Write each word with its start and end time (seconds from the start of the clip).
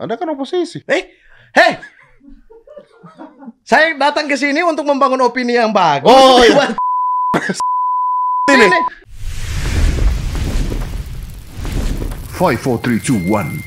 Anda 0.00 0.16
kan 0.16 0.32
oposisi. 0.32 0.80
Eh, 0.88 1.12
hei. 1.52 1.72
Saya 3.68 3.92
datang 4.00 4.24
ke 4.24 4.32
sini 4.32 4.64
untuk 4.64 4.88
membangun 4.88 5.20
opini 5.20 5.60
yang 5.60 5.76
bagus. 5.76 6.08
Oh, 6.08 6.40
iya. 6.40 6.56
Buat 6.56 6.70
Ini. 8.56 8.64
ini. 8.64 8.80
Five, 12.32 12.56
four, 12.64 12.80
three, 12.80 12.96
two, 12.96 13.20
one, 13.28 13.60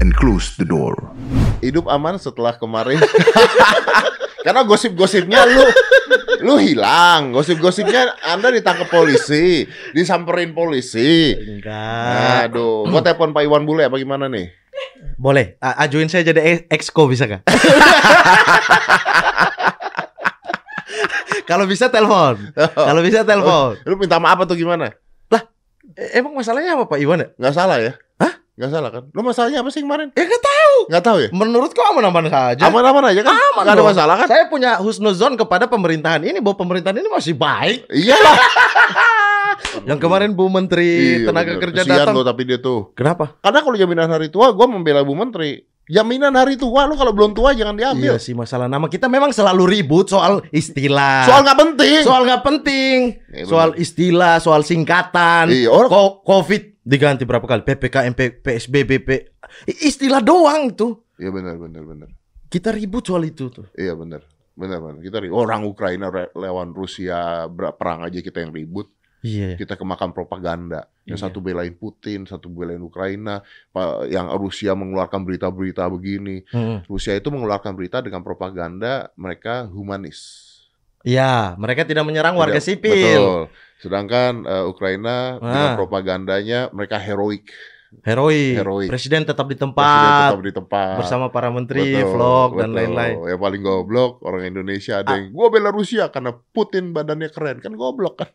and 0.00 0.16
close 0.16 0.56
the 0.56 0.64
door. 0.64 0.96
Hidup 1.60 1.84
aman 1.92 2.16
setelah 2.16 2.56
kemarin. 2.56 2.96
Karena 4.48 4.64
gosip-gosipnya 4.64 5.44
lu 5.44 5.60
lu 6.40 6.56
hilang. 6.56 7.36
Gosip-gosipnya 7.36 8.16
Anda 8.24 8.48
ditangkap 8.48 8.88
polisi, 8.88 9.68
disamperin 9.92 10.56
polisi. 10.56 11.36
Enggak. 11.36 12.48
Aduh, 12.48 12.88
gua 12.88 13.04
telepon 13.04 13.36
Pak 13.36 13.44
Iwan 13.44 13.68
Bule 13.68 13.84
apa 13.84 14.00
gimana 14.00 14.32
nih? 14.32 14.48
Boleh, 15.18 15.58
a- 15.58 15.82
ajuin 15.82 16.06
saya 16.06 16.22
jadi 16.22 16.64
exco 16.70 17.10
bisa 17.10 17.26
kah? 17.26 17.42
Kalau 21.44 21.64
bisa 21.64 21.88
telepon. 21.88 22.36
Kalau 22.54 23.00
bisa 23.02 23.24
telepon. 23.24 23.74
Lu 23.82 23.96
minta 23.96 24.20
maaf 24.20 24.38
atau 24.38 24.54
gimana? 24.54 24.94
E- 25.96 26.20
Emang 26.20 26.36
masalahnya 26.36 26.76
apa 26.76 26.84
Pak 26.86 27.00
Iwan 27.00 27.18
ya? 27.18 27.28
Nggak 27.34 27.54
salah 27.56 27.80
ya? 27.80 27.92
Hah? 28.20 28.32
Nggak 28.54 28.70
salah 28.70 28.90
kan? 28.92 29.02
Lu 29.10 29.20
masalahnya 29.24 29.64
apa 29.64 29.70
sih 29.72 29.80
kemarin? 29.82 30.12
Ya 30.12 30.22
nggak 30.22 30.44
tahu. 30.44 30.67
Nggak 30.86 31.02
tahu 31.02 31.18
ya? 31.18 31.28
Menurut 31.30 31.70
kau 31.70 31.84
aman-aman 31.88 32.24
saja. 32.26 32.62
Aman-aman 32.64 33.04
aja 33.06 33.20
kan? 33.20 33.32
Aman 33.32 33.62
Nggak 33.62 33.74
ada 33.74 33.80
dong. 33.80 33.88
masalah 33.88 34.14
kan? 34.16 34.26
Saya 34.26 34.44
punya 34.46 34.70
husnuzon 34.76 35.34
kepada 35.34 35.66
pemerintahan 35.66 36.22
ini 36.22 36.38
bahwa 36.38 36.56
pemerintahan 36.56 36.94
ini 36.94 37.08
masih 37.08 37.34
baik. 37.34 37.88
Iyalah. 37.88 38.36
Yang 39.84 39.98
kemarin 40.00 40.30
Bu 40.32 40.46
Menteri 40.46 41.18
Iya, 41.18 41.26
Tenaga 41.26 41.50
bener. 41.50 41.62
Kerja 41.64 41.82
Kesian 41.82 41.98
datang. 42.04 42.14
lo 42.14 42.22
tapi 42.22 42.42
dia 42.44 42.58
tuh. 42.58 42.92
Kenapa? 42.92 43.34
Karena 43.38 43.60
kalau 43.60 43.76
jaminan 43.76 44.08
hari 44.08 44.28
tua, 44.28 44.50
gua 44.50 44.66
membela 44.66 45.02
Bu 45.02 45.12
Menteri. 45.12 45.58
Jaminan 45.88 46.36
hari 46.36 46.54
tua, 46.54 46.84
lu 46.84 46.94
kalau 46.94 47.10
belum 47.10 47.32
tua 47.32 47.56
jangan 47.56 47.72
diambil. 47.72 48.12
Iya 48.12 48.20
sih 48.20 48.36
masalah 48.36 48.68
nama 48.68 48.86
kita 48.86 49.08
memang 49.08 49.32
selalu 49.32 49.64
ribut 49.66 50.04
soal 50.06 50.44
istilah. 50.50 51.24
Soal 51.24 51.40
nggak 51.42 51.58
penting. 51.58 52.00
soal 52.04 52.22
nggak 52.22 52.42
penting. 52.44 52.96
Iya, 53.26 53.44
soal 53.48 53.72
istilah, 53.74 54.36
soal 54.36 54.60
singkatan. 54.62 55.48
Iya, 55.48 55.72
orang- 55.72 55.88
Ko- 55.88 56.20
Covid 56.22 56.77
diganti 56.88 57.28
berapa 57.28 57.44
kali? 57.44 57.60
PPKM, 57.62 58.16
PSBB, 58.40 58.90
P- 59.04 59.26
istilah 59.68 60.24
doang 60.24 60.72
itu. 60.72 60.96
Iya 61.20 61.28
benar 61.28 61.60
benar 61.60 61.84
benar. 61.84 62.08
Kita 62.48 62.72
ribut 62.72 63.04
soal 63.04 63.28
itu 63.28 63.52
tuh. 63.52 63.68
Iya 63.76 63.92
benar. 63.92 64.24
Benar 64.56 64.80
benar. 64.80 64.98
Kita 64.98 65.20
ri- 65.20 65.28
orang 65.30 65.62
Ukraina 65.62 66.08
lawan 66.32 66.72
Rusia 66.72 67.44
perang 67.76 68.02
aja 68.02 68.18
kita 68.18 68.40
yang 68.40 68.50
ribut. 68.50 68.88
Iya. 69.18 69.58
Kita 69.58 69.74
kemakan 69.74 70.14
propaganda. 70.14 70.86
Yang 71.02 71.18
Iya. 71.20 71.24
satu 71.26 71.38
belain 71.38 71.74
Putin, 71.74 72.24
satu 72.24 72.46
belain 72.46 72.78
Ukraina. 72.78 73.42
Yang 74.06 74.26
Rusia 74.38 74.72
mengeluarkan 74.72 75.22
berita-berita 75.22 75.90
begini. 75.90 76.46
Mm. 76.48 76.86
Rusia 76.86 77.12
itu 77.12 77.28
mengeluarkan 77.28 77.74
berita 77.74 77.98
dengan 77.98 78.22
propaganda 78.22 79.10
mereka 79.14 79.66
humanis. 79.66 80.46
Ya, 81.02 81.54
mereka 81.54 81.82
tidak 81.82 82.02
menyerang 82.02 82.34
warga 82.34 82.58
Tidak- 82.58 82.68
sipil. 82.78 83.22
Betul. 83.22 83.42
Sedangkan 83.78 84.42
eh, 84.42 84.64
Ukraina 84.64 85.38
dengan 85.38 85.68
Ah. 85.72 85.76
propagandanya 85.76 86.68
mereka 86.70 86.98
heroik. 86.98 87.46
Heroik. 88.04 88.52
Heroik. 88.54 88.88
Presiden 88.90 89.24
tetap 89.24 89.48
di 89.48 89.56
Presiden 89.56 89.72
tempat 89.72 90.28
tetap 90.28 90.44
di 90.44 90.52
tempat. 90.52 90.94
bersama 91.00 91.32
para 91.32 91.48
menteri, 91.48 91.96
Betul, 91.96 92.12
vlog 92.12 92.50
dan 92.52 92.68
betul. 92.68 92.76
lain-lain. 92.76 93.16
Yang 93.24 93.40
paling 93.40 93.62
goblok 93.64 94.12
orang 94.20 94.42
Indonesia 94.44 95.00
ada 95.00 95.08
Ah. 95.08 95.16
yang 95.16 95.32
gua 95.32 95.48
bela 95.48 95.70
Rusia 95.70 96.12
karena 96.12 96.36
Putin 96.36 96.92
badannya 96.92 97.32
keren. 97.32 97.58
Kan 97.58 97.72
goblok 97.74 98.20
kan. 98.20 98.30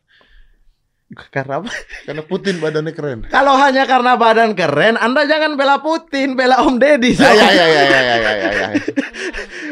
Karena 1.30 1.62
apa? 1.62 1.70
Karena 2.04 2.22
Putin 2.22 2.58
badannya 2.58 2.92
keren. 2.92 3.18
Kalau 3.30 3.54
hanya 3.56 3.86
karena 3.86 4.18
badan 4.18 4.52
keren, 4.52 4.98
Anda 4.98 5.24
jangan 5.24 5.54
bela 5.54 5.80
Putin, 5.80 6.34
bela 6.34 6.60
Om 6.62 6.76
Deddy. 6.78 7.14
Ya 7.16 7.32
ya 7.32 7.48
ya 7.50 7.66
ya 7.66 7.82
ya 7.86 8.00
ya 8.02 8.16
ya 8.18 8.32
ya. 8.34 8.50
ya. 8.52 8.68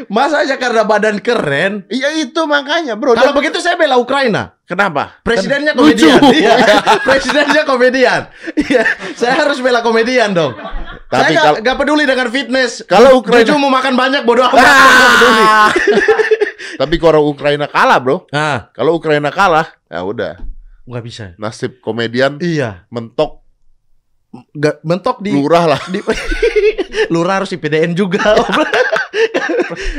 Masa 0.07 0.43
aja 0.43 0.55
karena 0.59 0.83
badan 0.83 1.19
keren? 1.19 1.87
Iya 1.87 2.15
itu 2.19 2.41
makanya, 2.47 2.95
Bro. 2.99 3.15
Kalau 3.15 3.31
begitu 3.35 3.59
saya 3.59 3.75
bela 3.75 3.95
Ukraina. 3.99 4.55
Kenapa? 4.63 5.19
Presidennya 5.21 5.75
lucu. 5.75 6.07
komedian. 6.07 6.21
Iya. 6.33 6.55
Presidennya 7.07 7.63
komedian. 7.67 8.21
Iya, 8.55 8.83
saya 9.13 9.35
harus 9.43 9.59
bela 9.59 9.83
komedian 9.83 10.31
dong. 10.31 10.55
Tapi 11.11 11.35
saya 11.35 11.59
nggak 11.61 11.77
peduli 11.77 12.07
dengan 12.07 12.27
fitness. 12.31 12.81
Kalau 12.87 13.21
Ukraina- 13.21 13.43
Juju 13.45 13.59
mau 13.59 13.69
makan 13.69 13.93
banyak 13.93 14.21
bodoh 14.23 14.47
amat. 14.49 14.63
Ah. 14.65 15.69
Tapi 16.81 16.95
kalau 16.97 17.29
Ukraina 17.29 17.69
kalah, 17.69 18.01
Bro. 18.01 18.25
Nah, 18.33 18.73
Kalau 18.73 18.97
Ukraina 18.97 19.29
kalah, 19.29 19.67
ya 19.91 20.01
udah. 20.01 20.41
Nggak 20.83 21.03
bisa. 21.03 21.25
Nasib 21.37 21.79
komedian 21.79 22.37
Iya, 22.39 22.87
mentok 22.89 23.43
nggak 24.33 24.81
mentok 24.81 25.21
di 25.21 25.29
lurah 25.29 25.77
lah. 25.77 25.81
di 25.93 26.01
lurah 27.13 27.41
harus 27.41 27.53
IPDN 27.53 27.93
juga. 27.93 28.33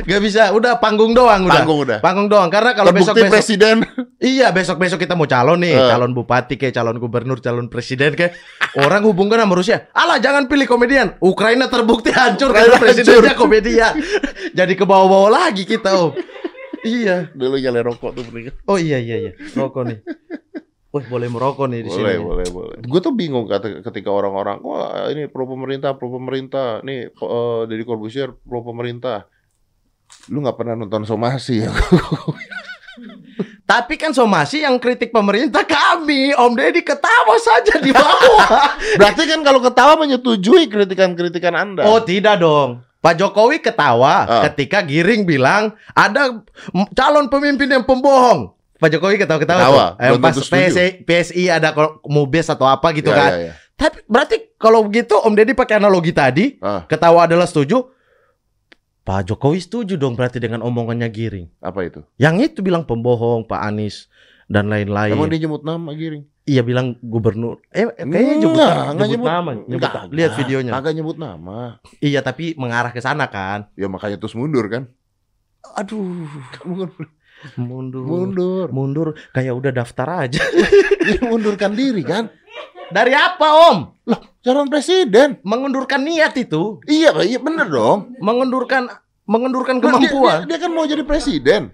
Gak 0.04 0.22
bisa, 0.22 0.50
udah 0.54 0.78
panggung 0.78 1.14
doang 1.14 1.46
udah. 1.46 1.62
Panggung 1.62 1.78
udah. 1.82 1.98
Panggung 1.98 2.28
doang 2.30 2.50
karena 2.50 2.74
kalau 2.74 2.90
besok 2.94 3.14
besok 3.18 3.30
presiden. 3.30 3.82
Iya 4.18 4.50
besok 4.50 4.78
besok 4.78 4.98
kita 5.02 5.14
mau 5.14 5.26
calon 5.26 5.58
nih, 5.62 5.74
Eh. 5.74 5.88
calon 5.90 6.14
bupati 6.14 6.54
kayak 6.54 6.74
calon 6.74 6.98
gubernur, 6.98 7.38
calon 7.38 7.66
presiden 7.66 8.14
kayak 8.14 8.34
orang 8.78 9.02
hubungkan 9.02 9.42
sama 9.42 9.54
Rusia. 9.54 9.90
Alah 9.90 10.18
jangan 10.18 10.46
pilih 10.46 10.66
komedian. 10.66 11.18
Ukraina 11.18 11.66
terbukti 11.66 12.10
hancur 12.14 12.50
Ukraina 12.54 12.74
karena 12.74 12.82
presidennya 12.82 13.34
komedian. 13.34 13.92
Jadi 14.58 14.72
ke 14.74 14.84
bawah-bawah 14.86 15.30
lagi 15.30 15.62
kita 15.62 15.90
om. 15.94 16.14
Iya. 16.82 17.30
Dulu 17.34 17.54
nyalain 17.58 17.86
rokok 17.86 18.10
tuh 18.14 18.22
mendingan. 18.30 18.54
Oh 18.66 18.78
iya 18.78 18.98
iya 18.98 19.16
iya. 19.18 19.32
Rokok 19.54 19.82
nih. 19.90 19.98
Wah 20.94 21.02
boleh 21.10 21.26
merokok 21.26 21.66
nih 21.66 21.82
di 21.82 21.90
Boleh, 21.90 22.14
sini. 22.14 22.22
boleh, 22.22 22.46
boleh. 22.54 22.76
Gue 22.86 23.00
tuh 23.02 23.10
bingung 23.10 23.50
kata 23.50 23.82
ketika 23.82 24.14
orang-orang, 24.14 24.62
wah 24.62 25.10
ini 25.10 25.26
pro 25.26 25.42
pemerintah, 25.42 25.98
pro 25.98 26.06
pemerintah, 26.06 26.86
nih 26.86 27.10
uh, 27.18 27.66
Deddy 27.66 27.82
Corbuzier 27.82 28.30
pro 28.30 28.62
pemerintah. 28.62 29.26
Lu 30.30 30.38
nggak 30.38 30.54
pernah 30.54 30.78
nonton 30.78 31.02
somasi 31.02 31.66
ya? 31.66 31.74
Tapi 33.64 33.98
kan 33.98 34.14
somasi 34.14 34.62
yang 34.62 34.78
kritik 34.78 35.10
pemerintah 35.10 35.66
kami, 35.66 36.30
Om 36.30 36.54
Deddy 36.54 36.86
ketawa 36.86 37.34
saja 37.42 37.82
di 37.82 37.90
bawah. 37.90 38.70
Berarti 39.00 39.26
kan 39.26 39.42
kalau 39.42 39.58
ketawa 39.58 39.98
menyetujui 39.98 40.70
kritikan-kritikan 40.70 41.58
Anda. 41.58 41.82
Oh 41.82 41.98
tidak 41.98 42.38
dong. 42.38 42.86
Pak 43.02 43.18
Jokowi 43.18 43.58
ketawa 43.58 44.24
Ah. 44.24 44.42
ketika 44.48 44.80
Giring 44.80 45.26
bilang 45.26 45.74
ada 45.90 46.40
calon 46.94 47.26
pemimpin 47.26 47.66
yang 47.66 47.82
pembohong. 47.82 48.53
Pak 48.74 48.88
Jokowi 48.90 49.16
ketawa-ketawa 49.16 49.60
Ketawa, 49.60 49.84
tuh. 49.92 50.02
Eh, 50.02 50.18
pas. 50.18 50.34
PSI, 50.34 50.88
PSI 51.00 51.44
ada 51.48 51.70
mubes 52.04 52.46
atau 52.46 52.64
apa 52.64 52.90
gitu 52.90 53.06
Ya, 53.06 53.16
kan. 53.16 53.30
ya, 53.30 53.38
ya. 53.40 53.52
Tapi 53.74 54.02
berarti 54.04 54.36
kalau 54.54 54.82
begitu 54.82 55.14
Om 55.14 55.32
Deddy 55.32 55.52
pakai 55.52 55.78
analogi 55.78 56.10
tadi, 56.10 56.58
Ah, 56.58 56.82
ketawa 56.84 57.24
adalah 57.24 57.44
setuju. 57.44 57.90
Pak 59.00 59.26
Jokowi 59.26 59.58
setuju 59.58 59.94
dong 59.94 60.14
berarti 60.14 60.38
dengan 60.38 60.60
omongannya 60.60 61.06
Giring. 61.06 61.46
apa 61.60 61.80
itu? 61.82 62.00
Yang 62.16 62.34
itu 62.50 62.58
bilang 62.60 62.82
pembohong 62.82 63.44
Pak 63.44 63.60
Anies 63.62 64.08
dan 64.46 64.66
lain-lain. 64.66 65.12
Emang 65.12 65.28
dia 65.28 65.38
nyebut 65.38 65.60
nama 65.60 65.92
Giring? 65.92 66.24
Iya 66.42 66.60
bilang 66.60 66.96
gubernur. 66.98 67.60
Eh 67.68 67.84
kayaknya 67.86 68.08
nyebut, 68.38 68.52
Enggak, 68.54 68.68
nyebut, 68.68 68.90
enggak 68.90 69.08
nyebut. 69.08 69.26
nama, 69.26 69.50
nyebut 69.54 69.70
Enggak, 69.70 69.92
lihat 70.08 70.08
enggak. 70.26 70.40
videonya. 70.40 70.72
Kagak 70.72 70.94
nyebut 70.94 71.16
nama. 71.16 71.58
Iya 71.98 72.20
tapi 72.20 72.44
mengarah 72.54 72.90
ke 72.90 73.00
sana 73.00 73.28
kan. 73.28 73.68
Ya 73.74 73.88
makanya 73.88 74.16
terus 74.16 74.32
mundur 74.32 74.64
kan? 74.68 74.88
Aduh, 75.74 76.28
mundur. 77.54 78.04
mundur. 78.04 78.66
Mundur 78.70 79.08
kayak 79.30 79.52
udah 79.52 79.72
daftar 79.72 80.26
aja. 80.26 80.40
Dia 81.06 81.20
mundurkan 81.22 81.72
diri 81.72 82.00
kan? 82.00 82.28
Dari 82.84 83.10
apa, 83.10 83.72
Om? 83.72 83.76
Lah, 84.06 84.20
calon 84.40 84.68
presiden. 84.68 85.40
Mengundurkan 85.40 86.00
niat 86.00 86.36
itu, 86.36 86.78
Iya, 86.84 87.16
iya 87.22 87.38
bener 87.38 87.66
dong. 87.66 88.12
mengundurkan 88.18 88.88
mengundurkan 89.24 89.80
Kan 89.80 89.96
dia- 89.96 90.12
kemampuan. 90.12 90.38
Dia, 90.44 90.48
dia 90.50 90.58
kan 90.60 90.70
mau 90.70 90.84
jadi 90.84 91.00
presiden. 91.00 91.72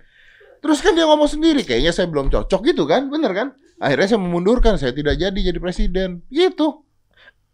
Terus 0.60 0.78
kan 0.78 0.92
dia 0.92 1.02
ngomong 1.02 1.26
sendiri, 1.26 1.64
kayaknya 1.64 1.90
saya 1.90 2.06
belum 2.06 2.28
cocok 2.28 2.60
gitu 2.64 2.84
kan, 2.84 3.08
bener 3.08 3.32
kan? 3.32 3.48
Akhirnya 3.76 4.06
saya 4.06 4.20
memundurkan, 4.20 4.76
saya 4.76 4.92
tidak 4.92 5.16
jadi 5.16 5.34
jadi 5.34 5.58
presiden. 5.58 6.22
Gitu. 6.28 6.84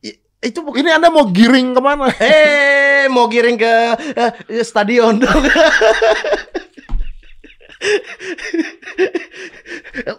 I- 0.02 0.20
itu 0.42 0.58
bukan 0.60 0.82
Ini 0.82 0.98
Anda 0.98 1.08
mau 1.08 1.24
giring 1.26 1.72
ke 1.72 1.80
mana? 1.80 2.12
Eh, 2.12 3.06
mau 3.08 3.24
giring 3.26 3.56
ke 3.56 3.72
eh, 4.50 4.60
stadion 4.60 5.16
dong. 5.16 5.42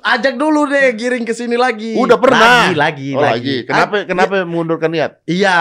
Ajak 0.02 0.38
dulu 0.38 0.70
deh 0.70 0.94
giring 0.96 1.26
ke 1.26 1.34
sini 1.34 1.58
lagi. 1.58 1.98
Udah 1.98 2.18
pernah. 2.18 2.72
Lagi, 2.72 2.78
lagi, 2.78 3.10
Oh, 3.18 3.22
lagi. 3.22 3.56
Kenapa 3.66 3.94
Ah, 3.98 4.06
kenapa 4.06 4.34
mundurkan 4.46 4.92
niat? 4.94 5.22
Iya, 5.26 5.60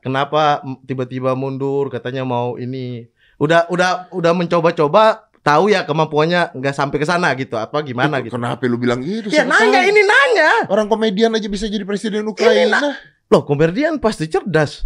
kenapa 0.00 0.62
tiba-tiba 0.84 1.32
mundur? 1.34 1.88
Katanya 1.88 2.24
mau 2.24 2.56
ini. 2.56 3.08
Udah, 3.38 3.66
udah, 3.70 4.10
udah 4.12 4.32
mencoba-coba. 4.34 5.24
Tahu 5.38 5.72
ya 5.72 5.88
kemampuannya 5.88 6.52
nggak 6.52 6.74
sampai 6.76 7.00
ke 7.00 7.06
sana 7.08 7.32
gitu. 7.32 7.56
Apa 7.56 7.80
gimana 7.80 8.20
gitu? 8.20 8.36
Kenapa 8.36 8.60
lu 8.68 8.76
bilang 8.76 9.00
gitu? 9.00 9.32
Ya 9.32 9.48
nanya 9.48 9.80
tahu? 9.80 9.88
ini 9.88 10.02
nanya. 10.04 10.50
Orang 10.68 10.92
komedian 10.92 11.32
aja 11.32 11.48
bisa 11.48 11.64
jadi 11.64 11.88
presiden 11.88 12.28
Ukraina. 12.28 13.00
Loh, 13.32 13.42
komedian 13.48 13.96
pasti 13.96 14.28
cerdas. 14.28 14.84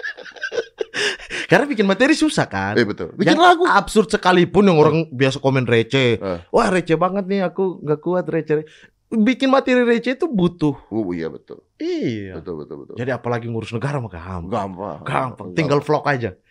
Karena 1.44 1.64
bikin 1.69 1.87
materi 1.87 2.14
susah 2.17 2.46
kan. 2.49 2.75
Eh 2.75 2.85
betul. 2.85 3.12
Bikin 3.14 3.37
Yang 3.37 3.43
lagu. 3.43 3.64
absurd 3.69 4.08
sekalipun 4.11 4.69
yang 4.69 4.79
orang 4.81 4.96
biasa 5.12 5.38
komen 5.38 5.69
receh. 5.69 6.19
Eh. 6.19 6.38
Wah 6.49 6.69
receh 6.70 6.96
banget 6.96 7.25
nih 7.29 7.41
aku 7.44 7.81
nggak 7.82 8.00
kuat 8.00 8.26
receh. 8.29 8.64
bikin 9.14 9.46
materi 9.46 9.87
receh 9.87 10.19
itu 10.19 10.26
butuh. 10.26 10.75
Oh 10.91 11.14
iya 11.14 11.31
betul. 11.31 11.62
Iya. 11.79 12.43
Betul 12.43 12.67
betul 12.67 12.76
betul. 12.82 12.94
Jadi 12.99 13.11
apalagi 13.14 13.46
ngurus 13.46 13.70
negara 13.70 14.02
mah 14.02 14.11
gampang. 14.11 14.50
gampang. 14.50 14.99
Gampang, 15.06 15.49
tinggal 15.55 15.79
vlog 15.79 16.02
aja. 16.08 16.35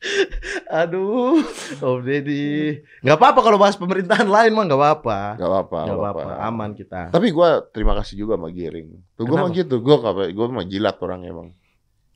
Aduh, 0.80 1.44
Om 1.80 2.00
Deddy. 2.00 2.80
Nggak 3.04 3.16
apa-apa 3.20 3.40
kalau 3.44 3.58
bahas 3.60 3.76
pemerintahan 3.76 4.24
lain 4.24 4.52
mah 4.56 4.64
nggak 4.64 4.80
apa-apa. 4.80 5.18
Gak 5.36 5.48
apa-apa. 5.48 5.78
Nggak 5.84 5.98
apa-apa, 6.00 6.32
aman 6.48 6.70
kita. 6.72 7.00
Tapi 7.12 7.28
gua 7.32 7.60
terima 7.68 7.92
kasih 8.00 8.24
juga 8.24 8.40
sama 8.40 8.48
Giring. 8.48 8.96
Tuh 9.16 9.24
gua 9.28 9.44
mah 9.44 9.50
gitu. 9.52 9.76
Apa? 9.84 10.32
Gua 10.32 10.46
mah 10.48 10.64
jilat 10.64 10.96
orang 11.04 11.20
emang. 11.28 11.48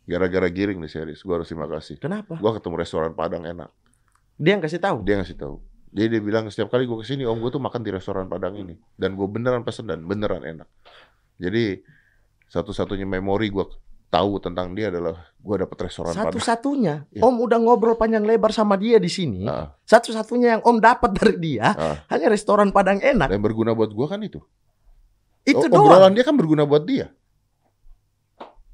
Gara-gara 0.08 0.48
Giring 0.48 0.80
nih 0.80 0.90
serius. 0.92 1.20
Gua 1.20 1.40
harus 1.40 1.48
terima 1.52 1.68
kasih. 1.68 2.00
Kenapa? 2.00 2.40
Gua 2.40 2.56
ketemu 2.56 2.74
restoran 2.80 3.12
Padang 3.12 3.44
enak. 3.44 3.68
Dia 4.40 4.56
yang 4.56 4.62
kasih 4.64 4.80
tahu. 4.80 5.04
Dia 5.04 5.20
ngasih 5.20 5.36
tahu. 5.36 5.60
Jadi 5.94 6.08
dia 6.10 6.22
bilang 6.24 6.48
setiap 6.50 6.72
kali 6.72 6.88
gua 6.88 7.04
ke 7.04 7.06
sini 7.06 7.28
om 7.28 7.36
gua 7.38 7.52
tuh 7.52 7.62
makan 7.62 7.84
di 7.84 7.90
restoran 7.92 8.26
Padang 8.26 8.56
ini 8.56 8.74
dan 8.96 9.12
gua 9.14 9.28
beneran 9.28 9.60
pesen 9.62 9.86
dan 9.86 10.02
beneran 10.08 10.40
enak. 10.40 10.66
Jadi 11.36 11.84
satu-satunya 12.48 13.04
memori 13.04 13.52
gua 13.52 13.68
tahu 14.14 14.38
tentang 14.38 14.70
dia 14.70 14.88
adalah 14.88 15.18
gua 15.36 15.56
dapet 15.58 15.78
restoran. 15.82 16.10
Satu-satunya, 16.10 17.10
Iya. 17.10 17.20
Om 17.20 17.34
udah 17.40 17.58
ngobrol 17.58 17.94
panjang 17.94 18.22
lebar 18.22 18.48
sama 18.48 18.74
dia 18.74 18.96
di 18.96 19.08
sini. 19.08 19.42
Ah, 19.44 19.74
Satu-satunya 19.82 20.54
yang 20.54 20.62
Om 20.62 20.78
dapat 20.78 21.10
dari 21.12 21.34
dia 21.36 21.70
ah. 21.70 21.96
hanya 22.08 22.28
restoran 22.28 22.70
Padang 22.70 22.98
enak. 22.98 23.26
Dan 23.26 23.40
berguna 23.40 23.72
buat 23.72 23.90
gua 23.90 24.06
kan 24.06 24.22
itu. 24.22 24.38
Itu 25.42 25.60
O- 25.60 25.68
doang. 25.68 25.90
Obrolan 25.90 26.12
dia 26.12 26.22
kan 26.22 26.32
berguna 26.32 26.62
buat 26.62 26.82
dia. 26.82 27.10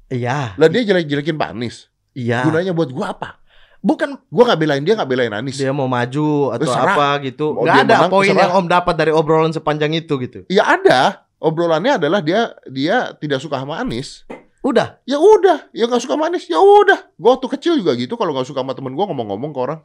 Iya, 0.07 0.53
Lah 0.53 0.67
dia 0.67 0.83
jelek-jelekin 0.83 1.33
Pak 1.33 1.49
Anies. 1.49 1.87
iya. 2.11 2.43
Gunanya 2.43 2.71
buat 2.71 2.91
gua 2.91 3.11
apa? 3.11 3.39
Bukan 3.81 4.13
Gua 4.27 4.43
nggak 4.45 4.59
belain 4.59 4.83
dia, 4.83 4.93
nggak 4.93 5.09
belain 5.09 5.33
Anies. 5.33 5.55
dia 5.55 5.71
mau 5.71 5.87
maju 5.87 6.51
atau 6.51 6.67
Terserah. 6.67 6.93
apa 6.93 7.07
gitu. 7.23 7.55
Mau 7.55 7.65
dia 7.65 7.81
ada 7.81 7.95
menang, 7.97 8.11
poin 8.11 8.27
terserah. 8.27 8.43
yang 8.45 8.53
Om 8.53 8.67
dapat 8.67 8.95
dari 8.95 9.11
obrolan 9.11 9.49
sepanjang 9.49 9.91
itu 9.91 10.13
gitu. 10.19 10.39
Ya 10.47 10.69
ada. 10.69 11.25
Obrolannya 11.39 11.97
adalah 11.97 12.21
dia 12.21 12.53
dia 12.67 13.17
tidak 13.17 13.39
suka 13.39 13.57
sama 13.57 13.81
Anies. 13.81 14.27
Udah. 14.61 15.01
Ya 15.03 15.17
udah, 15.17 15.67
ya 15.71 15.85
nggak 15.85 15.99
suka 15.99 16.13
sama 16.13 16.29
Anies. 16.29 16.45
Ya 16.45 16.57
udah. 16.57 17.09
Gua 17.15 17.35
waktu 17.35 17.47
kecil 17.57 17.73
juga 17.75 17.93
gitu. 17.93 18.13
Kalau 18.13 18.29
nggak 18.31 18.45
suka 18.45 18.61
sama 18.61 18.71
temen 18.71 18.93
gua 18.93 19.09
ngomong-ngomong 19.09 19.51
ke 19.51 19.59
orang. 19.59 19.79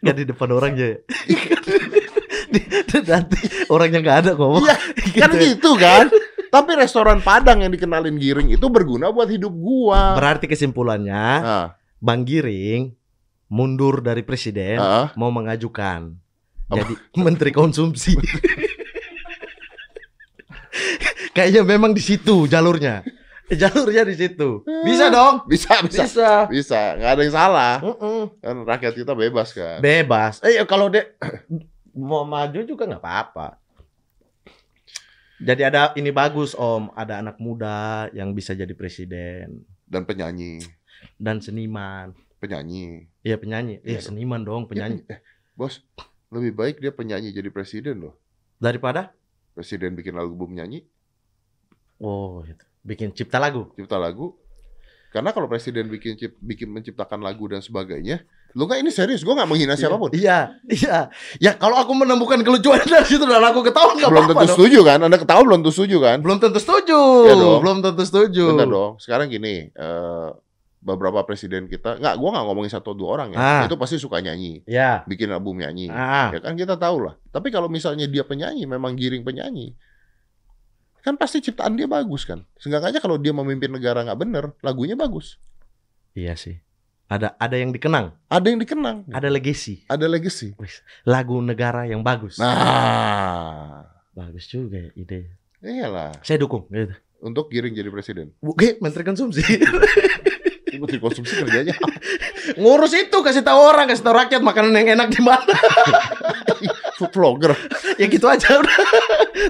Gak 0.00 0.14
di 0.14 0.24
depan 0.24 0.48
orang 0.50 0.72
ya. 0.74 0.90
Di- 2.50 2.66
di- 2.66 3.04
Nanti 3.04 3.38
orangnya 3.68 3.98
nggak 4.00 4.18
ada 4.20 4.32
ngomong. 4.34 4.62
Iya, 4.62 4.76
kan 5.22 5.30
Gitu 5.30 5.36
ya. 5.36 5.42
gitu 5.50 5.70
kan. 5.74 6.04
Tapi 6.50 6.70
restoran 6.74 7.18
Padang 7.20 7.62
yang 7.62 7.70
dikenalin 7.70 8.18
Giring 8.18 8.50
itu 8.50 8.66
berguna 8.66 9.08
buat 9.08 9.26
hidup 9.26 9.50
gua. 9.52 10.14
Berarti 10.14 10.44
kesimpulannya 10.44 11.24
Ah, 11.40 11.66
Bang 11.96 12.26
Giring 12.26 12.90
mundur 13.46 13.98
dari 13.98 14.22
presiden 14.22 14.78
ah. 14.78 15.10
mau 15.14 15.30
mengajukan 15.30 16.14
Apa? 16.66 16.74
jadi 16.76 16.94
menteri 17.24 17.50
konsumsi. 17.50 18.14
Kayaknya 21.30 21.62
memang 21.62 21.92
di 21.92 22.02
situ 22.02 22.46
jalurnya. 22.46 23.02
Jalurnya 23.50 24.06
di 24.06 24.14
situ. 24.14 24.62
Bisa 24.86 25.10
dong. 25.10 25.42
bisa, 25.44 25.82
bisa, 25.82 26.06
Bisa. 26.06 26.30
bisa. 26.46 26.80
Nggak 26.94 27.10
ada 27.10 27.20
yang 27.20 27.34
salah. 27.34 27.74
Mm-mm. 27.82 28.20
Kan 28.38 28.56
rakyat 28.62 28.94
kita 28.94 29.10
bebas 29.10 29.50
kan. 29.50 29.82
Bebas. 29.82 30.38
Eh 30.40 30.62
kalau 30.64 30.86
dia 30.86 31.10
mau 31.98 32.22
maju 32.22 32.62
juga 32.62 32.86
nggak 32.86 33.02
apa-apa. 33.02 33.58
Jadi 35.40 35.62
ada 35.64 35.90
ini 35.96 36.12
bagus 36.12 36.52
Om, 36.52 36.94
ada 36.94 37.18
anak 37.18 37.42
muda 37.42 38.06
yang 38.12 38.30
bisa 38.30 38.52
jadi 38.52 38.70
presiden 38.70 39.64
Dan 39.82 40.04
penyanyi, 40.04 40.60
dan 41.16 41.40
seniman. 41.40 42.12
penyanyi. 42.38 43.08
Iya 43.20 43.34
penyanyi. 43.34 43.80
Iya 43.80 43.88
Iya 43.88 43.98
dong. 43.98 44.06
seniman 44.06 44.40
dong 44.44 44.62
penyanyi. 44.68 45.00
Eh, 45.08 45.18
bos, 45.56 45.82
lebih 46.28 46.54
baik 46.54 46.76
dia 46.78 46.92
penyanyi 46.92 47.32
jadi 47.32 47.50
presiden 47.50 47.98
loh. 48.00 48.14
Daripada 48.56 49.10
Presiden 49.50 49.98
bikin 49.98 50.14
album 50.14 50.54
nyanyi, 50.54 50.86
oh 52.00 52.42
gitu. 52.42 52.64
bikin 52.82 53.12
cipta 53.12 53.36
lagu. 53.36 53.68
cipta 53.76 54.00
lagu. 54.00 54.34
Karena 55.10 55.34
kalau 55.34 55.50
presiden 55.50 55.90
bikin 55.90 56.14
cip, 56.14 56.38
bikin 56.38 56.70
menciptakan 56.70 57.18
lagu 57.18 57.42
dan 57.50 57.58
sebagainya, 57.58 58.22
lu 58.54 58.70
nggak 58.70 58.78
ini 58.78 58.94
serius, 58.94 59.26
gua 59.26 59.42
nggak 59.42 59.50
menghina 59.50 59.74
siapa 59.74 59.98
pun. 59.98 60.14
Iya, 60.14 60.54
iya. 60.70 61.10
Ya 61.42 61.58
kalau 61.58 61.74
aku 61.82 61.90
menemukan 61.98 62.38
kelucuan 62.46 62.78
dari 62.86 63.10
situ 63.10 63.26
dan 63.26 63.42
aku 63.42 63.66
ketawa 63.66 63.98
nggak 63.98 64.06
belum 64.06 64.24
apa-apa 64.30 64.46
tentu 64.46 64.46
dong. 64.46 64.54
setuju 64.54 64.78
kan? 64.86 64.98
Anda 65.02 65.18
ketawa 65.18 65.42
belum 65.42 65.58
tentu 65.66 65.72
setuju 65.74 65.96
kan? 65.98 66.16
Belum 66.22 66.38
tentu 66.38 66.58
setuju. 66.62 67.00
Iya 67.26 67.34
dong. 67.34 67.58
Belum 67.58 67.76
tentu 67.82 68.02
setuju. 68.06 68.44
Bentar 68.54 68.70
dong. 68.70 68.92
Sekarang 69.02 69.26
gini, 69.26 69.74
eh, 69.74 70.28
beberapa 70.80 71.20
presiden 71.26 71.66
kita, 71.66 71.98
nggak, 71.98 72.14
gua 72.14 72.28
nggak 72.38 72.44
ngomongin 72.46 72.70
satu 72.70 72.94
dua 72.94 73.08
orang 73.18 73.34
ya. 73.34 73.38
Ah. 73.42 73.62
Itu 73.66 73.74
pasti 73.76 73.98
suka 73.98 74.22
nyanyi, 74.22 74.62
Ya. 74.64 75.02
bikin 75.10 75.26
album 75.28 75.58
nyanyi. 75.58 75.90
Ah. 75.90 76.30
Ya 76.30 76.38
kan 76.38 76.54
kita 76.54 76.78
tahu 76.78 77.02
lah. 77.10 77.18
Tapi 77.34 77.50
kalau 77.50 77.66
misalnya 77.66 78.06
dia 78.06 78.22
penyanyi, 78.22 78.62
memang 78.64 78.94
giring 78.94 79.26
penyanyi, 79.26 79.74
kan 81.00 81.16
pasti 81.16 81.40
ciptaan 81.40 81.74
dia 81.74 81.84
bagus 81.84 82.24
kan. 82.24 82.44
Seenggaknya 82.56 83.00
kalau 83.00 83.16
dia 83.16 83.32
memimpin 83.32 83.72
negara 83.72 84.04
nggak 84.04 84.20
bener, 84.20 84.44
lagunya 84.60 84.94
bagus. 84.94 85.40
Iya 86.12 86.36
sih. 86.36 86.60
Ada 87.10 87.34
ada 87.42 87.58
yang 87.58 87.74
dikenang, 87.74 88.14
Ada 88.30 88.46
yang 88.54 88.62
dikenang, 88.62 89.02
ada 89.10 89.26
legacy. 89.26 89.82
ada 89.90 90.06
legacy. 90.06 90.54
Lagu 91.02 91.42
negara 91.42 91.82
yang 91.82 92.06
bagus. 92.06 92.38
Nah, 92.38 93.82
Bagus 94.14 94.46
juga 94.46 94.78
ya 94.78 94.90
ide. 94.94 95.34
iyalah. 95.58 96.14
Saya 96.22 96.38
dukung 96.38 96.70
gitu. 96.70 96.94
Untuk 97.20 97.50
giring 97.50 97.74
jadi 97.74 97.90
presiden. 97.90 98.30
Oke, 98.40 98.78
menteri 98.78 99.02
konsumsi. 99.02 99.42
Ibu 100.70 100.86
konsumsi 101.02 101.34
kerjanya? 101.34 101.74
Ngurus 102.54 102.94
itu 102.94 103.18
kasih 103.20 103.42
tahu 103.42 103.58
orang, 103.58 103.90
kasih 103.90 104.06
tahu 104.06 104.14
rakyat 104.14 104.40
makanan 104.40 104.70
yang 104.78 104.88
enak 104.96 105.08
di 105.10 105.20
mana. 105.20 105.42
Food 107.00 107.16
vlogger. 107.16 107.56
ya 107.96 108.04
gitu 108.12 108.28
aja 108.28 108.48
udah. 108.60 108.76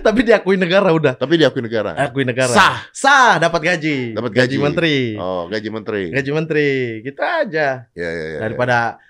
Tapi 0.06 0.20
diakui 0.22 0.54
negara 0.54 0.94
udah. 0.94 1.18
Tapi 1.18 1.34
diakui 1.34 1.58
negara. 1.66 1.98
Akui 1.98 2.22
negara. 2.22 2.54
Sah. 2.54 2.86
Sah 2.94 3.42
dapat 3.42 3.74
gaji. 3.74 4.14
Dapat 4.14 4.30
gaji. 4.30 4.56
menteri. 4.62 5.18
Oh, 5.18 5.50
gaji 5.50 5.68
menteri. 5.74 6.02
Gaji 6.14 6.30
menteri. 6.30 6.70
Gitu 7.02 7.18
aja. 7.18 7.90
Ya, 7.90 8.08
ya, 8.14 8.26
ya. 8.38 8.38
Daripada 8.38 9.02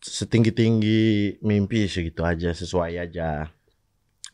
setinggi-tinggi 0.00 1.40
mimpi 1.44 1.84
segitu 1.84 2.24
aja, 2.24 2.56
sesuai 2.56 2.96
aja. 2.96 3.52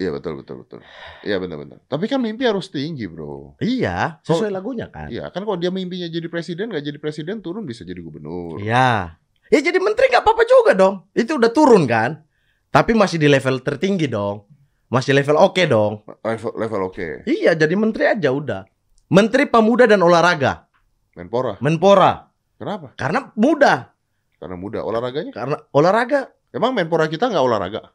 Iya 0.00 0.16
betul 0.16 0.40
betul 0.40 0.64
betul. 0.64 0.80
Iya 1.20 1.36
benar-benar. 1.36 1.84
Tapi 1.84 2.08
kan 2.08 2.24
mimpi 2.24 2.48
harus 2.48 2.72
tinggi 2.72 3.04
bro. 3.04 3.52
Iya, 3.60 4.24
sesuai 4.24 4.48
lagunya 4.48 4.88
kan. 4.88 5.12
Iya 5.12 5.28
kan 5.28 5.44
kalau 5.44 5.60
dia 5.60 5.68
mimpinya 5.68 6.08
jadi 6.08 6.24
presiden 6.32 6.72
nggak 6.72 6.86
jadi 6.88 6.98
presiden 7.02 7.44
turun 7.44 7.68
bisa 7.68 7.84
jadi 7.84 8.00
gubernur. 8.00 8.64
Iya. 8.64 9.20
Ya 9.52 9.58
jadi 9.60 9.76
menteri 9.76 10.08
nggak 10.08 10.24
apa-apa 10.24 10.42
juga 10.48 10.72
dong. 10.72 11.04
Itu 11.12 11.36
udah 11.36 11.52
turun 11.52 11.84
kan. 11.84 12.24
Tapi 12.70 12.94
masih 12.94 13.18
di 13.18 13.26
level 13.26 13.60
tertinggi 13.60 14.06
dong. 14.06 14.46
Masih 14.86 15.14
level 15.14 15.38
oke 15.38 15.62
dong. 15.66 16.02
Level, 16.22 16.52
level 16.54 16.80
oke. 16.86 17.26
Iya, 17.26 17.54
jadi 17.54 17.74
menteri 17.74 18.04
aja 18.06 18.30
udah. 18.30 18.62
Menteri 19.10 19.46
Pemuda 19.46 19.90
dan 19.90 20.02
Olahraga, 20.02 20.70
Menpora. 21.18 21.58
Menpora. 21.58 22.30
Kenapa? 22.54 22.94
Karena 22.94 23.26
muda. 23.34 23.90
Karena 24.38 24.54
muda. 24.54 24.86
Olahraganya? 24.86 25.32
Karena 25.34 25.56
olahraga 25.74 26.30
Emang 26.50 26.74
Menpora 26.74 27.06
kita 27.06 27.30
nggak 27.30 27.42
olahraga? 27.42 27.94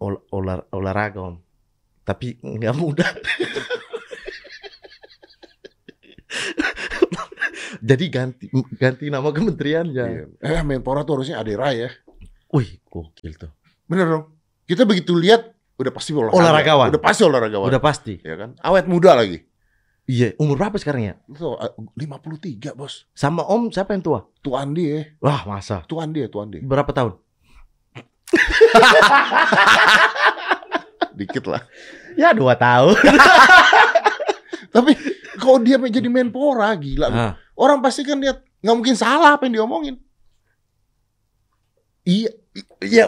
ol- 0.00 0.24
olah- 0.32 0.64
olahraga 0.72 1.20
om. 1.20 1.36
Tapi 2.04 2.40
nggak 2.40 2.74
muda. 2.76 3.04
jadi 7.80 8.04
ganti 8.08 8.48
ganti 8.76 9.12
nama 9.12 9.28
kementeriannya. 9.28 10.04
Iya. 10.08 10.24
Eh 10.40 10.62
Menpora 10.64 11.04
tuh 11.04 11.20
harusnya 11.20 11.40
Adera 11.40 11.72
ya. 11.72 11.88
Wih, 12.50 12.82
gokil 12.90 13.38
tuh. 13.38 13.50
Bener 13.86 14.06
dong. 14.10 14.24
Kita 14.66 14.82
begitu 14.86 15.14
lihat 15.14 15.54
udah 15.78 15.92
pasti 15.94 16.10
olahraga. 16.14 16.36
Olahragawan. 16.36 16.88
Udah 16.94 17.02
pasti 17.02 17.22
olahragawan. 17.22 17.68
Udah 17.70 17.82
pasti. 17.82 18.14
Ya 18.22 18.34
kan? 18.38 18.54
Awet 18.60 18.86
muda 18.90 19.14
lagi. 19.14 19.46
Iya, 20.10 20.34
umur 20.42 20.58
berapa 20.58 20.74
sekarang 20.74 21.06
ya? 21.06 21.14
Uh, 21.30 21.54
53 21.94 22.74
bos. 22.74 23.06
Sama 23.14 23.46
Om 23.46 23.70
siapa 23.70 23.94
yang 23.94 24.02
tua? 24.02 24.26
Tuan 24.42 24.74
dia. 24.74 25.14
Wah, 25.22 25.46
masa? 25.46 25.86
Tuan 25.86 26.10
dia, 26.10 26.26
tuan 26.26 26.50
dia. 26.50 26.66
Berapa 26.66 26.90
tahun? 26.90 27.14
Dikit 31.18 31.46
lah. 31.46 31.62
Ya 32.18 32.34
dua 32.34 32.58
tahun. 32.58 32.94
Tapi 34.74 34.92
kalau 35.38 35.58
dia 35.62 35.78
menjadi 35.78 36.06
Menpora 36.10 36.74
gila. 36.78 37.06
Ah, 37.10 37.32
Orang 37.54 37.82
pasti 37.82 38.06
kan 38.06 38.18
lihat 38.18 38.42
nggak 38.62 38.76
mungkin 38.76 38.96
salah 38.98 39.38
apa 39.38 39.46
yang 39.46 39.62
diomongin. 39.62 39.98
Iya, 42.10 42.30
iya 42.82 43.04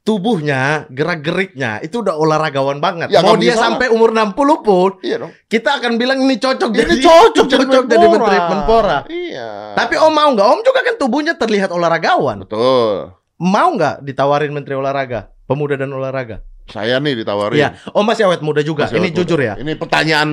tubuhnya, 0.00 0.86
gerak-geriknya 0.88 1.82
itu 1.82 1.98
udah 1.98 2.14
olahragawan 2.14 2.78
banget. 2.78 3.10
Ya, 3.10 3.20
Mau 3.20 3.34
dia 3.34 3.52
bisa 3.52 3.60
sampai 3.60 3.90
umur 3.90 4.14
60 4.14 4.38
pun 4.62 4.90
Iya 5.02 5.16
dong. 5.18 5.34
kita 5.44 5.82
akan 5.82 5.98
bilang 5.98 6.22
ini 6.22 6.38
cocok 6.38 6.70
Ini 6.70 6.78
jadi 6.78 6.94
cocok, 7.02 7.46
cocok 7.50 7.84
jadi 7.84 8.06
menteri 8.06 8.36
Menpora. 8.38 8.98
Iya. 9.10 9.74
Tapi 9.74 9.94
Om 9.98 10.12
mau 10.14 10.30
nggak? 10.30 10.46
Om 10.46 10.60
juga 10.62 10.80
kan 10.80 10.94
tubuhnya 10.94 11.34
terlihat 11.34 11.68
olahragawan. 11.68 12.46
betul. 12.46 13.18
Mau 13.36 13.68
nggak 13.74 14.00
ditawarin 14.00 14.48
menteri 14.48 14.78
olahraga, 14.78 15.28
pemuda 15.44 15.74
dan 15.74 15.90
olahraga? 15.90 16.40
Saya 16.66 17.02
nih 17.02 17.26
ditawarin. 17.26 17.58
Iya, 17.58 17.68
Om 17.90 18.04
masih 18.06 18.30
awet 18.30 18.40
muda 18.40 18.62
juga. 18.62 18.86
Masih 18.86 19.02
ini 19.02 19.10
awet 19.10 19.18
jujur 19.18 19.38
muda. 19.42 19.48
ya. 19.50 19.54
Ini 19.58 19.72
pertanyaan 19.74 20.28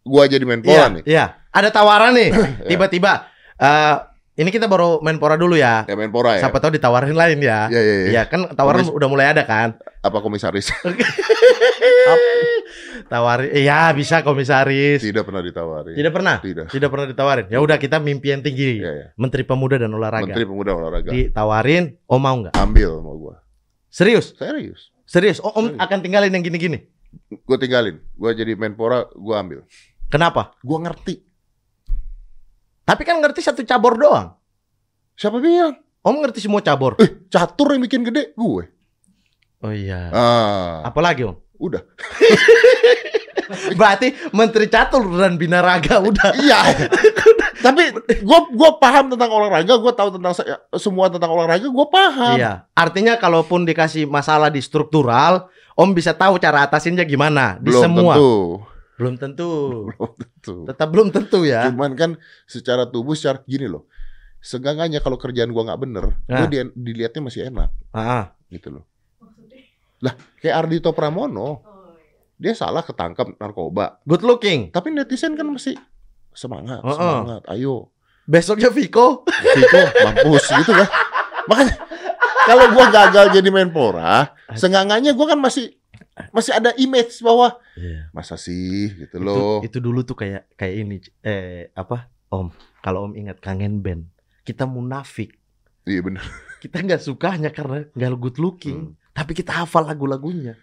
gua 0.00 0.24
jadi 0.24 0.40
Iya, 0.40 0.50
Menpora 0.54 0.86
nih. 0.88 1.02
iya. 1.02 1.24
Ada 1.50 1.74
tawaran 1.74 2.14
nih. 2.14 2.30
Tiba-tiba 2.70 3.26
eh 3.58 3.94
ini 4.36 4.52
kita 4.52 4.68
baru 4.68 5.00
main 5.00 5.16
pora 5.16 5.40
dulu 5.40 5.56
ya. 5.56 5.88
Ya 5.88 5.96
Menpora 5.96 6.36
ya. 6.36 6.44
Siapa 6.44 6.60
tahu 6.60 6.76
ditawarin 6.76 7.16
lain 7.16 7.40
ya. 7.40 7.72
Iya, 7.72 7.80
iya, 7.80 7.94
iya. 7.96 8.08
Iya 8.12 8.22
kan 8.28 8.52
tawaran 8.52 8.84
Komis- 8.84 8.92
udah 8.92 9.08
mulai 9.08 9.32
ada 9.32 9.48
kan. 9.48 9.80
Apa 10.04 10.20
komisaris? 10.20 10.68
Tawarin, 13.06 13.50
iya 13.54 13.88
bisa 13.94 14.20
komisaris. 14.20 15.00
Tidak 15.00 15.22
pernah 15.24 15.40
ditawari. 15.40 15.94
Tidak 15.94 16.12
pernah. 16.12 16.36
Tidak. 16.42 16.66
Tidak 16.68 16.88
pernah 16.90 17.06
ditawarin. 17.08 17.46
Ya 17.48 17.62
udah 17.62 17.80
kita 17.80 17.96
mimpi 17.96 18.34
yang 18.34 18.42
tinggi. 18.42 18.82
Iya, 18.82 18.92
iya. 18.92 19.06
Menteri 19.16 19.46
Pemuda 19.46 19.78
dan 19.80 19.94
Olahraga. 19.94 20.26
Menteri 20.26 20.44
Pemuda 20.44 20.70
Olahraga. 20.74 21.10
Ditawarin, 21.10 21.96
oh 22.10 22.18
mau 22.20 22.34
nggak? 22.36 22.54
Ambil 22.58 22.98
mau 23.00 23.16
gua. 23.16 23.36
Serius? 23.88 24.34
Serius. 24.36 24.90
Serius? 25.06 25.38
Oh, 25.40 25.54
om 25.54 25.70
Serius. 25.72 25.80
akan 25.80 25.98
tinggalin 26.02 26.34
yang 26.34 26.44
gini-gini. 26.44 26.82
Gue 27.46 27.56
tinggalin. 27.56 28.02
Gua 28.18 28.34
jadi 28.34 28.52
Menpora, 28.58 29.06
gua 29.14 29.40
ambil. 29.40 29.62
Kenapa? 30.10 30.52
Gua 30.60 30.82
ngerti. 30.82 31.25
Tapi 32.86 33.02
kan 33.02 33.18
ngerti 33.18 33.42
satu 33.42 33.60
cabur 33.60 33.98
doang. 33.98 34.38
Siapa 35.12 35.36
bilang? 35.36 35.74
Om 36.00 36.22
ngerti 36.22 36.38
semua 36.38 36.62
cabur. 36.62 36.94
Eh, 36.96 37.26
catur 37.26 37.74
yang 37.74 37.82
bikin 37.82 38.00
gede 38.00 38.30
gue. 38.32 38.64
Oh 39.58 39.72
iya. 39.74 40.06
Ah, 40.08 40.86
Apalagi 40.86 41.26
om? 41.26 41.34
udah. 41.58 41.82
Berarti 43.74 44.10
Menteri 44.30 44.66
Catur 44.66 45.06
dan 45.12 45.34
Binaraga 45.34 45.98
udah. 45.98 46.34
iya. 46.36 46.60
Tapi 47.64 47.90
gua 48.22 48.46
gua 48.52 48.70
paham 48.76 49.08
tentang 49.08 49.30
olahraga, 49.32 49.74
gua 49.76 49.90
tahu 49.90 50.14
tentang 50.14 50.34
se- 50.34 50.46
semua 50.76 51.08
tentang 51.08 51.30
olahraga, 51.30 51.66
gua 51.66 51.86
paham. 51.88 52.36
Iya. 52.36 52.66
Artinya 52.72 53.16
kalaupun 53.16 53.64
dikasih 53.64 54.04
masalah 54.04 54.50
di 54.50 54.60
struktural, 54.60 55.48
Om 55.74 55.90
bisa 55.92 56.12
tahu 56.12 56.36
cara 56.36 56.64
atasinnya 56.64 57.02
gimana 57.02 57.56
di 57.58 57.68
Belum 57.68 57.82
semua. 57.82 58.14
tentu. 58.14 58.34
Belum 58.96 59.14
tentu. 59.14 59.48
Belum 59.88 60.12
tentu. 60.14 60.54
Tetap 60.64 60.88
belum 60.88 61.08
tentu 61.10 61.42
ya. 61.42 61.68
Cuman 61.68 61.92
kan 61.92 62.10
secara 62.44 62.84
tubuh 62.84 63.12
secara 63.12 63.40
gini 63.42 63.66
loh. 63.66 63.84
Segangannya 64.38 64.98
kalau 64.98 65.16
kerjaan 65.16 65.50
gua 65.50 65.64
nggak 65.64 65.80
bener, 65.80 66.04
gua 66.22 66.38
Nah. 66.38 66.46
di- 66.46 66.70
dilihatnya 66.72 67.18
masih 67.20 67.48
enak 67.48 67.70
Ah, 67.90 68.30
gitu 68.46 68.70
loh. 68.72 68.84
Lah, 69.98 70.12
kayak 70.38 70.56
Ardito 70.62 70.92
Pramono, 70.92 71.64
dia 72.34 72.52
salah 72.52 72.80
ketangkap 72.80 73.32
narkoba. 73.34 73.98
good 74.02 74.22
looking. 74.22 74.70
Tapi 74.70 74.92
netizen 74.92 75.34
kan 75.34 75.46
masih 75.46 75.74
semangat, 76.30 76.78
Heeh. 76.80 76.94
semangat. 76.94 77.42
Ayo, 77.48 77.90
Besoknya 78.22 78.68
Viko. 78.68 79.22
Viko, 79.24 79.80
mampus 80.00 80.50
gitu 80.52 80.72
kan. 80.72 80.88
Makanya 81.46 81.74
kalau 82.42 82.66
gua 82.70 82.86
gagal 82.88 83.26
jadi 83.32 83.48
Menpora, 83.48 84.30
sengangannya 84.52 85.10
gua 85.12 85.26
kan 85.28 85.38
masih 85.38 85.75
masih 86.32 86.52
ada 86.52 86.72
image 86.74 87.20
bahwa 87.20 87.60
masa 88.10 88.34
sih 88.34 88.88
gitu 88.96 89.20
loh. 89.20 89.60
Itu, 89.60 89.68
itu 89.68 89.78
dulu 89.80 90.00
tuh 90.00 90.16
kayak 90.16 90.48
kayak 90.54 90.74
ini 90.74 90.96
eh 91.20 91.68
apa? 91.72 92.08
Om, 92.26 92.50
kalau 92.80 93.06
Om 93.06 93.14
ingat 93.14 93.38
kangen 93.38 93.78
band, 93.78 94.08
kita 94.42 94.64
munafik. 94.64 95.36
Iya 95.86 96.02
bener. 96.02 96.24
Kita 96.56 96.82
nggak 96.82 96.98
sukanya 96.98 97.52
karena 97.52 97.86
nggak 97.92 98.10
good 98.18 98.38
looking, 98.40 98.90
Hmm. 98.90 99.12
tapi 99.12 99.32
kita 99.32 99.52
hafal 99.54 99.86
lagu-lagunya. 99.86 100.58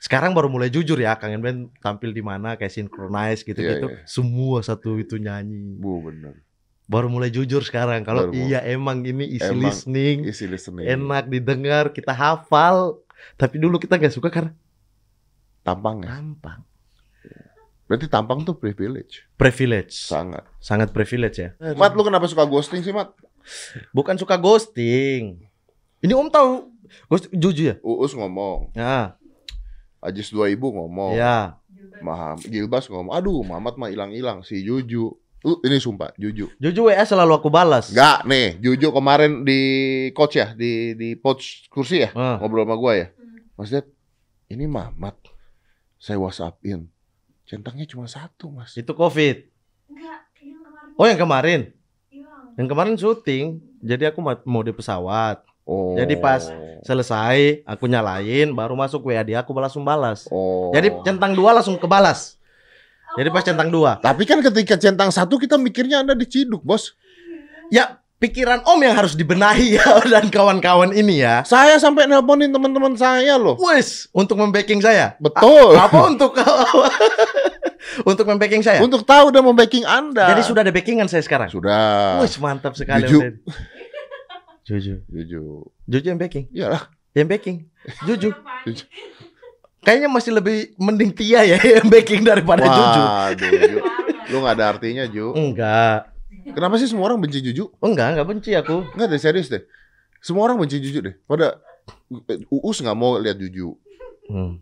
Sekarang 0.00 0.32
baru 0.32 0.48
mulai 0.48 0.72
jujur 0.72 0.96
ya, 0.96 1.12
kangen 1.20 1.44
band 1.44 1.60
tampil 1.76 2.14
di 2.14 2.24
mana 2.24 2.56
kayak 2.56 2.72
synchronize 2.72 3.44
gitu-gitu. 3.44 3.84
Iya, 3.90 4.00
iya. 4.00 4.08
Semua 4.08 4.64
satu 4.64 4.96
itu 4.96 5.20
nyanyi. 5.20 5.76
Bu 5.76 6.00
bener. 6.00 6.40
Baru 6.88 7.12
mulai 7.12 7.28
jujur 7.28 7.60
sekarang 7.60 8.00
kalau 8.02 8.32
iya 8.32 8.64
emang 8.64 9.04
ini 9.04 9.28
easy 9.28 9.44
Emang 9.46 9.68
listening, 9.68 10.24
Isi 10.24 10.48
listening. 10.48 10.88
enak 10.88 11.28
didengar, 11.28 11.92
kita 11.92 12.10
hafal. 12.10 12.96
Tapi 13.34 13.56
dulu 13.58 13.76
kita 13.76 13.96
nggak 13.96 14.12
suka 14.12 14.28
karena 14.28 14.52
Tampang 15.60 16.00
ya. 16.00 16.16
tampang. 16.16 16.60
Berarti 17.84 18.06
tampang 18.06 18.46
tuh 18.46 18.54
privilege. 18.54 19.26
Privilege. 19.34 20.06
Sangat. 20.06 20.46
Sangat 20.56 20.94
privilege 20.94 21.36
ya. 21.36 21.50
Mat 21.74 21.92
lu 21.92 22.06
kenapa 22.06 22.24
suka 22.24 22.46
ghosting 22.46 22.80
sih, 22.80 22.94
Mat? 22.94 23.10
Bukan 23.90 24.14
suka 24.14 24.38
ghosting. 24.38 25.42
Ini 26.00 26.12
Om 26.14 26.30
tahu 26.30 26.70
ghost 27.06 27.28
jujur 27.30 27.74
ya? 27.74 27.76
Uus 27.82 28.16
ngomong, 28.16 28.72
Ya, 28.72 29.18
Ajis 30.00 30.32
2000 30.32 30.56
ngomong, 30.56 31.12
ya. 31.12 31.60
Maham, 32.00 32.40
Gilbas 32.40 32.88
ngomong, 32.88 33.12
aduh 33.12 33.44
Mamat 33.44 33.76
mah 33.76 33.92
hilang-hilang 33.92 34.40
si 34.40 34.64
Juju. 34.64 35.12
Uh, 35.40 35.56
ini 35.64 35.76
sumpah, 35.76 36.12
Juju. 36.14 36.52
Jujur 36.56 36.86
WA 36.86 37.00
selalu 37.00 37.32
aku 37.32 37.48
balas. 37.48 37.88
Enggak 37.88 38.24
nih, 38.24 38.60
Juju 38.60 38.92
kemarin 38.92 39.40
di 39.40 39.60
coach 40.10 40.36
ya, 40.36 40.52
di 40.52 40.92
di 40.92 41.16
coach 41.16 41.64
kursi 41.66 42.04
ya, 42.04 42.12
Ah. 42.12 42.36
ngobrol 42.36 42.62
sama 42.62 42.76
gua 42.76 42.92
ya. 42.94 43.06
Mas 43.54 43.68
Ded, 43.68 43.88
ini 44.46 44.64
Mamat 44.64 45.16
saya 45.96 46.16
WhatsAppin. 46.16 46.84
Centangnya 47.42 47.84
cuma 47.84 48.04
satu, 48.04 48.48
Mas. 48.48 48.72
Itu 48.74 48.92
Covid. 48.92 49.48
Enggak, 49.86 50.20
yang 50.38 50.60
kemarin 50.60 50.92
Oh, 50.94 51.06
yang 51.06 51.18
kemarin. 51.18 51.60
hilang. 52.06 52.44
Yang 52.54 52.68
kemarin 52.68 52.94
syuting. 52.94 53.46
Jadi 53.80 54.04
aku 54.04 54.20
ma- 54.20 54.44
mau 54.44 54.60
di 54.60 54.70
pesawat. 54.70 55.40
Oh. 55.62 55.96
Jadi 55.96 56.16
pas- 56.16 56.52
Selesai, 56.80 57.60
aku 57.62 57.84
nyalain, 57.84 58.48
baru 58.50 58.72
masuk 58.72 59.04
WA 59.06 59.20
dia, 59.20 59.36
aku 59.38 59.52
langsung 59.52 59.84
balas. 59.84 60.24
Oh. 60.28 60.72
Jadi 60.72 60.96
centang 61.02 61.32
dua 61.32 61.52
langsung 61.52 61.76
kebalas. 61.76 62.39
Jadi 63.18 63.28
pas 63.28 63.42
centang 63.42 63.68
dua. 63.68 63.98
Tapi 63.98 64.22
kan 64.22 64.38
ketika 64.38 64.78
centang 64.78 65.10
satu 65.10 65.34
kita 65.34 65.58
mikirnya 65.58 66.02
Anda 66.02 66.14
diciduk, 66.14 66.62
Bos. 66.62 66.94
Ya, 67.70 67.98
pikiran 68.18 68.62
Om 68.62 68.80
yang 68.82 68.94
harus 68.94 69.14
dibenahi 69.14 69.78
ya 69.78 69.86
dan 70.12 70.28
kawan-kawan 70.28 70.92
ini 70.92 71.24
ya. 71.24 71.42
Saya 71.42 71.78
sampai 71.78 72.06
nelponin 72.06 72.52
teman-teman 72.52 72.94
saya 72.94 73.34
loh. 73.40 73.56
Wes, 73.58 74.06
untuk 74.12 74.36
membacking 74.36 74.78
saya. 74.78 75.16
Betul. 75.18 75.74
A- 75.74 75.88
apa 75.88 75.98
untuk 76.06 76.34
untuk 78.10 78.24
membacking 78.28 78.62
saya? 78.62 78.78
Untuk 78.78 79.02
tahu 79.02 79.32
dan 79.32 79.42
membacking 79.42 79.82
Anda. 79.82 80.30
Jadi 80.36 80.42
sudah 80.44 80.60
ada 80.62 80.70
backingan 80.70 81.08
saya 81.08 81.24
sekarang. 81.24 81.48
sudah. 81.50 82.20
Wes, 82.22 82.36
mantap 82.38 82.76
sekali. 82.76 83.08
Jujur. 83.08 83.40
Jujur. 84.68 84.98
Jujur. 85.10 85.66
Jujur 85.88 86.08
yang 86.14 86.20
backing. 86.20 86.46
Iyalah. 86.54 86.86
Yang 87.10 87.26
backing. 87.26 87.56
Jujur. 88.06 88.34
Jujur. 88.68 88.86
Kayaknya 89.80 90.08
masih 90.12 90.32
lebih 90.36 90.76
mending 90.76 91.12
Tia 91.16 91.40
ya 91.44 91.58
yang 91.80 91.88
backing 91.88 92.20
daripada 92.20 92.68
Jujur. 92.68 93.06
Waduh, 93.08 93.50
Ju. 93.64 93.78
Lu 94.30 94.36
gak 94.44 94.54
ada 94.60 94.64
artinya, 94.76 95.04
Ju. 95.08 95.32
Enggak. 95.32 96.12
Kenapa 96.50 96.74
sih 96.76 96.88
semua 96.88 97.08
orang 97.08 97.20
benci 97.20 97.40
Juju? 97.40 97.68
Enggak, 97.80 98.16
enggak 98.16 98.28
benci 98.28 98.50
aku. 98.56 98.84
Enggak 98.96 99.08
deh, 99.12 99.20
serius 99.20 99.48
deh. 99.48 99.62
Semua 100.20 100.48
orang 100.48 100.60
benci 100.60 100.80
Juju 100.80 101.00
deh. 101.00 101.14
Pada 101.24 101.60
Uus 102.50 102.78
nggak 102.82 102.96
mau 102.96 103.16
lihat 103.16 103.38
Juju. 103.38 103.74
Hmm. 104.30 104.60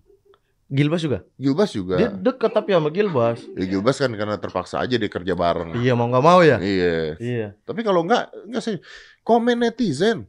Gilbas 0.68 1.00
juga. 1.00 1.24
Gilbas 1.40 1.70
juga. 1.72 1.96
Dia 1.96 2.12
dekat 2.12 2.52
tapi 2.52 2.76
sama 2.76 2.92
Gilbas. 2.92 3.40
Ya, 3.56 3.64
Gilbas 3.64 3.96
kan 3.96 4.12
karena 4.12 4.36
terpaksa 4.36 4.84
aja 4.84 5.00
dia 5.00 5.08
kerja 5.08 5.32
bareng. 5.32 5.80
Iya, 5.80 5.96
mau 5.96 6.12
nggak 6.12 6.24
mau 6.24 6.40
ya. 6.44 6.60
Iya. 6.60 7.16
Iya. 7.16 7.48
Tapi 7.64 7.80
kalau 7.80 8.04
enggak, 8.04 8.28
enggak 8.44 8.62
sih. 8.62 8.76
Komen 9.24 9.64
netizen. 9.64 10.28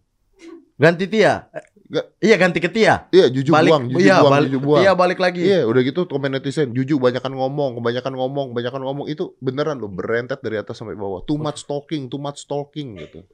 Ganti 0.80 1.12
Tia. 1.12 1.52
Nggak. 1.90 2.06
Iya, 2.22 2.36
ganti 2.38 2.62
ke 2.62 2.70
Tia. 2.70 3.10
Iya, 3.10 3.34
Juju 3.34 3.50
balik. 3.50 3.74
buang, 3.74 3.90
Juju 3.90 4.06
iya, 4.06 4.22
buang, 4.22 4.34
balik. 4.38 4.50
Juju 4.54 4.62
buang. 4.62 4.82
Tia 4.86 4.94
balik 4.94 5.18
lagi. 5.18 5.42
Iya, 5.42 5.66
udah 5.66 5.82
gitu 5.82 6.06
komen 6.06 6.38
netizen, 6.38 6.70
Juju 6.70 7.02
banyakan 7.02 7.34
ngomong, 7.34 7.82
kebanyakan 7.82 8.14
ngomong, 8.14 8.54
kebanyakan 8.54 8.82
ngomong 8.86 9.10
itu 9.10 9.34
beneran 9.42 9.82
loh 9.82 9.90
berentet 9.90 10.38
dari 10.46 10.62
atas 10.62 10.78
sampai 10.78 10.94
bawah. 10.94 11.26
Too 11.26 11.42
much 11.42 11.66
talking, 11.66 12.06
too 12.06 12.22
much 12.22 12.46
talking 12.46 12.94
gitu. 12.94 13.26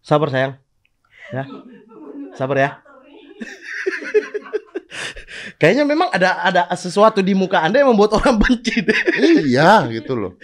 Sabar 0.00 0.32
sayang. 0.32 0.56
Ya. 1.28 1.44
Sabar 2.32 2.56
ya. 2.56 2.70
Kayaknya 5.60 5.84
memang 5.84 6.08
ada 6.08 6.40
ada 6.40 6.62
sesuatu 6.72 7.20
di 7.20 7.36
muka 7.36 7.60
Anda 7.60 7.84
yang 7.84 7.92
membuat 7.92 8.16
orang 8.16 8.40
benci 8.40 8.80
deh. 8.80 8.96
iya, 9.44 9.84
gitu 9.92 10.16
loh. 10.16 10.40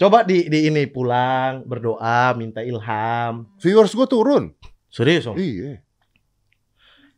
Coba 0.00 0.24
di 0.24 0.48
di 0.48 0.72
ini 0.72 0.88
pulang, 0.88 1.68
berdoa, 1.68 2.32
minta 2.32 2.64
ilham. 2.64 3.44
Viewers 3.60 3.92
gue 3.92 4.08
turun. 4.08 4.56
Serius, 4.90 5.26
Om? 5.26 5.38
Iya, 5.38 5.78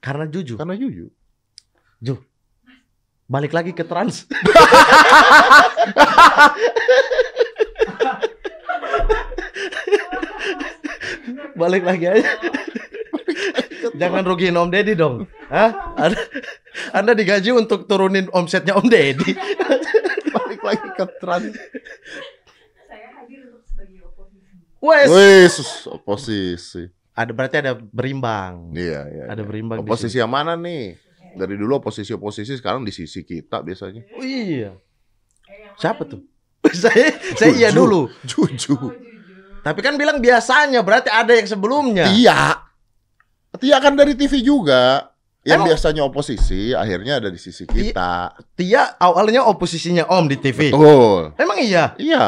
Karena 0.02 0.28
jujur. 0.28 0.58
karena 0.60 0.76
Juju. 0.76 1.08
Balik 3.30 3.56
lagi 3.56 3.72
ke 3.72 3.80
trans. 3.86 4.26
Balik 11.54 11.82
lagi 11.84 12.06
aja. 12.08 12.30
Jangan 13.92 14.22
rugiin 14.24 14.56
Om 14.56 14.68
Deddy 14.72 14.94
dong. 14.96 15.28
Hah? 15.52 15.70
Anda, 15.98 16.20
anda 16.92 17.12
digaji 17.12 17.52
untuk 17.52 17.84
turunin 17.86 18.26
omsetnya 18.32 18.74
Om 18.78 18.86
Deddy. 18.88 19.32
Balik 20.34 20.62
lagi 20.64 20.88
ke 20.96 21.04
trans. 21.20 21.52
Saya 22.88 23.08
hadir 23.20 23.52
untuk 23.52 23.62
sebagai 23.68 24.00
oposisi. 24.06 24.54
Wes. 24.80 25.08
Wis, 25.08 25.54
oposisi. 25.86 26.82
Ada 27.12 27.30
berarti 27.36 27.56
ada 27.60 27.76
berimbang. 27.76 28.72
Iya, 28.72 29.00
iya. 29.08 29.24
Ada 29.28 29.44
iya. 29.44 29.48
berimbang 29.48 29.84
di 29.84 29.88
Oposisi 29.88 30.16
yang 30.16 30.32
mana 30.32 30.56
nih? 30.56 30.96
Dari 31.32 31.56
dulu 31.56 31.80
oposisi-oposisi 31.80 32.60
sekarang 32.60 32.84
di 32.84 32.92
sisi 32.92 33.24
kita 33.24 33.60
biasanya. 33.60 34.04
Oh, 34.16 34.24
iya. 34.24 34.76
Siapa 35.76 36.04
tuh? 36.08 36.24
saya 36.82 37.16
saya 37.36 37.52
iya 37.52 37.68
Jujur. 37.72 37.80
dulu. 37.84 38.00
Juju. 38.24 38.72
nih? 38.76 38.80
Oh, 38.80 38.92
jujur. 38.92 38.92
Tapi 39.62 39.80
kan 39.80 39.94
bilang 39.94 40.18
biasanya 40.18 40.80
berarti 40.82 41.08
ada 41.12 41.32
yang 41.36 41.46
sebelumnya. 41.46 42.10
Iya. 42.10 42.58
Tia 43.60 43.78
kan 43.78 43.94
dari 43.94 44.16
TV 44.16 44.40
juga. 44.42 45.12
Yang 45.42 45.58
Emang- 45.58 45.68
biasanya 45.74 46.02
oposisi, 46.06 46.70
akhirnya 46.70 47.18
ada 47.18 47.26
di 47.26 47.38
sisi 47.38 47.66
kita. 47.66 48.30
Tia 48.54 48.94
awalnya 48.98 49.42
oposisinya 49.42 50.06
Om 50.06 50.24
di 50.30 50.38
TV. 50.38 50.70
Betul. 50.70 51.34
Emang 51.34 51.58
iya? 51.58 51.98
Iya. 51.98 52.26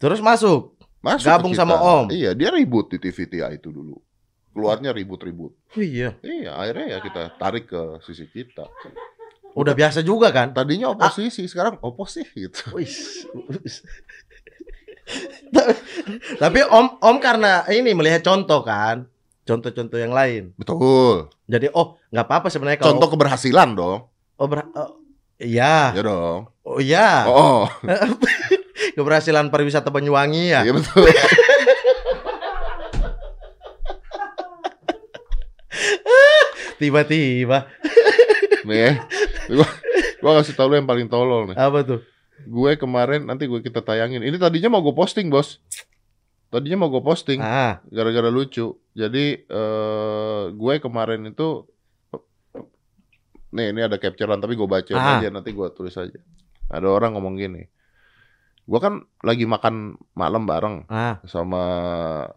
Terus 0.00 0.24
masuk. 0.24 0.79
Masuk 1.00 1.26
Gabung 1.32 1.56
sama 1.56 1.80
Om. 1.80 2.12
Iya, 2.12 2.36
dia 2.36 2.52
ribut 2.52 2.92
di 2.92 3.00
TVTA 3.00 3.56
itu 3.56 3.72
dulu. 3.72 3.96
Keluarnya 4.52 4.92
ribut-ribut. 4.92 5.52
Oh 5.56 5.80
iya. 5.82 6.12
Iya, 6.20 6.52
akhirnya 6.58 6.86
ya 6.94 6.98
kita 7.00 7.22
tarik 7.40 7.70
ke 7.70 7.82
sisi 8.04 8.28
kita. 8.28 8.68
Udah 9.56 9.72
biasa 9.72 10.04
juga 10.04 10.28
kan? 10.30 10.52
Tadinya 10.52 10.92
oposisi, 10.92 11.46
sekarang 11.48 11.80
oposisi 11.80 12.28
gitu. 12.36 12.70
Tapi 16.38 16.60
Om 16.66 16.86
Om 17.02 17.16
karena 17.18 17.64
ini 17.66 17.90
melihat 17.96 18.22
contoh 18.22 18.62
kan, 18.62 19.06
contoh-contoh 19.42 19.98
yang 19.98 20.14
lain. 20.14 20.52
Betul. 20.54 21.30
Jadi 21.48 21.66
oh 21.74 21.98
nggak 22.10 22.26
apa-apa 22.26 22.48
sebenarnya 22.52 22.78
kalau 22.78 22.98
Contoh 22.98 23.08
keberhasilan 23.16 23.70
dong. 23.74 24.06
oh, 24.38 24.46
ber- 24.46 24.70
oh, 24.74 25.00
iya. 25.40 25.90
Ya 25.96 26.02
dong. 26.04 26.50
Oh 26.62 26.78
iya. 26.78 27.26
Oh, 27.26 27.66
Keberhasilan 28.92 29.48
pariwisata 29.48 29.88
Banyuwangi 29.88 30.50
ya. 30.50 30.60
iya 30.62 30.72
betul. 30.72 31.04
Tiba-tiba 36.78 37.68
nih, 38.64 38.92
gua, 39.48 39.68
gua 40.20 40.32
kasih 40.40 40.54
tau 40.56 40.68
lu 40.68 40.76
yang 40.76 40.88
paling 40.88 41.08
tolol 41.08 41.52
nih. 41.52 41.56
apa 41.56 41.80
tuh? 41.84 42.00
Gue 42.40 42.72
kemarin 42.76 43.28
nanti 43.28 43.44
gue 43.44 43.60
kita 43.60 43.84
tayangin. 43.84 44.24
Ini 44.24 44.36
tadinya 44.40 44.72
mau 44.72 44.80
gue 44.80 44.96
posting, 44.96 45.28
Bos. 45.28 45.60
Tadinya 46.48 46.82
mau 46.82 46.90
gue 46.90 47.04
posting 47.04 47.36
Ah, 47.38 47.84
gara-gara 47.92 48.32
lucu. 48.32 48.80
Jadi 48.96 49.44
eh 49.44 50.42
gue 50.50 50.74
kemarin 50.80 51.28
itu 51.28 51.68
nih 53.50 53.74
ini 53.74 53.80
ada 53.82 53.98
capturean 53.98 54.38
tapi 54.40 54.54
gue 54.56 54.64
baca 54.66 54.92
Ah. 54.96 55.20
aja 55.20 55.28
nanti 55.28 55.52
gue 55.52 55.68
tulis 55.76 55.92
aja. 55.94 56.16
Ada 56.72 56.86
orang 56.88 57.14
ngomong 57.14 57.36
gini. 57.36 57.68
Gue 58.70 58.78
kan 58.78 59.02
lagi 59.26 59.50
makan 59.50 59.98
malam 60.14 60.46
bareng 60.46 60.86
ah. 60.86 61.18
sama 61.26 61.62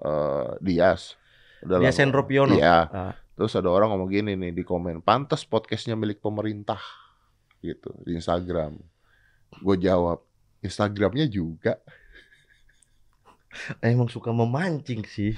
eh, 0.01 0.49
Dias. 0.65 1.13
Udah 1.61 1.77
Dia 1.77 1.93
lama. 1.93 1.93
Sendro 1.93 2.25
Piono. 2.25 2.57
Iya. 2.57 2.89
Ah. 2.89 3.13
Terus 3.37 3.53
ada 3.53 3.69
orang 3.69 3.93
ngomong 3.93 4.09
gini 4.09 4.33
nih 4.33 4.49
di 4.49 4.65
komen, 4.65 5.05
pantas 5.05 5.45
podcastnya 5.45 5.93
milik 5.93 6.25
pemerintah 6.25 6.81
gitu 7.61 7.93
di 8.01 8.17
Instagram. 8.17 8.81
Gue 9.61 9.77
jawab, 9.77 10.25
Instagramnya 10.65 11.29
juga. 11.29 11.77
Emang 13.85 14.09
suka 14.09 14.33
memancing 14.33 15.05
sih. 15.05 15.37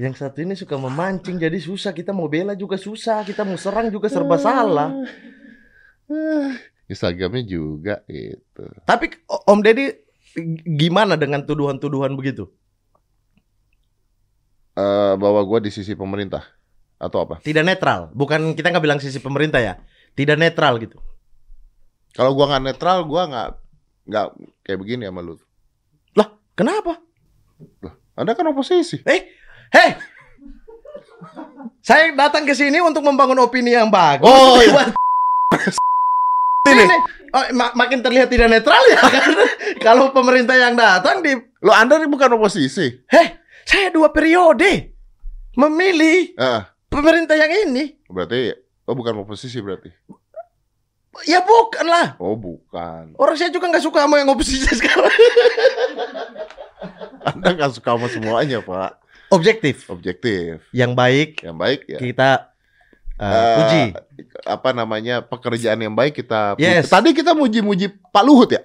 Yang 0.00 0.24
satu 0.24 0.40
ini 0.40 0.56
suka 0.56 0.80
memancing 0.80 1.36
jadi 1.36 1.60
susah. 1.60 1.92
Kita 1.92 2.16
mau 2.16 2.24
bela 2.24 2.56
juga 2.56 2.80
susah. 2.80 3.20
Kita 3.20 3.44
mau 3.44 3.60
serang 3.60 3.92
juga 3.92 4.08
serba 4.08 4.40
salah. 4.40 4.96
Instagramnya 6.92 7.42
juga 7.48 8.04
gitu. 8.06 8.62
Tapi 8.84 9.16
Om 9.26 9.60
Deddy 9.64 9.90
gimana 10.64 11.16
dengan 11.16 11.42
tuduhan-tuduhan 11.42 12.12
begitu? 12.12 12.52
Eh 14.76 15.14
bahwa 15.16 15.40
gue 15.44 15.68
di 15.68 15.70
sisi 15.72 15.96
pemerintah 15.96 16.44
atau 17.00 17.24
apa? 17.24 17.40
Tidak 17.40 17.64
netral. 17.64 18.12
Bukan 18.12 18.52
kita 18.52 18.70
nggak 18.70 18.84
bilang 18.84 19.00
sisi 19.00 19.18
pemerintah 19.18 19.58
ya. 19.58 19.74
Tidak 20.12 20.36
netral 20.36 20.76
gitu. 20.78 21.00
Kalau 22.12 22.36
gua 22.36 22.52
nggak 22.52 22.64
netral, 22.68 23.08
gua 23.08 23.24
nggak 23.24 23.48
nggak 24.12 24.26
kayak 24.68 24.78
begini 24.78 25.08
sama 25.08 25.24
lu. 25.24 25.40
Kenapa? 26.52 27.00
Anda 28.12 28.36
kan 28.36 28.44
oposisi. 28.52 29.00
Eh, 29.08 29.20
hei. 29.72 29.90
Saya 31.80 32.12
datang 32.12 32.44
ke 32.44 32.52
sini 32.52 32.78
untuk 32.84 33.02
membangun 33.02 33.40
opini 33.40 33.72
yang 33.72 33.88
bagus. 33.88 34.28
Oh, 34.28 34.60
iya. 34.60 34.92
Ini 36.72 36.84
oh, 37.30 37.44
ma- 37.52 37.74
makin 37.74 38.00
terlihat 38.00 38.28
tidak 38.28 38.48
netral 38.48 38.82
ya 38.88 39.00
karena 39.16 39.44
kalau 39.78 40.10
pemerintah 40.10 40.54
yang 40.54 40.72
datang 40.72 41.20
di 41.20 41.32
Lo 41.60 41.70
Anda 41.70 41.96
ini 41.96 42.06
bukan 42.06 42.34
oposisi. 42.34 42.90
Heh, 43.06 43.28
saya 43.62 43.88
dua 43.88 44.08
periode 44.08 44.90
memilih 45.52 46.32
Ah, 46.34 46.72
pemerintah 46.86 47.34
yang 47.34 47.52
ini. 47.68 48.00
berarti 48.06 48.52
oh 48.82 48.92
bukan 48.92 49.20
oposisi 49.20 49.58
berarti. 49.58 49.92
Ya 51.22 51.40
bukan 51.40 51.84
lah. 51.84 52.16
Oh 52.16 52.32
bukan. 52.32 53.12
Orang 53.14 53.36
saya 53.36 53.48
juga 53.48 53.68
nggak 53.68 53.84
suka 53.84 54.02
sama 54.02 54.16
yang 54.16 54.32
oposisi 54.32 54.64
sekarang. 54.80 55.12
Anda 57.22 57.48
nggak 57.52 57.72
suka 57.72 57.94
sama 57.94 58.08
semuanya 58.08 58.58
pak. 58.60 58.98
Objektif. 59.28 59.88
Objektif. 59.88 60.60
Yang 60.72 60.92
baik 60.92 61.30
Yang 61.40 61.56
baik 61.56 61.80
ya. 61.86 61.98
kita 61.98 62.30
uh, 63.22 63.24
Eh, 63.24 63.54
puji. 63.56 63.82
apa 64.44 64.70
namanya 64.70 65.22
pekerjaan 65.22 65.78
yang 65.78 65.94
baik 65.94 66.18
kita 66.18 66.54
puji. 66.54 66.66
Yes. 66.66 66.90
tadi 66.90 67.14
kita 67.14 67.32
muji-muji 67.32 67.86
Pak 68.04 68.22
Luhut 68.22 68.50
ya 68.50 68.62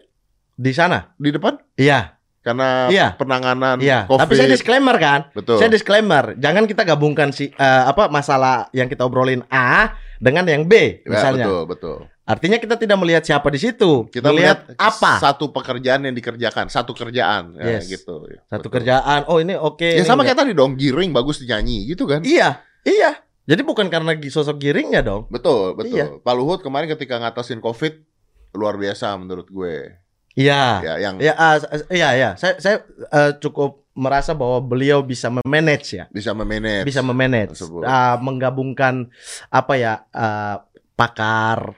Di 0.52 0.72
sana. 0.72 1.14
di 1.16 1.30
depan 1.30 1.54
Iya, 1.76 2.18
karena 2.42 2.90
Iya. 2.90 3.14
penanganan 3.14 3.78
iya. 3.78 4.04
COVID 4.06 4.18
Tapi 4.20 4.34
saya 4.34 4.50
disclaimer 4.50 4.98
kan. 4.98 5.30
betul 5.32 5.56
Saya 5.56 5.70
disclaimer, 5.70 6.34
jangan 6.36 6.66
kita 6.66 6.82
gabungkan 6.84 7.30
si 7.30 7.48
eh, 7.48 7.84
apa 7.84 8.08
masalah 8.08 8.66
yang 8.72 8.86
kita 8.86 9.04
obrolin 9.04 9.46
A 9.48 9.94
dengan 10.18 10.44
yang 10.44 10.66
B 10.66 10.74
Ya, 11.00 11.08
misalnya. 11.08 11.46
betul 11.46 11.64
betul 11.68 12.00
Artinya 12.28 12.58
kita 12.58 12.76
tidak 12.76 12.98
melihat 12.98 13.24
siapa 13.24 13.48
di 13.48 13.56
situ. 13.56 14.04
kita 14.10 14.28
melihat 14.28 14.68
melihat 14.68 14.84
apa? 14.84 15.16
satu 15.18 15.48
pekerjaan 15.48 16.02
yang 16.02 16.12
dikerjakan 16.12 16.68
satu 16.68 16.92
kerjaan 16.92 17.56
ya, 17.56 17.78
Yes. 17.78 17.88
gitu 17.88 18.28
Satu 18.44 18.68
Betul. 18.68 18.72
kerjaan. 18.74 19.24
Oh, 19.26 19.38
ini 19.38 19.56
oke. 19.56 19.80
ya 19.80 19.96
ini 19.96 20.04
sama 20.04 20.26
enggak. 20.26 20.34
kayak 20.34 20.40
tadi 20.42 20.52
dong 20.52 20.76
giring 20.76 21.14
bagus 21.14 21.38
dinyanyi 21.38 21.88
gitu 21.88 22.04
kan 22.04 22.20
Iya, 22.22 22.60
iya. 22.84 23.16
Jadi 23.48 23.62
bukan 23.64 23.88
karena 23.88 24.12
sosok 24.20 24.60
giringnya 24.60 25.00
dong. 25.00 25.32
betul 25.32 25.72
betul 25.74 25.96
Iya. 25.96 26.06
Pak 26.20 26.34
Luhut 26.36 26.60
kemarin 26.60 26.92
ketika 26.92 27.16
ngatasin 27.18 27.64
COVID 27.64 27.94
luar 28.54 28.76
biasa 28.76 29.16
menurut 29.16 29.48
gue 29.48 29.96
Iya. 30.38 30.84
ya 30.86 30.94
yang 31.02 31.16
Ya, 31.18 31.34
ah, 31.34 31.58
iya, 31.90 32.10
iya. 32.14 32.30
Saya, 32.36 32.60
saya 32.62 32.84
eh, 33.10 33.32
cukup 33.42 33.88
merasa 33.98 34.38
bahwa 34.38 34.62
beliau 34.62 35.02
bisa 35.02 35.34
memanage 35.34 35.98
ya, 35.98 36.06
bisa 36.14 36.30
memanage 36.38 36.86
bisa 36.86 37.02
memanage. 37.02 37.58
Ah, 37.82 38.20
menggabungkan 38.22 39.10
apa 39.50 39.74
ya 39.74 40.06
ah, 40.14 40.62
pakar, 40.94 41.74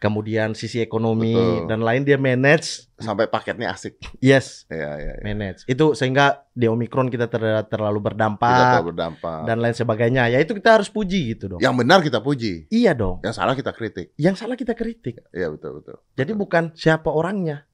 kemudian 0.00 0.56
sisi 0.56 0.80
ekonomi 0.80 1.36
Betul. 1.36 1.68
dan 1.68 1.80
lain 1.80 2.02
dia 2.02 2.16
manage. 2.16 2.88
sampai 2.96 3.24
paketnya 3.26 3.68
asik 3.70 3.96
Yes, 4.18 4.64
ya 4.66 4.96
ya, 4.96 5.12
ya. 5.12 5.22
manage. 5.22 5.64
Itu 5.64 5.92
sehingga 5.92 6.44
di 6.50 6.64
Omikron 6.66 7.08
kita 7.08 7.28
ter- 7.28 7.64
terlalu 7.66 8.00
berdampak 8.02 8.48
terlalu 8.76 8.92
berdampak 8.92 9.44
dan 9.44 9.56
lain 9.56 9.72
sebagainya. 9.72 10.28
Ya 10.28 10.36
itu 10.36 10.52
kita 10.52 10.74
harus 10.74 10.88
puji 10.88 11.32
gitu 11.32 11.48
dong. 11.48 11.60
yang 11.60 11.72
benar 11.72 12.00
kita 12.00 12.18
puji 12.18 12.68
Iya 12.68 12.92
dong. 12.92 13.20
yang 13.20 13.32
salah 13.32 13.52
kita 13.52 13.70
kritik 13.70 14.12
Yang 14.16 14.36
salah 14.38 14.52
kita 14.54 14.72
kritik. 14.72 15.20
iya 15.30 15.48
betul 15.48 15.78
betul 15.78 15.96
Jadi 16.12 16.32
bukan 16.32 16.72
siapa 16.72 17.08
orangnya, 17.08 17.64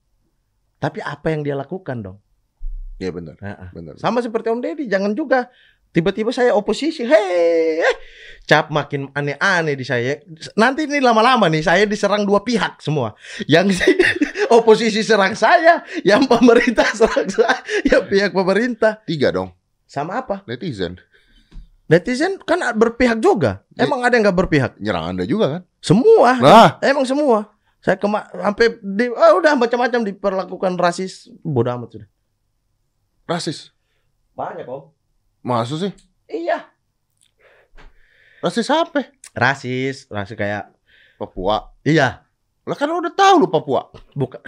tapi 0.77 0.99
apa 0.99 1.27
yang 1.27 1.41
dia 1.41 1.55
lakukan 1.55 1.99
dong. 2.01 2.17
iya 2.95 3.09
benar 3.09 3.35
Nah, 3.37 3.71
benar 3.71 3.93
Sama 3.95 4.19
seperti 4.19 4.47
Om 4.47 4.59
Deddy, 4.59 4.87
jangan 4.87 5.11
juga 5.11 5.47
tiba-tiba 5.97 6.29
saya 6.29 6.53
oposisi. 6.53 7.01
Hei, 7.01 7.81
eh, 7.81 7.95
cap 8.45 8.69
makin 8.69 9.09
aneh-aneh 9.17 9.73
di 9.73 9.81
saya. 9.81 10.21
Nanti 10.53 10.85
ini 10.85 11.01
lama-lama 11.01 11.49
nih 11.49 11.65
saya 11.65 11.89
diserang 11.89 12.21
dua 12.21 12.45
pihak 12.45 12.77
semua. 12.85 13.17
Yang 13.49 13.81
oposisi 14.61 15.01
serang 15.01 15.33
saya, 15.33 15.81
yang 16.05 16.29
pemerintah 16.29 16.85
serang 16.93 17.25
saya, 17.25 17.57
yang 17.81 18.05
pihak 18.05 18.29
pemerintah. 18.29 19.01
tiga 19.09 19.33
dong 19.33 19.57
Sama 19.89 20.21
apa? 20.21 20.45
netizen 20.45 21.01
Netizen 21.87 22.37
kan 22.43 22.59
berpihak 22.77 23.17
juga. 23.23 23.63
Emang 23.73 24.03
ada 24.05 24.13
yang 24.13 24.29
nggak 24.29 24.37
berpihak? 24.37 24.71
nyerang 24.77 25.15
anda 25.15 25.23
juga 25.23 25.57
kan 25.57 25.61
Semua. 25.81 26.37
nah 26.37 26.69
Emang 26.83 27.07
semua. 27.09 27.49
Saya 27.81 27.95
kema 27.95 28.27
sampai 28.27 28.75
di 28.83 29.07
oh, 29.07 29.39
udah 29.39 29.55
macam-macam 29.55 30.03
diperlakukan 30.03 30.75
rasis. 30.75 31.31
Bodoh 31.41 31.71
amat 31.73 31.89
sudah. 31.95 32.09
rasis 33.25 33.71
Banyak 34.35 34.67
om. 34.67 34.96
Maksud 35.47 35.77
sih 35.79 35.91
Iya. 36.27 36.67
rasis 38.37 38.67
apa 38.67 39.07
Rasis, 39.31 40.05
rasis 40.07 40.35
kayak 40.35 40.69
Papua 41.15 41.71
iya. 41.81 42.21
lah 42.61 42.75
kan 42.75 42.85
udah 42.85 43.09
tahu 43.09 43.39
lu 43.39 43.47
Papua 43.47 43.87
Bukan. 44.11 44.43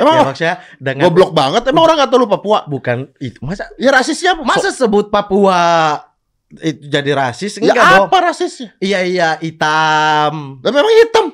emang 0.00 0.14
ya, 0.14 0.22
maksudnya 0.24 0.54
dengan 0.78 1.04
goblok 1.06 1.30
banget 1.30 1.62
emang 1.68 1.84
orang 1.84 1.96
nggak 2.00 2.10
tahu 2.10 2.20
lu 2.20 2.28
Papua 2.28 2.64
bukan 2.64 3.12
itu. 3.18 3.36
Masa 3.40 3.68
ya 3.76 3.92
rasisnya 3.92 4.32
apa 4.32 4.42
masa 4.42 4.72
sebut 4.72 5.06
Papua 5.06 5.60
itu 6.54 6.80
jadi 6.82 7.12
rasis? 7.12 7.56
ya 7.56 7.70
Enggak 7.70 7.76
dong. 7.78 8.06
apa 8.08 8.16
rasisnya 8.24 8.68
Iya 8.78 8.98
iya 9.04 9.28
hitam. 9.36 10.58
lah 10.58 10.70
memang 10.70 10.92
hitam 10.96 11.26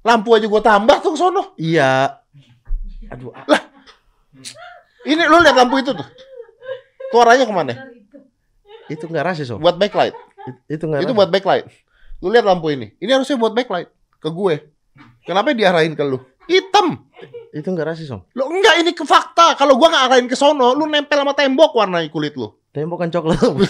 lampu 0.00 0.28
aja 0.30 0.46
gua 0.46 0.60
tambah 0.60 0.96
tuh 1.00 1.10
ke 1.12 1.18
sono 1.18 1.42
Iya. 1.56 2.20
Aduh, 3.06 3.30
ah, 3.32 3.62
ini 5.04 5.22
lu 5.22 5.38
lihat 5.38 5.56
lampu 5.56 5.78
itu 5.78 5.90
tuh 5.90 6.06
suaranya 7.08 7.42
ke 7.42 7.54
mana 7.54 7.72
itu 8.86 9.04
enggak 9.06 9.26
rasis, 9.28 9.50
Om. 9.50 9.58
buat 9.58 9.76
backlight 9.76 10.14
Itu 10.66 10.86
enggak 10.86 11.02
itu 11.02 11.10
rasis. 11.10 11.18
buat 11.18 11.30
backlight 11.30 11.64
lu 12.18 12.28
lihat 12.30 12.44
lampu 12.44 12.70
ini 12.70 12.94
ini 12.96 13.10
harusnya 13.10 13.36
buat 13.36 13.52
backlight 13.52 13.88
ke 14.16 14.28
gue 14.28 14.54
kenapa 15.22 15.52
diarahin 15.52 15.92
ke 15.92 16.02
lu 16.02 16.18
hitam 16.46 17.02
Itu 17.50 17.72
enggak 17.72 17.96
rasis, 17.96 18.12
Om. 18.12 18.20
Lo 18.36 18.52
enggak 18.52 18.84
ini 18.84 18.92
ke 18.92 19.00
fakta. 19.02 19.56
Kalau 19.56 19.80
gua 19.80 19.88
nggak 19.88 20.04
arahin 20.12 20.28
ke 20.28 20.36
sono, 20.36 20.76
lu 20.76 20.84
nempel 20.84 21.16
sama 21.16 21.32
tembok 21.32 21.72
warna 21.72 22.04
kulit 22.12 22.36
lu. 22.36 22.52
Tembokan 22.68 23.08
coklat. 23.08 23.40
Om. 23.40 23.56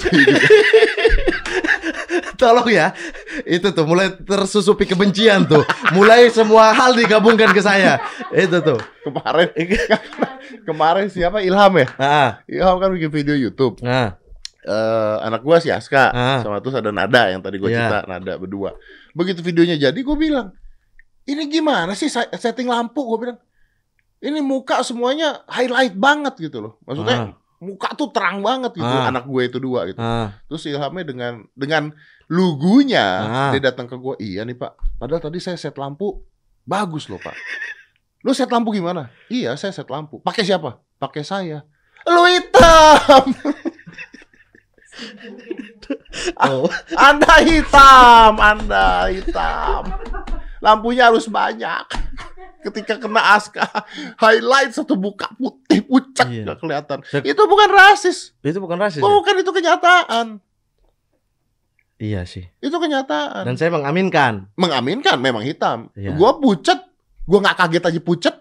Tolong 2.36 2.68
ya. 2.68 2.90
Itu 3.46 3.70
tuh 3.70 3.86
mulai 3.86 4.10
tersusupi 4.10 4.84
kebencian 4.84 5.46
tuh. 5.46 5.62
Mulai 5.94 6.28
semua 6.28 6.74
hal 6.74 6.92
digabungkan 6.92 7.54
ke 7.54 7.62
saya. 7.62 8.02
Itu 8.34 8.58
tuh. 8.60 8.78
Kemarin 9.06 9.54
Kemarin 10.68 11.06
siapa 11.06 11.40
Ilham 11.40 11.72
ya? 11.78 11.86
Ah, 11.96 12.30
Ilham 12.50 12.76
kan 12.76 12.90
bikin 12.90 13.10
video 13.14 13.38
YouTube. 13.38 13.78
ah, 13.86 14.18
eh 14.66 15.16
anak 15.22 15.40
gua 15.40 15.62
si 15.62 15.70
Aska 15.70 16.10
Ah. 16.10 16.38
sama 16.42 16.58
terus 16.58 16.74
ada 16.74 16.90
Nada 16.90 17.30
yang 17.30 17.38
tadi 17.40 17.56
gua 17.56 17.70
Iya. 17.70 17.78
cerita 17.86 17.98
Nada 18.04 18.32
berdua. 18.34 18.74
Begitu 19.14 19.40
videonya 19.40 19.78
jadi 19.78 19.98
gua 20.02 20.18
bilang, 20.18 20.46
"Ini 21.22 21.46
gimana 21.46 21.94
sih 21.94 22.10
setting 22.10 22.66
lampu?" 22.66 22.98
Gua 23.00 23.18
bilang, 23.18 23.38
"Ini 24.18 24.42
muka 24.42 24.82
semuanya 24.82 25.46
highlight 25.46 25.94
banget 25.94 26.34
gitu 26.42 26.58
loh." 26.60 26.72
Maksudnya 26.82 27.38
muka 27.56 27.94
tuh 27.94 28.10
terang 28.10 28.42
banget 28.42 28.74
gitu 28.74 28.84
Ah. 28.84 29.08
anak 29.08 29.24
gue 29.24 29.42
itu 29.46 29.56
dua 29.56 29.88
gitu. 29.88 29.96
ah. 29.96 30.28
Terus 30.44 30.66
Ilhamnya 30.66 31.04
dengan 31.06 31.32
dengan 31.54 31.88
lugunya 32.26 33.06
Ah. 33.22 33.50
dia 33.54 33.62
datang 33.64 33.86
ke 33.86 33.96
gua, 33.96 34.12
"Iya 34.18 34.44
nih, 34.44 34.52
Pak. 34.54 34.98
Padahal 34.98 35.22
tadi 35.22 35.38
saya 35.38 35.56
set 35.56 35.78
lampu 35.78 36.20
bagus 36.62 37.06
loh, 37.06 37.16
Pak." 37.16 37.32
Lu 38.20 38.34
set 38.34 38.50
lampu 38.50 38.74
gimana? 38.74 39.08
Iya, 39.30 39.54
saya 39.54 39.70
set 39.70 39.86
lampu. 39.86 40.18
Pakai 40.18 40.42
siapa? 40.42 40.82
Pakai 40.98 41.22
saya. 41.22 41.62
Lu 42.04 42.26
hitam. 42.26 43.24
Oh, 46.40 46.66
Anda 47.08 47.34
hitam, 47.42 48.32
Anda 48.34 49.12
hitam. 49.12 49.82
Lampunya 50.58 51.12
harus 51.12 51.28
banyak. 51.28 51.84
Ketika 52.64 52.98
kena 52.98 53.38
aska, 53.38 53.62
highlight 54.18 54.74
satu 54.74 54.98
muka 54.98 55.30
putih 55.36 55.86
pucat 55.86 56.26
Iya. 56.26 56.42
nggak 56.42 56.58
kelihatan. 56.58 56.98
Saya- 57.06 57.22
Itu 57.22 57.46
bukan 57.46 57.70
rasis, 57.70 58.34
itu 58.40 58.58
bukan 58.58 58.74
rasis. 58.74 58.98
ya? 58.98 59.06
bukan 59.06 59.34
itu 59.38 59.50
kenyataan. 59.52 60.26
Iya 61.96 62.26
sih. 62.26 62.44
Itu 62.58 62.76
kenyataan. 62.76 63.46
Dan 63.46 63.54
saya 63.56 63.70
mengaminkan. 63.70 64.50
Mengaminkan 64.58 65.16
memang 65.16 65.46
hitam. 65.46 65.88
Iya. 65.94 66.12
Gua 66.12 66.36
pucat, 66.36 66.90
gua 67.24 67.38
nggak 67.40 67.56
kaget 67.56 67.84
aja 67.86 68.00
pucat. 68.02 68.36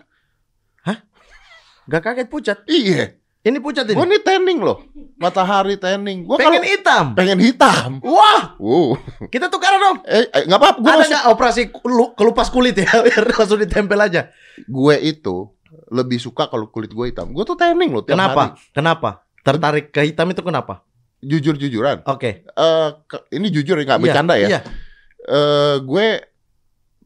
Gak 1.85 2.01
kaget 2.01 2.27
pucat. 2.27 2.57
Iya, 2.65 3.13
Ini 3.45 3.61
pucat 3.61 3.85
ini. 3.85 3.93
gua 3.93 4.09
nih 4.09 4.19
tanning 4.19 4.57
loh, 4.57 4.81
matahari 5.15 5.77
tanning. 5.77 6.25
Gua 6.25 6.35
Pengen 6.35 6.65
hitam. 6.65 7.13
pengen 7.13 7.37
hitam. 7.37 8.01
Wah, 8.01 8.57
Wow. 8.57 8.97
kita 9.29 9.47
tukaran 9.47 9.77
dong. 9.77 9.97
Eh, 10.03 10.25
eh, 10.25 10.43
apa-apa. 10.47 10.81
Gua 10.81 10.89
Ada 10.89 10.97
langsung- 10.97 11.13
nggak 11.13 11.25
operasi 11.29 11.61
kelu- 11.71 12.13
kelupas 12.13 12.49
kulit 12.49 12.73
ya? 12.73 12.89
Biar 13.05 13.21
langsung 13.27 13.57
ditempel 13.57 13.99
aja. 13.99 14.33
gue 14.57 14.95
itu 14.99 15.51
lebih 15.89 16.17
suka 16.17 16.47
kalau 16.47 16.67
kulit 16.67 16.89
gue 16.89 17.05
hitam. 17.05 17.29
Gue 17.29 17.43
tuh 17.43 17.53
tanning 17.53 17.91
loh 17.91 18.01
tiap 18.01 18.15
Kenapa? 18.15 18.55
hari. 18.55 18.71
Kenapa? 18.71 19.09
Tertarik 19.39 19.85
ke 19.89 20.01
hitam 20.01 20.25
itu 20.27 20.41
kenapa? 20.41 20.81
Jujur-jujuran. 21.19 22.01
Oke. 22.03 22.47
Eh, 22.47 22.89
ke- 23.05 23.25
ini 23.29 23.51
jujur 23.51 23.77
nggak 23.77 23.95
Iya, 23.95 24.03
bercanda 24.03 24.33
ya. 24.35 24.47
Iya. 24.47 24.59
Eh, 25.21 25.75
gue 25.81 26.07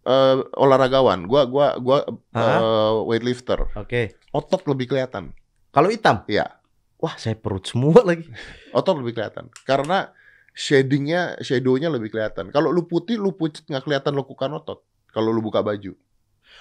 eh, 0.02 0.36
olahragawan. 0.56 1.26
Gue 1.26 1.42
gua 1.46 1.76
gua 1.76 2.06
Hah? 2.32 2.58
eh, 2.58 2.94
weightlifter. 3.06 3.68
Oke. 3.76 4.16
Otot 4.30 4.64
lebih 4.66 4.88
kelihatan. 4.88 5.36
Kalau 5.70 5.90
hitam? 5.90 6.26
Iya. 6.26 6.58
Wah, 7.00 7.16
saya 7.16 7.38
perut 7.38 7.64
semua 7.64 8.02
lagi. 8.04 8.28
Otot 8.78 8.98
lebih 8.98 9.16
kelihatan. 9.16 9.48
Karena 9.64 10.12
shadingnya, 10.52 11.40
shadownya 11.40 11.88
lebih 11.88 12.12
kelihatan. 12.12 12.52
Kalau 12.52 12.70
lu 12.70 12.84
putih, 12.84 13.16
lu 13.16 13.32
pucat 13.32 13.64
nggak 13.64 13.84
kelihatan 13.86 14.14
lekukan 14.14 14.52
otot. 14.54 14.84
Kalau 15.10 15.32
lu 15.32 15.40
buka 15.40 15.64
baju, 15.64 15.96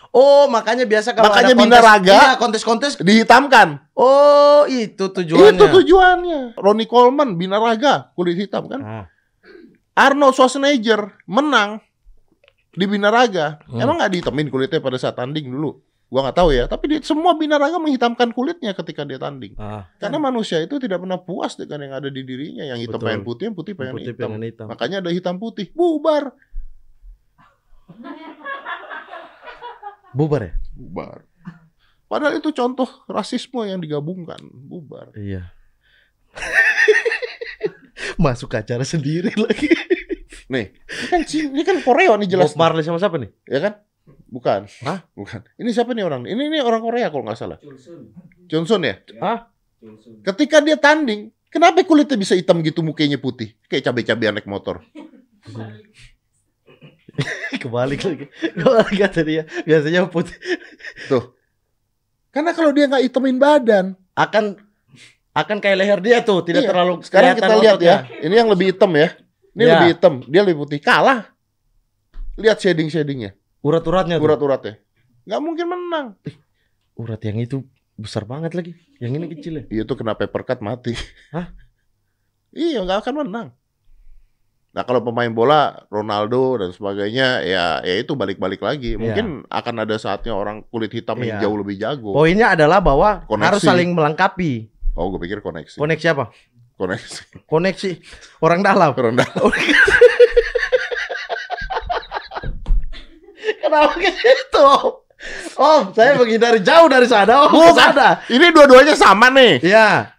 Oh, 0.09 0.49
makanya 0.49 0.89
biasa 0.89 1.13
kalau 1.13 1.29
Makanya 1.29 1.53
ada 1.53 1.59
kontes, 1.59 1.69
Binaraga- 1.69 2.15
iya, 2.15 2.33
kontes-kontes. 2.39 2.93
dihitamkan. 2.99 3.69
Oh, 3.93 4.65
itu 4.65 5.05
tujuannya. 5.11 5.53
Itu 5.53 5.65
tujuannya. 5.75 6.41
Ronnie 6.57 6.89
Coleman, 6.89 7.37
binaraga, 7.37 8.13
kulit 8.15 8.39
hitam 8.39 8.69
kan. 8.69 8.81
Ah, 8.81 9.05
Arnold 9.99 10.33
Schwarzenegger 10.33 11.13
menang 11.27 11.83
di 12.71 12.85
binaraga. 12.87 13.59
Hmm. 13.67 13.83
Emang 13.83 13.99
nggak 13.99 14.13
dihitamin 14.13 14.49
kulitnya 14.49 14.79
pada 14.79 14.97
saat 14.97 15.19
tanding 15.19 15.51
dulu? 15.51 15.77
Gua 16.09 16.25
nggak 16.25 16.39
tahu 16.41 16.51
ya. 16.57 16.65
Tapi 16.65 16.85
di, 16.89 16.97
semua 17.05 17.37
binaraga 17.37 17.77
menghitamkan 17.77 18.33
kulitnya 18.33 18.73
ketika 18.73 19.05
dia 19.05 19.21
tanding. 19.21 19.53
ah. 19.61 19.85
Karena 20.01 20.17
manusia 20.17 20.57
itu 20.59 20.81
tidak 20.81 21.05
pernah 21.05 21.21
puas 21.21 21.53
dengan 21.55 21.85
yang 21.85 21.95
ada 22.01 22.09
di 22.09 22.25
dirinya. 22.25 22.65
Yang 22.65 22.89
hitam 22.89 22.97
Betul. 22.97 23.07
pengen 23.13 23.23
putih, 23.29 23.45
yang 23.45 23.57
putih 23.57 23.73
pengen 23.77 23.95
Putih 23.95 24.13
hitam. 24.17 24.29
pengen 24.33 24.43
hitam. 24.49 24.67
Makanya 24.73 24.97
ada 25.05 25.11
hitam 25.13 25.37
putih. 25.37 25.69
Bubar. 25.77 26.33
Bubar 30.13 30.41
ya? 30.49 30.55
Bubar. 30.73 31.29
Padahal 32.09 32.41
itu 32.41 32.49
contoh 32.57 32.89
rasisme 33.05 33.61
yang 33.69 33.77
digabungkan. 33.79 34.41
Bubar. 34.49 35.13
Iya. 35.13 35.53
Masuk 38.17 38.57
acara 38.57 38.83
sendiri 38.83 39.31
lagi. 39.37 39.69
Nih, 40.49 40.73
ini 40.73 41.07
kan, 41.13 41.21
ini 41.29 41.63
kan 41.63 41.77
Korea 41.85 42.17
nih 42.17 42.29
jelas. 42.33 42.57
Bob 42.57 42.65
Marley 42.65 42.81
sama 42.81 42.97
siapa 42.97 43.21
nih? 43.21 43.29
Ya 43.45 43.61
kan? 43.61 43.73
Bukan. 44.29 44.69
Hah? 44.85 45.01
Bukan. 45.17 45.41
Ini 45.57 45.71
siapa 45.73 45.97
nih 45.97 46.05
orang? 46.05 46.29
Ini 46.29 46.53
ini 46.53 46.59
orang 46.61 46.85
Korea 46.85 47.09
kalau 47.09 47.25
nggak 47.25 47.39
salah. 47.39 47.59
Johnson 48.45 48.85
ya? 48.85 49.01
Hah? 49.21 49.49
Ketika 50.25 50.61
dia 50.61 50.77
tanding, 50.77 51.33
kenapa 51.49 51.81
kulitnya 51.87 52.19
bisa 52.19 52.35
hitam 52.37 52.61
gitu 52.61 52.85
mukanya 52.85 53.17
putih? 53.17 53.57
Kayak 53.71 53.89
cabai-cabai 53.89 54.29
naik 54.35 54.49
motor. 54.51 54.85
Kebalik 57.63 58.01
lagi. 58.05 58.27
Kebalik 58.55 58.97
kata 59.01 59.21
dia. 59.27 59.43
Biasanya 59.67 60.07
putih. 60.07 60.37
Tuh. 61.11 61.35
Karena 62.31 62.55
kalau 62.55 62.71
dia 62.71 62.87
nggak 62.87 63.03
hitamin 63.09 63.39
badan. 63.41 63.87
Akan 64.15 64.59
akan 65.35 65.57
kayak 65.63 65.79
leher 65.79 66.01
dia 66.03 66.19
tuh, 66.27 66.43
tidak 66.43 66.67
Iya. 66.67 66.71
terlalu 66.75 66.95
Sekarang 67.07 67.39
kita 67.39 67.55
lihat 67.63 67.79
ya. 67.79 67.97
Ini 68.23 68.35
yang 68.35 68.51
lebih 68.51 68.75
hitam 68.75 68.91
ya. 68.95 69.15
Ini 69.55 69.63
Ya. 69.63 69.71
lebih 69.79 69.89
hitam. 69.95 70.15
Dia 70.27 70.41
lebih 70.43 70.59
putih. 70.67 70.79
Kalah. 70.83 71.31
Lihat 72.39 72.59
shading-shadingnya. 72.59 73.38
Urat-uratnya. 73.63 74.17
Urat-uratnya. 74.19 74.79
Nggak 75.27 75.41
mungkin 75.43 75.67
menang. 75.69 76.07
Urat 76.95 77.21
yang 77.23 77.39
itu 77.39 77.63
besar 77.95 78.23
banget 78.25 78.55
lagi. 78.55 78.73
Yang 79.03 79.13
ini 79.15 79.27
kecil 79.35 79.53
ya. 79.59 79.65
Iya 79.71 79.83
tuh 79.85 79.99
kena 79.99 80.15
paper 80.15 80.43
cut 80.47 80.61
mati. 80.63 80.95
Hah? 81.35 81.51
iya 82.49 82.81
nggak 82.81 83.05
akan 83.05 83.15
menang. 83.27 83.49
Nah 84.69 84.83
kalau 84.85 85.03
pemain 85.03 85.29
bola 85.29 85.85
Ronaldo 85.89 86.61
dan 86.61 86.71
sebagainya 86.71 87.43
ya 87.43 87.65
ya 87.83 87.95
itu 87.99 88.15
balik-balik 88.15 88.63
lagi. 88.63 88.95
Mungkin 88.95 89.45
akan 89.49 89.75
ada 89.83 89.99
saatnya 89.99 90.33
orang 90.33 90.63
kulit 90.71 90.91
hitam 90.91 91.19
yang 91.19 91.39
Iya. 91.39 91.45
jauh 91.45 91.57
lebih 91.59 91.77
jago. 91.77 92.15
Poinnya 92.15 92.55
adalah 92.55 92.79
bahwa 92.79 93.27
Koneksi. 93.27 93.47
harus 93.49 93.63
saling 93.63 93.91
melengkapi. 93.93 94.71
Oh 94.95 95.11
gue 95.11 95.21
pikir 95.21 95.39
koneksi. 95.41 95.77
Koneksi 95.77 96.07
apa? 96.15 96.31
koneksi. 96.79 97.43
Koneksi 97.51 97.91
orang 98.39 98.63
dalam. 98.63 98.95
Rendah. 98.95 99.27
Kenapa 103.69 104.01
gitu? 104.01 104.69
Om, 105.55 105.83
saya 105.93 106.15
menghindari 106.15 106.63
jauh 106.63 106.87
dari 106.87 107.05
sana. 107.05 107.47
Om, 107.47 107.53
Bukan. 107.53 107.75
sana. 107.75 108.23
Ini 108.27 108.49
dua-duanya 108.49 108.95
sama 108.95 109.29
nih. 109.29 109.61
Iya. 109.61 110.15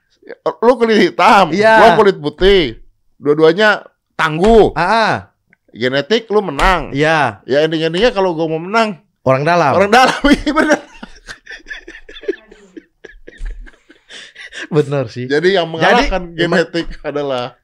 Lu 0.60 0.78
kulit 0.78 1.10
hitam, 1.10 1.50
Iya. 1.50 1.74
gua 1.80 1.90
kulit 1.98 2.18
putih. 2.20 2.84
Dua-duanya 3.18 3.90
tangguh. 4.14 4.76
Ah. 4.78 5.34
Genetik 5.70 6.30
lu 6.30 6.42
menang. 6.42 6.94
iya. 6.94 7.42
Ya 7.46 7.64
ending-endingnya 7.64 8.12
kalau 8.12 8.34
gua 8.34 8.46
mau 8.46 8.60
menang, 8.60 9.02
Orang 9.22 9.42
dalam. 9.42 9.74
orang 9.74 9.90
dalam 9.90 10.20
iya 10.36 10.52
bener. 10.52 10.80
Benar 14.70 15.08
sih. 15.08 15.26
Jadi 15.26 15.56
yang 15.56 15.72
mengalahkan 15.72 16.30
Jadi, 16.30 16.38
genetik 16.38 16.88
adalah 17.02 17.56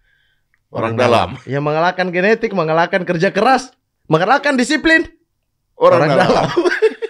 orang, 0.71 0.95
dalam. 0.95 1.29
Yang 1.43 1.63
mengalahkan 1.63 2.07
genetik, 2.09 2.51
mengalahkan 2.55 3.03
kerja 3.03 3.29
keras, 3.29 3.69
mengalahkan 4.07 4.55
disiplin. 4.55 5.05
Orang, 5.75 6.07
dalam. 6.07 6.45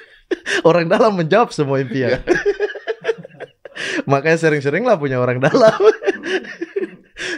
orang 0.69 0.85
dalam 0.89 1.11
menjawab 1.13 1.53
semua 1.53 1.77
impian. 1.79 2.17
Iya. 2.17 2.19
Makanya 4.11 4.37
sering-sering 4.39 4.83
lah 4.83 4.97
punya 4.97 5.19
orang 5.19 5.37
dalam. 5.37 5.75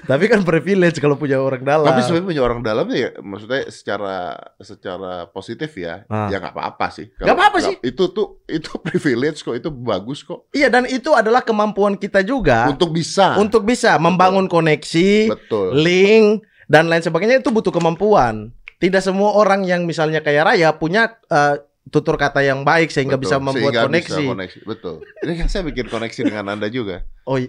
Tapi 0.07 0.25
kan 0.31 0.41
privilege 0.41 0.97
kalau 0.97 1.19
punya 1.19 1.37
orang 1.37 1.61
dalam. 1.61 1.85
Tapi 1.85 2.01
sebenarnya 2.01 2.27
punya 2.31 2.43
orang 2.43 2.61
dalam 2.63 2.87
ya, 2.89 3.11
maksudnya 3.19 3.67
secara 3.67 4.33
secara 4.57 5.27
positif 5.27 5.69
ya, 5.75 6.07
Ah. 6.07 6.31
ya 6.31 6.39
nggak 6.39 6.55
apa-apa 6.55 6.87
sih. 6.89 7.11
Nggak 7.13 7.35
apa-apa 7.35 7.57
sih. 7.61 7.75
Itu 7.83 8.09
tuh 8.09 8.41
itu 8.47 8.71
privilege 8.79 9.43
kok, 9.43 9.53
itu 9.53 9.69
bagus 9.69 10.23
kok. 10.23 10.47
Iya 10.49 10.71
dan 10.71 10.87
itu 10.87 11.11
adalah 11.11 11.43
kemampuan 11.43 11.93
kita 11.93 12.23
juga 12.23 12.71
Untuk 12.71 12.89
bisa. 12.89 13.35
untuk 13.37 13.67
bisa 13.67 13.99
membangun 13.99 14.47
koneksi, 14.47 15.29
betul. 15.29 15.75
link 15.75 16.41
dan 16.65 16.87
lain 16.87 17.03
sebagainya 17.03 17.43
itu 17.43 17.51
butuh 17.53 17.71
kemampuan. 17.71 18.49
Tidak 18.77 19.01
semua 19.01 19.33
orang 19.33 19.65
yang 19.65 19.89
misalnya 19.89 20.21
kaya 20.21 20.45
raya 20.45 20.69
punya 20.77 21.17
eh, 21.27 21.55
tutur 21.87 22.19
kata 22.19 22.43
yang 22.43 22.61
baik 22.61 22.91
sehingga 22.91 23.15
Betul. 23.15 23.25
bisa 23.25 23.35
membuat 23.39 23.71
Sehingga 23.73 23.81
koneksi. 23.87 24.11
bisa 24.21 24.31
koneksi. 24.35 24.59
Betul. 24.67 24.95
Ini 25.23 25.33
kan 25.33 25.47
saya 25.47 25.63
bikin 25.65 25.87
koneksi 25.87 26.21
dengan 26.27 26.45
Anda 26.53 26.67
juga. 26.67 27.01
Oh, 27.23 27.39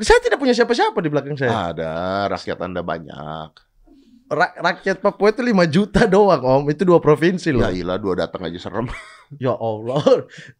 saya 0.00 0.18
tidak 0.22 0.38
punya 0.38 0.54
siapa-siapa 0.54 0.98
di 1.02 1.10
belakang 1.10 1.36
saya. 1.36 1.74
Ada 1.74 1.92
rakyat 2.30 2.58
Anda 2.62 2.80
banyak. 2.80 3.50
Ra- 4.28 4.56
rakyat 4.60 5.00
Papua 5.00 5.32
itu 5.32 5.40
5 5.40 5.64
juta 5.66 6.04
doang, 6.04 6.40
Om. 6.40 6.64
Itu 6.68 6.84
dua 6.84 7.00
provinsi 7.00 7.48
loh. 7.48 7.64
Ya 7.64 7.72
ilah 7.72 7.96
dua 7.96 8.14
datang 8.16 8.44
aja 8.44 8.60
serem. 8.60 8.86
Ya 9.40 9.52
Allah. 9.56 10.04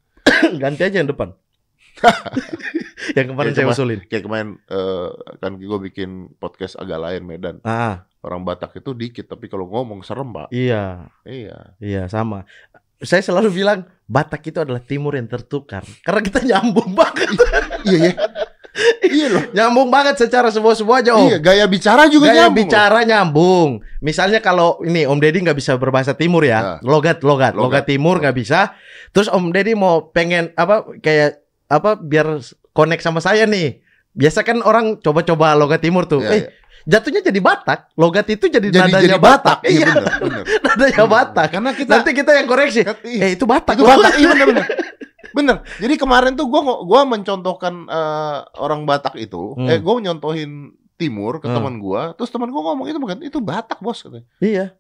Ganti 0.60 0.82
aja 0.84 1.00
yang 1.00 1.08
depan. 1.08 1.32
yang 3.16 3.26
kemarin 3.28 3.50
Ya, 3.50 3.56
saya 3.56 3.66
usulin. 3.68 4.00
Kayak 4.04 4.24
kemarin 4.24 4.48
eh, 4.64 5.08
kan 5.38 5.52
gue 5.54 5.78
bikin 5.84 6.10
podcast 6.36 6.74
agak 6.74 6.98
lain 6.98 7.22
Medan. 7.22 7.56
Ah, 7.62 8.04
Orang 8.18 8.42
Batak 8.42 8.74
itu 8.74 8.90
dikit 8.92 9.26
tapi 9.26 9.46
kalau 9.46 9.64
ngomong 9.64 10.02
serem, 10.02 10.28
Pak. 10.28 10.50
iya. 10.50 11.06
Iya. 11.22 11.78
Iya, 11.78 12.02
sama. 12.06 12.42
saya 12.98 13.22
selalu 13.22 13.54
bilang 13.54 13.86
Batak 14.04 14.42
itu 14.44 14.58
adalah 14.58 14.80
timur 14.80 15.14
yang 15.14 15.24
tertukar 15.24 15.86
karena 16.02 16.18
kita 16.20 16.42
nyambung 16.42 16.90
banget. 16.92 17.30
Iya 17.84 17.98
ya. 18.02 18.14
iya 19.04 19.26
loh. 19.28 19.42
nyambung 19.50 19.86
banget 19.88 20.18
secara 20.18 20.50
semua-semua 20.50 20.98
aja 20.98 21.14
Om. 21.14 21.30
Iya, 21.30 21.38
gaya 21.38 21.64
bicara 21.66 22.06
juga 22.06 22.26
Gaya 22.26 22.46
nyambung. 22.46 22.58
bicara 22.58 22.98
nyambung. 23.02 23.68
Misalnya 23.98 24.38
kalau 24.38 24.82
ini 24.82 25.06
Om 25.06 25.18
Deddy 25.18 25.38
nggak 25.40 25.54
bisa 25.54 25.74
berbahasa 25.74 26.14
timur 26.14 26.42
ya, 26.42 26.82
logat 26.82 27.22
logat 27.22 27.54
Logat. 27.54 27.54
logat 27.54 27.84
timur 27.86 28.18
nggak 28.18 28.34
bisa. 28.34 28.74
Terus 29.10 29.30
Om 29.30 29.50
Deddy 29.50 29.74
mau 29.74 30.10
pengen 30.10 30.50
apa 30.54 30.82
kayak 30.98 31.47
apa 31.68 31.94
biar 31.94 32.40
connect 32.72 33.00
sama 33.00 33.20
saya 33.20 33.44
nih. 33.44 33.80
Biasa 34.10 34.42
kan 34.42 34.58
orang 34.60 34.98
coba-coba 34.98 35.54
logat 35.54 35.78
timur 35.78 36.04
tuh. 36.04 36.18
Iya, 36.18 36.32
eh, 36.32 36.40
iya. 36.40 36.48
jatuhnya 36.88 37.20
jadi 37.22 37.38
Batak. 37.38 37.92
Logat 37.94 38.26
itu 38.26 38.48
jadi, 38.48 38.66
Jadi 38.66 38.74
nadanya 38.74 39.04
jadi 39.06 39.20
Batak. 39.20 39.58
Iya 39.62 39.70
Iya, 39.70 39.86
benar, 39.94 40.14
benar. 40.18 40.44
nadanya 40.66 41.04
Batak. 41.06 41.46
Karena 41.52 41.70
kita 41.72 41.92
Nanti 41.94 42.10
kita 42.12 42.30
yang 42.32 42.46
koreksi. 42.46 42.80
Kat- 42.82 43.04
iya. 43.04 43.20
Eh 43.22 43.30
itu 43.36 43.44
Batak. 43.44 43.76
itu 43.76 43.84
Batak. 43.84 44.12
Iya 44.16 44.26
benar 44.28 44.46
benar. 44.48 44.66
Bener. 45.28 45.56
Jadi 45.76 45.94
kemarin 45.94 46.32
tuh 46.34 46.48
gua 46.48 46.82
gua 46.82 47.04
mencontohkan 47.04 47.86
eh, 47.86 48.36
orang 48.58 48.82
Batak 48.82 49.14
itu, 49.14 49.54
Hmm. 49.54 49.68
eh 49.68 49.78
gua 49.78 50.00
nyontohin 50.00 50.72
Timur 50.98 51.38
ke 51.38 51.46
Hmm. 51.46 51.54
teman 51.54 51.78
gua, 51.78 52.10
terus 52.12 52.26
teman 52.26 52.50
gua 52.50 52.72
ngomong 52.72 52.90
itu 52.90 52.98
bukan 52.98 53.22
itu 53.22 53.38
Batak, 53.38 53.78
Bos 53.78 54.02
katanya. 54.02 54.26
Iya. 54.40 54.74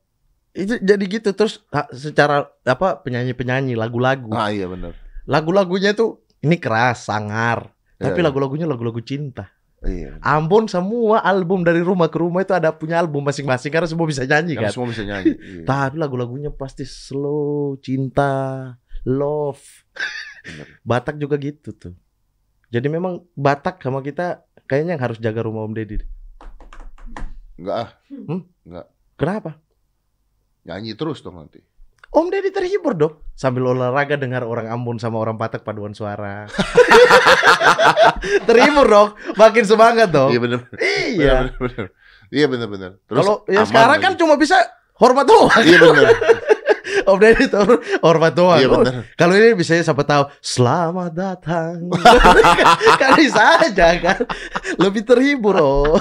Itu 0.50 0.80
jadi 0.80 1.04
gitu 1.04 1.30
terus 1.30 1.62
secara 1.92 2.48
apa 2.64 2.98
penyanyi-penyanyi 2.98 3.78
lagu-lagu. 3.78 4.32
Ah 4.32 4.50
iya 4.50 4.66
benar. 4.66 4.98
Lagu-lagunya 5.28 5.94
tuh 5.94 6.24
ini 6.48 6.56
keras, 6.56 7.04
sangar. 7.06 7.70
Tapi 8.00 8.18
Iya, 8.18 8.26
lagu-lagunya 8.32 8.64
lagu-lagu 8.64 8.98
cinta. 9.04 9.52
Iya. 9.78 10.18
Ampun 10.18 10.66
semua 10.66 11.22
album 11.22 11.62
dari 11.62 11.78
rumah 11.78 12.10
ke 12.10 12.18
rumah 12.18 12.42
itu 12.42 12.50
ada 12.50 12.74
punya 12.74 12.98
album 12.98 13.22
masing-masing 13.22 13.70
karena 13.70 13.86
semua 13.86 14.10
bisa 14.10 14.26
nyanyi 14.26 14.58
Karena 14.58 14.70
kan. 14.70 14.74
semua 14.74 14.88
bisa 14.90 15.02
nyanyi. 15.06 15.34
Iya. 15.38 15.64
Tapi 15.68 15.94
lagu-lagunya 16.02 16.50
pasti 16.50 16.82
slow, 16.82 17.78
cinta, 17.78 18.74
love. 19.06 19.62
Bener. 20.42 20.66
Batak 20.88 21.20
juga 21.22 21.38
gitu 21.38 21.70
tuh. 21.76 21.94
Jadi 22.74 22.86
memang 22.90 23.22
Batak 23.38 23.78
sama 23.78 24.02
kita 24.02 24.42
kayaknya 24.66 24.98
yang 24.98 25.02
harus 25.04 25.18
jaga 25.22 25.46
rumah 25.46 25.62
Om 25.62 25.74
Deddy. 25.78 26.02
Enggak 27.58 27.76
ah, 27.78 28.86
Kenapa? 29.18 29.58
nyanyi 30.62 30.92
terus 30.94 31.24
dong 31.24 31.40
nanti. 31.40 31.64
Om 32.08 32.32
Deddy 32.32 32.48
terhibur 32.48 32.96
dong 32.96 33.20
sambil 33.36 33.68
olahraga 33.68 34.16
dengar 34.16 34.40
orang 34.42 34.72
Ambon 34.72 34.96
sama 34.96 35.20
orang 35.20 35.36
Batak 35.36 35.60
paduan 35.60 35.92
suara. 35.92 36.48
terhibur 38.48 38.88
dong, 38.88 39.08
makin 39.36 39.64
semangat 39.68 40.08
dong. 40.08 40.32
Iya 40.32 40.40
benar. 40.40 40.60
Iya. 40.80 41.34
Iya 42.32 42.46
benar 42.48 42.68
benar. 42.72 42.90
Terus 43.04 43.24
Kalau 43.24 43.34
ya 43.44 43.62
sekarang 43.68 44.00
lagi. 44.00 44.06
kan 44.08 44.12
cuma 44.16 44.34
bisa 44.40 44.56
hormat 44.96 45.28
doang. 45.28 45.52
Iya 45.60 45.78
benar. 45.84 46.08
Om 47.12 47.18
Deddy 47.20 47.44
tuh 47.52 47.76
hormat 48.00 48.32
doang. 48.32 48.56
Iya 48.56 48.68
benar. 48.72 48.92
Kalau 49.12 49.32
ini 49.36 49.52
bisa 49.52 49.76
siapa 49.76 50.04
tahu 50.08 50.32
selamat 50.40 51.12
datang. 51.12 51.92
kan 53.00 53.10
bisa 53.20 53.68
aja 53.68 53.88
kan. 54.00 54.20
Lebih 54.80 55.04
terhibur 55.04 55.60
oh. 55.60 56.00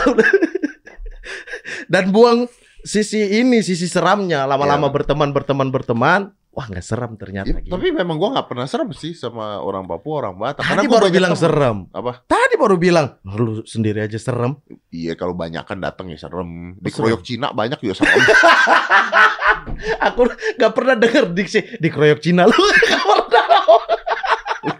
Dan 1.91 2.15
buang 2.15 2.47
sisi 2.87 3.19
ini 3.37 3.59
sisi 3.59 3.85
seramnya 3.85 4.47
lama-lama 4.47 4.87
Iya. 4.87 4.93
berteman 4.95 5.29
berteman 5.35 5.67
berteman. 5.69 6.21
Wah 6.57 6.65
nggak 6.65 6.81
seram 6.81 7.13
ternyata. 7.13 7.53
Ya, 7.53 7.61
gitu. 7.61 7.69
tapi 7.69 7.93
memang 7.93 8.17
gua 8.17 8.33
nggak 8.33 8.49
pernah 8.49 8.65
serem 8.65 8.89
sih 8.89 9.13
sama 9.13 9.61
orang 9.61 9.85
Papua, 9.85 10.25
orang 10.25 10.33
Batak. 10.41 10.65
Tadi 10.65 10.89
gua 10.89 10.97
baru 10.97 11.13
bilang 11.13 11.37
serem. 11.37 11.85
Apa? 11.93 12.25
Tadi 12.25 12.57
baru 12.57 12.75
bilang 12.81 13.13
lu 13.29 13.61
sendiri 13.61 14.01
aja 14.01 14.17
serem. 14.17 14.57
Iya 14.89 15.13
kalau 15.13 15.37
banyak 15.37 15.61
kan 15.61 15.77
datang 15.77 16.09
ya 16.09 16.17
serem. 16.17 16.73
Di 16.81 16.89
Serem. 16.89 17.13
kroyok 17.13 17.21
Cina 17.21 17.53
banyak 17.53 17.77
juga 17.77 18.01
serem. 18.01 18.17
Aku 20.09 20.25
nggak 20.57 20.73
pernah 20.73 20.95
denger 20.97 21.29
diksi 21.29 21.77
dikeroyok 21.77 22.19
Cina 22.25 22.49
lu. 22.49 22.57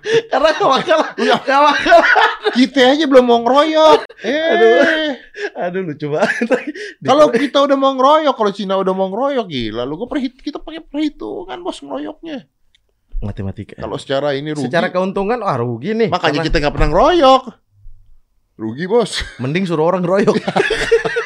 Nggak 0.08 0.30
pernah. 0.30 0.30
Karena 0.32 0.52
kawan-kawan, 0.54 1.08
kawan-kawan. 1.44 2.06
kita 2.54 2.80
aja 2.90 3.06
belum 3.06 3.24
mau 3.24 3.40
ngeroyok. 3.42 4.00
Eh, 4.20 5.20
Aduh 5.54 5.82
lucu 5.84 6.08
banget. 6.08 6.48
kalau 7.02 7.28
kita 7.30 7.58
udah 7.62 7.76
mau 7.76 7.92
ngeroyok, 7.94 8.34
kalau 8.34 8.52
Cina 8.52 8.76
udah 8.76 8.92
mau 8.92 9.08
ngeroyok 9.08 9.46
gila, 9.46 9.84
lu 9.84 9.96
gua 9.96 10.08
perhit 10.08 10.36
kita 10.36 10.58
pakai 10.58 10.82
perhitungan 10.82 11.60
bos 11.60 11.80
ngeroyoknya. 11.80 12.48
matematika. 13.18 13.78
Kalau 13.78 13.98
secara 13.98 14.32
ini 14.32 14.54
rugi, 14.54 14.70
Secara 14.70 14.88
keuntungan 14.88 15.42
wah 15.42 15.58
rugi 15.58 15.92
nih. 15.92 16.08
makanya 16.08 16.38
Karena 16.38 16.46
kita 16.46 16.58
nggak 16.62 16.74
pernah 16.74 16.90
ngeroyok. 16.90 17.44
Rugi 18.58 18.86
bos. 18.86 19.12
mending 19.38 19.66
suruh 19.66 19.86
orang 19.86 20.02
keroyok. 20.02 20.38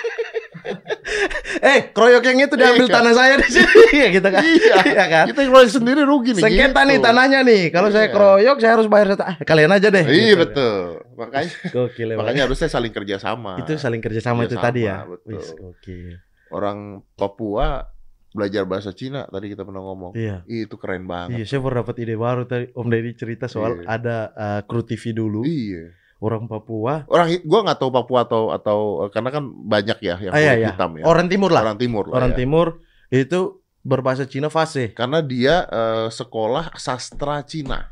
eh, 1.61 1.79
keroyok 1.89 2.23
yang 2.23 2.37
itu 2.41 2.55
diambil 2.55 2.85
Iya. 2.85 2.93
tanah 2.93 3.13
saya 3.13 3.33
di 3.37 3.47
sini 3.47 3.85
ya 4.03 4.09
kita 4.09 4.27
kan. 4.27 4.41
Iya. 4.41 4.75
Iya 4.83 5.05
kan? 5.07 5.25
Kita 5.29 5.39
ngeroyok 5.43 5.69
sendiri 5.71 6.01
rugi 6.01 6.31
nih. 6.33 6.41
Sengketa 6.41 6.73
gitu. 6.75 6.89
nih 6.89 6.97
tanahnya 6.99 7.39
nih. 7.41 7.61
Kalau 7.69 7.87
saya 7.87 8.05
Iya. 8.05 8.13
keroyok 8.13 8.57
saya 8.57 8.71
harus 8.73 8.87
bayar. 8.87 9.07
Ah, 9.17 9.37
kalian 9.39 9.69
aja 9.69 9.87
deh. 9.87 10.03
Iya 10.03 10.25
Gitu. 10.27 10.41
betul. 10.41 10.77
Makanya 11.13 11.49
Gokil 11.73 12.07
ya, 12.07 12.15
makanya 12.15 12.41
harusnya 12.43 12.67
saling 12.67 12.89
kerja 12.91 13.15
sama. 13.17 13.55
itu 13.57 13.71
saling 13.75 14.01
kerjasama 14.01 14.43
itu 14.43 14.53
Kerjasama, 14.53 14.65
tadi 14.67 14.81
ya. 14.83 14.97
betul. 15.05 15.29
Wis, 15.31 15.47
gokil. 15.53 16.17
Orang 16.49 16.79
Papua 17.13 17.85
belajar 18.31 18.63
bahasa 18.63 18.91
Cina 18.91 19.23
tadi 19.25 19.47
kita 19.47 19.61
pernah 19.61 19.79
ngomong. 19.81 20.15
Iya. 20.15 20.41
Ih, 20.45 20.65
Itu 20.65 20.75
keren 20.75 21.03
banget. 21.03 21.35
Iya, 21.37 21.45
saya 21.45 21.59
baru 21.59 21.83
dapat 21.83 21.95
ide 21.99 22.15
baru 22.15 22.43
tadi. 22.43 22.71
Om 22.71 22.87
Deddy 22.87 23.11
cerita 23.13 23.45
soal 23.45 23.79
Iya. 23.79 23.87
ada 23.91 24.17
uh, 24.31 24.61
kru 24.63 24.81
TV 24.81 25.11
dulu 25.11 25.43
Iya. 25.43 25.93
Orang 26.21 26.45
Papua. 26.45 27.03
Orang 27.09 27.27
gua 27.43 27.59
nggak 27.65 27.79
tahu 27.81 27.91
Papua 27.91 28.19
atau 28.29 28.53
atau 28.53 28.79
karena 29.09 29.29
kan 29.33 29.43
banyak 29.43 29.97
ya 30.05 30.15
yang 30.21 30.31
Ah, 30.31 30.39
iya, 30.39 30.53
kulit 30.53 30.61
iya. 30.61 30.69
hitam 30.77 30.91
ya. 31.01 31.03
Orang 31.09 31.27
timur 31.27 31.49
lah. 31.49 31.61
Orang 31.65 31.79
timur 31.81 32.03
lah 32.07 32.15
Orang 32.21 32.31
ya. 32.33 32.37
timur 32.37 32.67
itu 33.09 33.39
berbahasa 33.81 34.23
Cina 34.29 34.47
fasih. 34.47 34.93
Karena 34.93 35.19
dia 35.25 35.65
eh, 35.65 36.07
sekolah 36.13 36.77
sastra 36.77 37.41
Cina. 37.43 37.89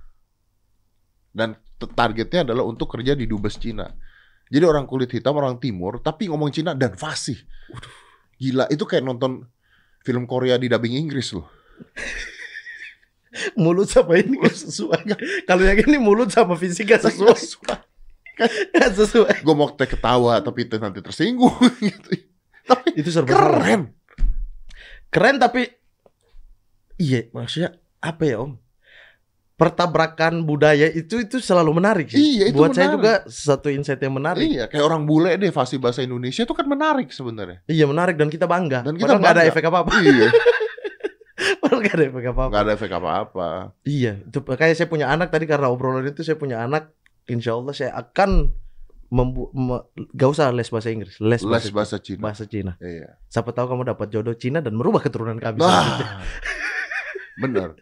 Dan 1.34 1.58
targetnya 1.80 2.46
adalah 2.46 2.64
untuk 2.64 2.94
kerja 2.94 3.18
di 3.18 3.26
dubes 3.26 3.58
Cina. 3.58 3.90
Jadi 4.50 4.66
orang 4.66 4.90
kulit 4.90 5.14
hitam, 5.14 5.38
orang 5.38 5.62
timur, 5.62 6.02
tapi 6.02 6.26
ngomong 6.26 6.50
Cina 6.50 6.74
dan 6.74 6.98
fasih. 6.98 7.38
Gila, 8.42 8.66
itu 8.74 8.82
kayak 8.82 9.06
nonton 9.06 9.46
film 10.02 10.26
Korea 10.26 10.58
di 10.58 10.66
dubbing 10.66 10.98
Inggris 10.98 11.38
loh. 11.38 11.46
Mulut 13.62 13.86
sama 13.86 14.18
ini 14.18 14.42
gak 14.42 14.58
sesuai. 14.58 15.06
Kalau 15.46 15.62
yang 15.62 15.78
ini 15.86 16.02
mulut 16.02 16.34
sama 16.34 16.58
fisik 16.58 16.90
gak 16.90 17.06
sesuai. 17.06 17.38
Gak 18.72 18.92
sesuai. 18.96 19.42
Gue 19.42 19.54
mau 19.54 19.70
teh 19.70 19.86
ketawa, 19.86 20.40
tapi 20.40 20.64
itu 20.64 20.76
nanti 20.76 21.00
tersinggung 21.00 21.54
gitu. 21.84 22.10
Tapi 22.64 22.96
Itu 22.96 23.10
serba 23.10 23.30
keren. 23.30 23.92
Keren 25.10 25.36
tapi 25.38 25.66
iya 26.96 27.26
maksudnya 27.30 27.74
apa 27.98 28.24
ya 28.24 28.40
Om? 28.40 28.54
Pertabrakan 29.56 30.48
budaya 30.48 30.88
itu 30.88 31.20
itu 31.20 31.36
selalu 31.38 31.76
menarik 31.76 32.08
sih. 32.08 32.16
Iya, 32.16 32.48
itu 32.48 32.56
Buat 32.56 32.72
saya 32.72 32.88
menarik. 32.88 32.96
juga 32.96 33.14
satu 33.28 33.68
insight 33.68 34.00
yang 34.00 34.16
menarik. 34.16 34.40
Iya, 34.40 34.72
kayak 34.72 34.86
orang 34.86 35.04
bule 35.04 35.36
deh 35.36 35.52
fasih 35.52 35.76
bahasa 35.76 36.00
Indonesia 36.00 36.48
itu 36.48 36.56
kan 36.56 36.64
menarik 36.64 37.12
sebenarnya. 37.12 37.60
Iya 37.68 37.84
menarik 37.84 38.16
dan 38.16 38.32
kita 38.32 38.48
bangga. 38.48 38.88
Dan 38.88 38.96
kita 38.96 39.04
Padahal 39.04 39.20
nggak 39.20 39.34
ada 39.34 39.42
bangga. 39.42 39.52
efek 39.52 39.64
apa-apa. 39.68 39.92
iya, 40.00 40.28
Padahal 41.60 41.80
nggak 41.82 41.92
ada 41.94 42.06
efek 42.06 42.24
apa-apa. 42.26 42.50
nggak 42.50 42.64
ada 42.64 42.72
efek 42.72 42.92
apa-apa. 42.94 43.50
Iya, 43.84 44.12
itu 44.24 44.40
kayak 44.40 44.76
saya 44.76 44.88
punya 44.88 45.08
anak 45.08 45.28
tadi 45.28 45.44
karena 45.44 45.68
obrolan 45.68 46.08
itu 46.08 46.24
saya 46.24 46.40
punya 46.40 46.64
anak. 46.64 46.96
Insya 47.30 47.54
Allah 47.54 47.72
saya 47.72 47.92
akan 47.94 48.50
membu 49.10 49.50
me- 49.52 49.86
gak 50.12 50.30
usah 50.30 50.50
les 50.50 50.68
bahasa 50.68 50.90
Inggris, 50.90 51.18
les, 51.18 51.42
Les 51.42 51.42
bahasa, 51.42 51.70
bahasa 51.72 51.98
Cina. 51.98 52.22
bahasa 52.22 52.44
Cina. 52.46 52.78
Iya. 52.78 53.18
Siapa 53.26 53.50
tahu 53.50 53.66
kamu 53.68 53.84
dapat 53.88 54.08
jodoh 54.08 54.34
Cina 54.34 54.60
dan 54.60 54.74
merubah 54.74 55.00
keturunan 55.00 55.38
kami. 55.38 55.58
Nah, 55.58 56.22
bener. 57.42 57.74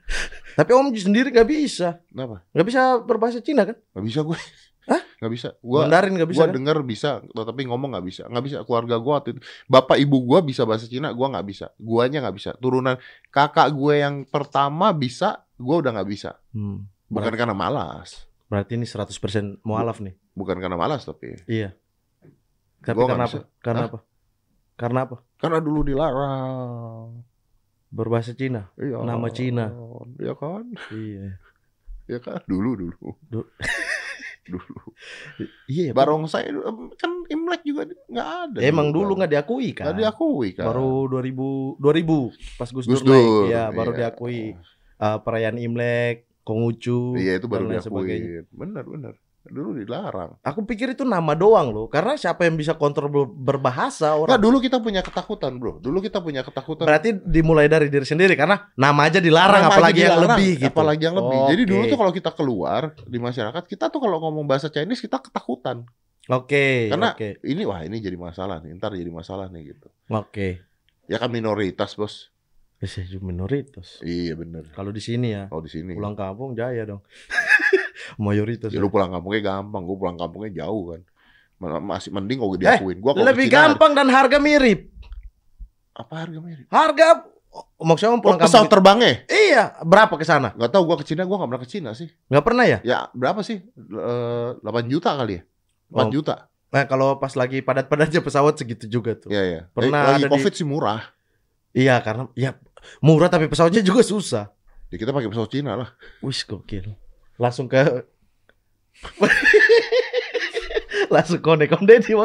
Tapi 0.53 0.71
Om 0.73 0.89
sendiri 0.91 1.29
gak 1.29 1.45
bisa, 1.45 2.01
Kenapa? 2.10 2.41
gak 2.49 2.65
bisa 2.65 2.81
berbahasa 2.99 3.39
Cina 3.39 3.62
kan? 3.63 3.77
Gak 3.93 4.05
bisa 4.05 4.19
gue. 4.23 4.39
Hah? 4.88 5.03
Gak 5.19 5.31
bisa. 5.31 5.49
Gua 5.60 5.83
Mandarin 5.83 6.15
gak 6.15 6.29
bisa 6.31 6.39
gua 6.39 6.47
kan? 6.47 6.55
denger 6.55 6.77
bisa, 6.81 7.10
tapi 7.27 7.62
ngomong 7.67 7.89
nggak 7.91 8.05
bisa. 8.05 8.23
Nggak 8.25 8.43
bisa. 8.43 8.57
Keluarga 8.63 8.95
gua 8.95 9.13
waktu 9.19 9.36
itu, 9.36 9.39
bapak 9.67 9.99
ibu 9.99 10.17
gua 10.23 10.39
bisa 10.39 10.63
bahasa 10.63 10.88
Cina, 10.88 11.12
gua 11.12 11.27
nggak 11.29 11.43
bisa. 11.43 11.75
Guanya 11.75 12.23
nggak 12.23 12.36
bisa. 12.36 12.51
Turunan 12.55 12.95
kakak 13.27 13.67
gue 13.69 13.93
yang 13.99 14.23
pertama 14.23 14.95
bisa, 14.95 15.43
gua 15.55 15.83
udah 15.83 15.91
nggak 15.91 16.07
bisa. 16.07 16.39
Hmm, 16.55 16.88
Bukan 17.07 17.33
karena 17.33 17.51
malas, 17.51 18.26
berarti 18.47 18.75
ini 18.75 18.86
100% 18.86 19.60
mualaf 19.62 19.99
nih. 19.99 20.15
bukan 20.31 20.55
karena 20.57 20.75
malas 20.75 21.03
tapi 21.03 21.36
Iya. 21.45 21.75
Tapi 22.79 22.95
Gua 22.95 23.07
karena 23.10 23.25
apa? 23.25 23.39
Karena 23.60 23.81
Hah? 23.81 23.89
apa? 23.89 23.99
Karena 24.77 24.99
apa? 25.03 25.15
karena 25.38 25.60
dulu 25.60 25.79
dilarang. 25.81 27.25
Berbahasa 27.89 28.31
Cina. 28.31 28.69
Iya. 28.75 29.01
Nama 29.01 29.27
Cina. 29.29 29.71
Iya 30.17 30.33
kan? 30.33 30.63
Iya. 30.91 31.39
Iya 32.05 32.19
kan? 32.19 32.39
Dulu 32.45 32.69
dulu. 32.77 33.10
Du- 33.25 33.49
dulu. 34.51 34.79
Iya. 35.67 35.91
Barongsai 35.91 36.47
kan 36.95 37.12
Imlek 37.27 37.65
juga 37.65 37.83
nggak 38.07 38.27
ada. 38.45 38.57
Emang 38.62 38.91
dulu 38.91 39.17
nggak 39.17 39.31
diakui 39.33 39.73
kan? 39.73 39.91
Nggak 39.91 39.97
diakui 39.99 40.49
kan. 40.53 40.69
Baru 40.69 41.10
2000 41.10 41.81
2000 41.81 42.55
pas 42.55 42.69
Gus 42.69 42.86
Dur, 42.86 42.93
Gus 42.95 43.03
Dur, 43.03 43.12
naik. 43.12 43.51
Ya, 43.51 43.63
baru 43.71 43.91
iya. 43.91 43.97
diakui. 44.05 44.41
Eh, 44.97 45.17
perayaan 45.21 45.57
Imlek, 45.57 46.26
Konghucu, 46.47 47.13
Iya 47.13 47.36
itu 47.36 47.45
baru 47.45 47.67
dan 47.67 47.71
lain 47.73 47.83
sebagainya. 47.83 48.29
diakui. 48.39 48.55
Bener 48.55 48.86
bener. 48.86 49.13
Dulu 49.43 49.79
dilarang. 49.79 50.36
Aku 50.41 50.63
pikir 50.63 50.91
itu 50.91 51.03
nama 51.03 51.31
doang 51.31 51.71
loh, 51.71 51.88
karena 51.88 52.15
siapa 52.15 52.43
yang 52.43 52.55
bisa 52.55 52.75
kontrol 52.75 53.07
ber- 53.07 53.31
berbahasa 53.31 54.12
Nah, 54.12 54.19
orang. 54.27 54.36
dulu 54.38 54.60
kita 54.60 54.75
punya 54.77 54.99
ketakutan, 54.99 55.55
Bro. 55.55 55.79
Dulu 55.79 55.99
kita 55.99 56.19
punya 56.19 56.43
ketakutan. 56.43 56.83
Berarti 56.83 57.15
dimulai 57.17 57.65
dari 57.65 57.88
diri 57.88 58.03
sendiri 58.03 58.36
karena 58.36 58.67
nama 58.73 59.07
aja 59.07 59.19
dilarang, 59.19 59.63
Nama 59.63 59.67
aja 59.69 59.71
apalagi 59.73 59.99
yang 60.01 60.12
dilarang, 60.13 60.36
lebih 60.36 60.51
gitu. 60.57 60.67
Apalagi 60.69 60.99
yang 61.01 61.15
lebih. 61.15 61.39
Jadi 61.47 61.62
Oke. 61.62 61.69
dulu 61.69 61.83
tuh 61.86 61.97
kalau 61.97 62.12
kita 62.13 62.31
keluar 62.33 62.81
di 62.97 63.17
masyarakat, 63.17 63.63
kita 63.65 63.86
tuh 63.88 63.99
kalau 63.99 64.17
ngomong 64.19 64.43
bahasa 64.43 64.67
Chinese 64.67 64.99
kita 64.99 65.15
ketakutan. 65.17 65.88
Oke, 66.27 66.91
Karena- 66.91 67.15
oke, 67.15 67.39
Ini 67.39 67.63
wah 67.63 67.81
ini 67.81 67.97
jadi 67.97 68.19
masalah 68.19 68.60
nih, 68.60 68.75
ntar 68.75 68.91
jadi 68.91 69.07
masalah 69.07 69.47
nih 69.47 69.71
gitu. 69.71 69.88
oke. 70.07 70.60
Ya 71.07 71.17
kan 71.17 71.31
minoritas, 71.31 71.95
Bos. 71.95 72.36
Minoritas. 73.19 73.97
Iya 73.99 74.33
bener. 74.33 74.69
Kalau 74.71 74.93
di 74.93 75.01
sini 75.01 75.33
ya, 75.33 75.49
Kalau 75.49 75.61
di 75.61 75.71
sini. 75.71 75.97
pulang 75.97 76.13
kampung 76.13 76.53
jaya 76.53 76.85
dong. 76.85 77.01
Mayoritas. 78.21 78.69
Ya, 78.69 78.77
ya. 78.77 78.81
lu 78.81 78.87
pulang 78.87 79.09
kampungnya 79.09 79.41
gampang, 79.43 79.81
gue 79.83 79.97
pulang 79.97 80.15
kampungnya 80.15 80.63
jauh 80.63 80.93
kan. 80.93 81.01
Ma- 81.57 81.81
Masih 81.81 82.13
mending 82.13 82.37
kalau 82.37 82.53
Eh, 82.53 82.59
diakuin. 82.59 82.97
Gua 82.99 83.11
kalau 83.11 83.25
ke 83.25 83.29
Lebih 83.33 83.45
Cina, 83.49 83.57
gampang 83.65 83.91
dan 83.91 84.07
harga 84.07 84.37
mirip. 84.37 84.93
Apa 85.91 86.13
harga 86.21 86.37
mirip? 86.37 86.65
Harga 86.69 87.07
oh, 87.49 87.65
maksudnya 87.81 88.13
Oh, 88.13 88.21
pulang 88.21 88.37
pesawat 88.37 88.69
kampung. 88.69 88.73
terbangnya? 88.77 89.25
Iya, 89.25 89.63
berapa 89.81 90.13
ke 90.13 90.21
sana? 90.21 90.53
Gak 90.53 90.69
tau, 90.69 90.85
gua 90.85 90.95
ke 90.95 91.05
Cina, 91.05 91.25
gua 91.25 91.41
gak 91.41 91.49
pernah 91.49 91.63
ke 91.65 91.69
Cina 91.69 91.89
sih. 91.91 92.13
Nggak 92.29 92.45
pernah 92.45 92.65
ya? 92.69 92.77
Ya 92.85 92.97
berapa 93.11 93.41
sih? 93.41 93.57
Eh, 93.73 94.49
8 94.61 94.85
juta 94.85 95.17
kali 95.17 95.41
ya? 95.41 95.43
4 95.89 96.05
Oh. 96.05 96.11
juta? 96.13 96.35
Nah, 96.67 96.83
kalau 96.83 97.17
pas 97.17 97.33
lagi 97.33 97.63
padat-padatnya 97.63 98.21
pesawat 98.21 98.53
segitu 98.53 98.85
juga 98.85 99.17
tuh. 99.17 99.33
Iya, 99.33 99.41
iya. 99.41 99.61
Pernah 99.73 99.99
Eh, 100.03 100.07
lagi 100.13 100.21
ada 100.21 100.29
di- 100.29 100.33
covid 100.37 100.53
sih 100.53 100.67
murah. 100.67 101.01
Iya, 101.73 101.97
karena 102.01 102.27
ya 102.33 102.53
murah 103.00 103.30
tapi 103.30 103.47
pesawatnya 103.47 103.82
juga 103.82 104.04
susah. 104.04 104.52
Ya 104.88 104.95
kita 104.95 105.12
pakai 105.12 105.28
pesawat 105.28 105.52
Cina 105.52 105.76
lah. 105.76 105.89
Wis 106.23 106.43
gokil. 106.43 106.95
Langsung 107.36 107.67
ke 107.67 107.84
Langsung 111.13 111.39
konde-konde 111.39 112.02
di 112.02 112.13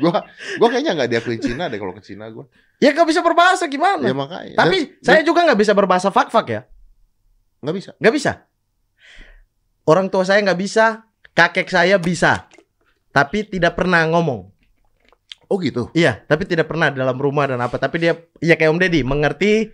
Gua 0.00 0.24
gua 0.56 0.68
kayaknya 0.72 0.96
nggak 0.96 1.10
diakuin 1.12 1.40
Cina 1.44 1.68
deh 1.68 1.76
kalau 1.76 1.92
ke 1.92 2.00
Cina 2.00 2.32
gua. 2.32 2.48
Ya 2.80 2.96
gak 2.96 3.04
bisa 3.04 3.20
berbahasa 3.20 3.68
gimana? 3.68 4.08
Ya 4.08 4.16
makanya. 4.16 4.56
tapi 4.56 4.88
Dan- 4.88 5.04
saya 5.04 5.20
juga 5.20 5.44
nggak 5.44 5.60
bisa 5.60 5.76
berbahasa 5.76 6.08
fak-fak 6.08 6.46
ya. 6.48 6.62
nggak 7.60 7.76
bisa. 7.76 7.90
Nggak 8.00 8.14
bisa. 8.16 8.32
Orang 9.84 10.08
tua 10.08 10.24
saya 10.24 10.40
nggak 10.40 10.56
bisa, 10.56 11.04
kakek 11.36 11.68
saya 11.68 12.00
bisa. 12.00 12.48
Tapi 13.12 13.44
tidak 13.44 13.76
pernah 13.76 14.00
ngomong. 14.08 14.48
Oh 15.50 15.58
gitu. 15.58 15.90
Iya, 15.98 16.22
tapi 16.30 16.46
tidak 16.46 16.70
pernah 16.70 16.94
dalam 16.94 17.18
rumah 17.18 17.50
dan 17.50 17.58
apa. 17.58 17.74
Tapi 17.74 17.98
dia, 17.98 18.14
ya 18.38 18.54
kayak 18.54 18.70
Om 18.70 18.78
Deddy, 18.78 19.02
mengerti. 19.02 19.66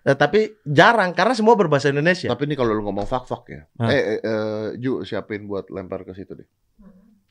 eh, 0.00 0.16
tapi 0.18 0.58
jarang 0.66 1.14
karena 1.14 1.38
semua 1.38 1.54
berbahasa 1.54 1.94
Indonesia. 1.94 2.26
Tapi 2.26 2.50
ini 2.50 2.58
kalau 2.58 2.74
lu 2.74 2.82
ngomong 2.82 3.06
fak-fak 3.06 3.42
ya. 3.46 3.62
Hah? 3.78 3.90
Eh, 3.94 4.02
eh, 4.02 4.20
eh, 4.20 4.66
Ju 4.82 5.06
siapin 5.06 5.46
buat 5.46 5.70
lempar 5.70 6.02
ke 6.02 6.16
situ 6.18 6.34
deh. 6.34 6.48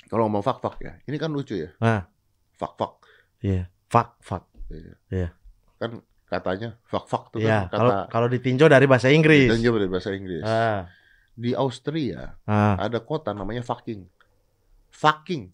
Kalau 0.08 0.32
ngomong 0.32 0.40
fak-fak 0.40 0.76
ya. 0.80 0.94
Ini 1.04 1.18
kan 1.20 1.30
lucu 1.30 1.60
ya. 1.60 1.76
Hah. 1.84 2.08
Fak-fak. 2.56 3.04
Iya, 3.44 3.68
fak-fak. 3.92 4.44
Iya. 4.72 4.94
Iya. 5.12 5.30
Kan 5.76 6.00
katanya 6.30 6.78
fak-fak 6.86 7.34
tuh 7.34 7.42
Iya, 7.42 7.66
kan 7.68 7.78
kalau 7.84 7.92
kata 7.92 8.06
kalau 8.14 8.28
ditinjau 8.30 8.70
dari 8.70 8.86
bahasa 8.86 9.10
Inggris. 9.10 9.50
juga 9.60 9.82
dari 9.82 9.92
bahasa 9.92 10.14
Inggris. 10.14 10.46
Ah, 10.46 10.86
Di 11.34 11.52
Austria 11.58 12.38
ah. 12.46 12.78
ada 12.78 13.02
kota 13.02 13.34
namanya 13.34 13.66
fucking. 13.66 14.06
Fucking. 14.94 15.50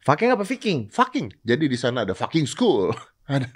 Fucking 0.00 0.32
apa 0.32 0.44
Viking? 0.48 0.88
Fucking. 0.88 1.28
Jadi 1.44 1.64
di 1.68 1.76
sana 1.76 2.08
ada 2.08 2.16
fucking 2.16 2.48
school. 2.48 2.90
ada 3.28 3.46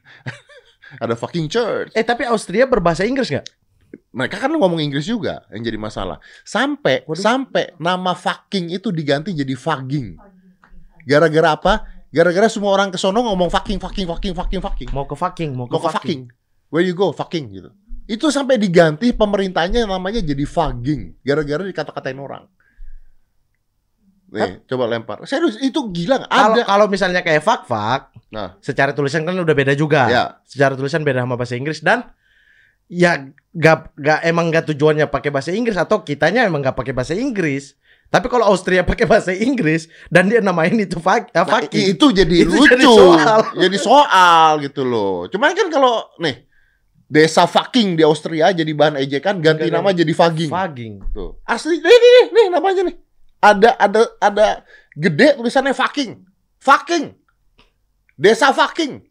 ada 1.04 1.14
fucking 1.16 1.48
church. 1.48 1.90
Eh 1.96 2.04
tapi 2.04 2.28
Austria 2.28 2.68
berbahasa 2.68 3.08
Inggris 3.08 3.32
nggak? 3.32 3.46
Mereka 4.10 4.42
kan 4.42 4.50
ngomong 4.50 4.82
Inggris 4.82 5.06
juga 5.06 5.46
yang 5.54 5.62
jadi 5.62 5.78
masalah. 5.78 6.18
Sampai 6.42 7.06
Waduh. 7.06 7.18
sampai 7.18 7.72
nama 7.78 8.12
fucking 8.12 8.74
itu 8.74 8.90
diganti 8.90 9.30
jadi 9.32 9.54
fugging. 9.54 10.18
Gara-gara 11.06 11.54
apa? 11.54 11.72
Gara-gara 12.10 12.46
semua 12.46 12.74
orang 12.74 12.94
ke 12.94 12.98
sono 12.98 13.22
ngomong 13.22 13.50
fucking 13.50 13.78
fucking 13.82 14.06
fucking 14.06 14.34
fucking 14.34 14.60
fucking. 14.62 14.90
Mau 14.94 15.06
ke 15.06 15.14
fucking, 15.18 15.50
mau 15.54 15.66
ke 15.66 15.74
Mau 15.74 15.82
ke 15.82 15.88
fucking. 15.90 16.20
fucking. 16.30 16.70
Where 16.70 16.82
you 16.82 16.94
go? 16.94 17.10
Fucking 17.10 17.44
gitu. 17.54 17.70
Itu 18.04 18.28
sampai 18.28 18.60
diganti 18.60 19.16
pemerintahnya 19.16 19.88
namanya 19.88 20.20
jadi 20.20 20.44
fugging 20.44 21.24
gara-gara 21.24 21.62
dikata-katain 21.64 22.18
orang. 22.20 22.44
Nih, 24.34 24.66
coba 24.66 24.84
lempar. 24.86 25.22
Serius, 25.24 25.54
itu 25.58 25.78
gila 25.88 26.26
Ada. 26.26 26.66
kalau 26.66 26.86
misalnya 26.86 27.22
kayak 27.22 27.40
fak-fak, 27.40 28.10
Nah. 28.28 28.58
secara 28.58 28.90
tulisan 28.90 29.22
kan 29.22 29.32
udah 29.32 29.54
beda 29.54 29.72
juga. 29.72 30.10
Ya, 30.10 30.24
Secara 30.42 30.74
tulisan 30.74 31.00
beda 31.00 31.22
sama 31.22 31.38
bahasa 31.38 31.54
Inggris 31.54 31.78
dan 31.78 32.10
ya 32.84 33.30
gak, 33.50 33.94
gak 33.94 34.20
emang 34.22 34.50
gak 34.50 34.66
tujuannya 34.66 35.06
pakai 35.06 35.30
bahasa 35.30 35.50
Inggris 35.50 35.74
atau 35.74 36.02
kitanya 36.02 36.42
emang 36.42 36.60
gak 36.60 36.74
pakai 36.74 36.90
bahasa 36.90 37.14
Inggris. 37.14 37.78
Tapi 38.04 38.26
kalau 38.26 38.46
Austria 38.46 38.82
pakai 38.82 39.06
bahasa 39.06 39.30
Inggris 39.30 39.86
dan 40.06 40.26
dia 40.26 40.38
namain 40.38 40.74
itu 40.74 40.98
fak, 40.98 41.30
ah, 41.32 41.42
Nah, 41.42 41.62
itu 41.66 42.06
jadi 42.10 42.36
Itu 42.42 42.52
lucu. 42.52 42.68
jadi 42.68 42.84
soal. 42.84 43.40
Jadi 43.56 43.76
soal 43.78 44.50
gitu 44.60 44.82
loh. 44.82 45.26
Cuman 45.26 45.50
kan 45.50 45.66
kalau 45.66 46.10
nih 46.18 46.46
desa 47.04 47.44
fucking 47.44 47.94
di 47.94 48.02
Austria 48.02 48.50
jadi 48.50 48.70
bahan 48.70 48.98
ejekan 48.98 49.38
ganti 49.38 49.66
Ganti. 49.66 49.72
nama 49.72 49.90
jadi 49.90 50.10
fugging. 50.10 50.50
Fugging. 50.50 50.94
Tuh. 51.10 51.38
Asli 51.44 51.78
nih, 51.78 51.86
nih, 51.86 52.10
nih, 52.10 52.24
nih 52.30 52.46
namanya 52.50 52.82
nih. 52.86 52.96
Ada 53.44 53.76
ada 53.76 54.00
ada 54.24 54.46
gede 54.96 55.36
tulisannya 55.36 55.76
fucking. 55.76 56.24
Fucking. 56.64 57.12
Desa 58.16 58.56
fucking. 58.56 59.04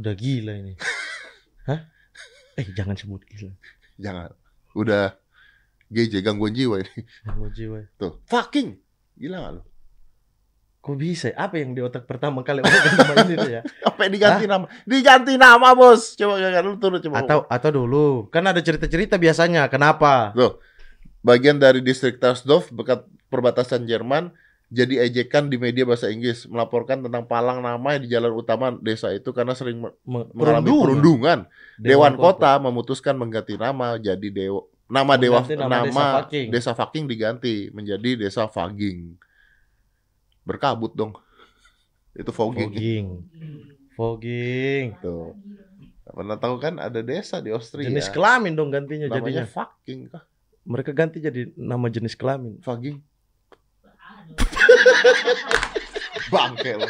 Udah 0.00 0.14
gila 0.16 0.56
ini. 0.56 0.72
Hah? 1.68 1.84
Eh 2.56 2.72
jangan 2.72 2.96
sebut 2.96 3.20
gila. 3.28 3.52
Jangan. 4.00 4.32
Udah 4.72 5.12
GJ 5.92 6.24
gangguan 6.24 6.56
jiwa 6.56 6.80
ini. 6.80 7.00
Ganggu 7.22 7.52
jiwa. 7.52 7.78
Tuh, 8.00 8.18
fucking. 8.26 8.80
Gila 9.14 9.36
gak 9.38 9.52
lu? 9.60 9.62
Kok 10.84 10.96
bisa? 11.00 11.32
Apa 11.32 11.62
yang 11.62 11.72
di 11.72 11.80
otak 11.80 12.04
pertama 12.04 12.44
kali 12.44 12.60
orang 12.60 12.76
nama 12.76 13.14
ini 13.24 13.34
tuh 13.40 13.52
ya? 13.56 13.62
Apa 13.88 14.04
diganti 14.10 14.44
nama? 14.44 14.66
Diganti 14.84 15.34
nama, 15.40 15.72
Bos. 15.72 16.12
Coba 16.18 16.36
gak 16.40 16.60
lu 16.60 16.76
turun 16.76 17.00
coba. 17.00 17.24
Atau 17.24 17.38
atau 17.48 17.70
dulu 17.72 18.28
kan 18.28 18.44
ada 18.44 18.60
cerita-cerita 18.60 19.16
biasanya. 19.16 19.70
Kenapa? 19.72 20.34
Bagian 21.24 21.56
dari 21.56 21.80
distrik 21.80 22.20
Tarsdorf 22.20 22.68
bekat 22.68 23.02
perbatasan 23.26 23.88
Jerman 23.88 24.30
jadi 24.68 25.06
ejekan 25.06 25.46
di 25.46 25.56
media 25.56 25.86
bahasa 25.86 26.10
Inggris 26.10 26.44
melaporkan 26.44 26.98
tentang 26.98 27.24
palang 27.24 27.62
nama 27.62 27.94
di 27.94 28.10
jalan 28.10 28.32
utama 28.32 28.74
desa 28.74 29.08
itu 29.10 29.30
karena 29.30 29.54
sering 29.54 29.78
me- 29.78 29.94
Me- 30.02 30.28
mengalami 30.32 30.66
perundungan. 30.66 30.82
perundungan. 30.82 31.38
Dewan, 31.78 32.12
kota. 32.16 32.52
memutuskan 32.58 33.14
mengganti 33.14 33.54
nama 33.54 33.96
jadi 33.96 34.28
dewa 34.28 34.66
nama 34.84 35.14
dewa 35.16 35.40
nama, 35.46 35.86
nama 35.86 36.06
desa 36.50 36.74
Fucking 36.74 37.04
diganti 37.06 37.70
menjadi 37.70 38.18
desa 38.18 38.44
Faging. 38.44 39.14
Berkabut 40.42 40.92
dong. 40.92 41.16
Itu 42.18 42.30
fogging. 42.30 42.68
Fogging. 42.68 43.06
Fogging. 43.94 44.84
Tuh. 45.00 45.32
Pernah 46.04 46.36
tahu 46.36 46.58
kan 46.58 46.76
ada 46.78 47.00
desa 47.00 47.38
di 47.38 47.50
Austria. 47.50 47.88
Jenis 47.88 48.10
kelamin 48.10 48.52
dong 48.54 48.70
gantinya 48.70 49.08
namanya 49.08 49.42
jadinya. 49.42 49.44
Fucking 49.46 50.00
kah? 50.10 50.24
Mereka 50.64 50.96
ganti 50.96 51.20
jadi 51.20 51.52
nama 51.56 51.88
jenis 51.92 52.16
kelamin. 52.16 52.56
Faging. 52.64 53.00
Bangke 56.32 56.80
loh. 56.80 56.88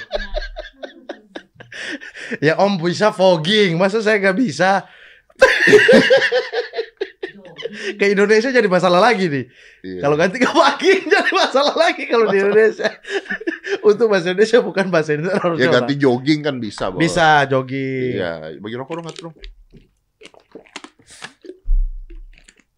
Ya 2.39 2.55
Om 2.57 2.79
bisa 2.81 3.11
fogging, 3.11 3.77
masa 3.77 4.01
saya 4.01 4.23
nggak 4.23 4.39
bisa? 4.39 4.87
Ke 7.99 8.15
Indonesia 8.15 8.55
jadi 8.55 8.69
masalah 8.71 9.03
lagi 9.03 9.27
nih. 9.27 9.51
Iya. 9.83 10.01
Kalau 10.07 10.17
ganti 10.17 10.39
ke 10.39 10.47
fogging 10.47 11.03
jadi 11.15 11.31
masalah 11.35 11.75
lagi 11.75 12.07
kalau 12.07 12.31
di 12.31 12.39
Indonesia. 12.39 12.91
Untuk 13.83 14.07
bahasa 14.09 14.31
Indonesia 14.31 14.63
bukan 14.63 14.87
bahasa 14.89 15.19
Indonesia. 15.19 15.59
ya 15.59 15.69
ganti 15.69 15.95
jogging 15.99 16.41
kan 16.45 16.57
bisa, 16.63 16.95
Bos. 16.95 17.01
Bisa 17.03 17.45
jogging. 17.51 18.15
Iya, 18.21 18.55
bagi 18.63 18.77
rokok 18.79 18.95
dong. 19.03 19.35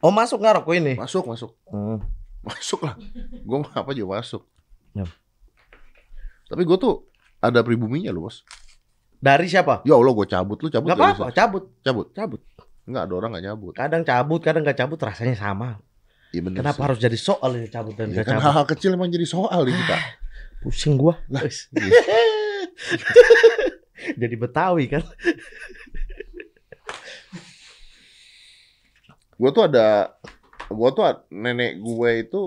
Oh 0.07 0.15
masuk 0.15 0.39
nggak 0.39 0.63
rokok 0.63 0.75
ini? 0.79 0.95
Masuk, 0.95 1.27
masuk. 1.27 1.51
Hmm. 1.67 1.99
Masuk 2.47 2.87
lah. 2.87 2.95
Gue 3.43 3.59
mah 3.59 3.75
apa 3.75 3.91
juga 3.91 4.23
masuk. 4.23 4.47
Ya. 4.95 5.03
Tapi 6.47 6.63
gue 6.63 6.79
tuh 6.79 7.11
ada 7.43 7.59
pribuminya 7.67 8.15
loh, 8.15 8.31
Bos. 8.31 8.47
Dari 9.19 9.51
siapa? 9.51 9.83
Ya 9.83 9.99
Allah, 9.99 10.15
gue 10.15 10.27
cabut 10.31 10.55
lu 10.63 10.71
cabut 10.71 10.87
Gak 10.87 10.95
nggak 10.95 11.11
apa-apa, 11.19 11.35
cabut. 11.35 11.75
Cabut. 11.83 12.07
Cabut. 12.15 12.39
Enggak, 12.87 13.03
ada 13.11 13.15
orang 13.19 13.31
nggak 13.35 13.45
cabut. 13.51 13.73
Kadang 13.75 14.03
cabut, 14.07 14.39
kadang 14.39 14.63
nggak 14.63 14.79
cabut, 14.79 14.99
rasanya 15.03 15.35
sama. 15.35 15.83
Iya 16.31 16.41
bener 16.47 16.63
Kenapa 16.63 16.79
sih. 16.79 16.85
harus 16.87 16.99
jadi 17.03 17.19
soal 17.19 17.51
ini 17.59 17.67
cabut 17.67 17.99
dan 17.99 18.15
Ya 18.15 18.23
nggak 18.23 18.27
kan 18.31 18.35
cabut? 18.39 18.47
hal-hal 18.47 18.67
kecil 18.71 18.91
emang 18.95 19.11
jadi 19.11 19.27
soal 19.27 19.67
di 19.67 19.75
kita. 19.75 19.99
Pusing 20.63 20.95
gua. 20.95 21.19
Lah, 21.27 21.43
Wes. 21.43 21.67
jadi 24.21 24.35
Betawi 24.39 24.87
kan? 24.87 25.03
Gue 29.37 29.51
tuh 29.53 29.65
ada, 29.65 30.17
gue 30.67 30.89
tuh 30.91 31.05
ad- 31.05 31.29
nenek 31.29 31.77
gue 31.79 32.11
itu 32.19 32.41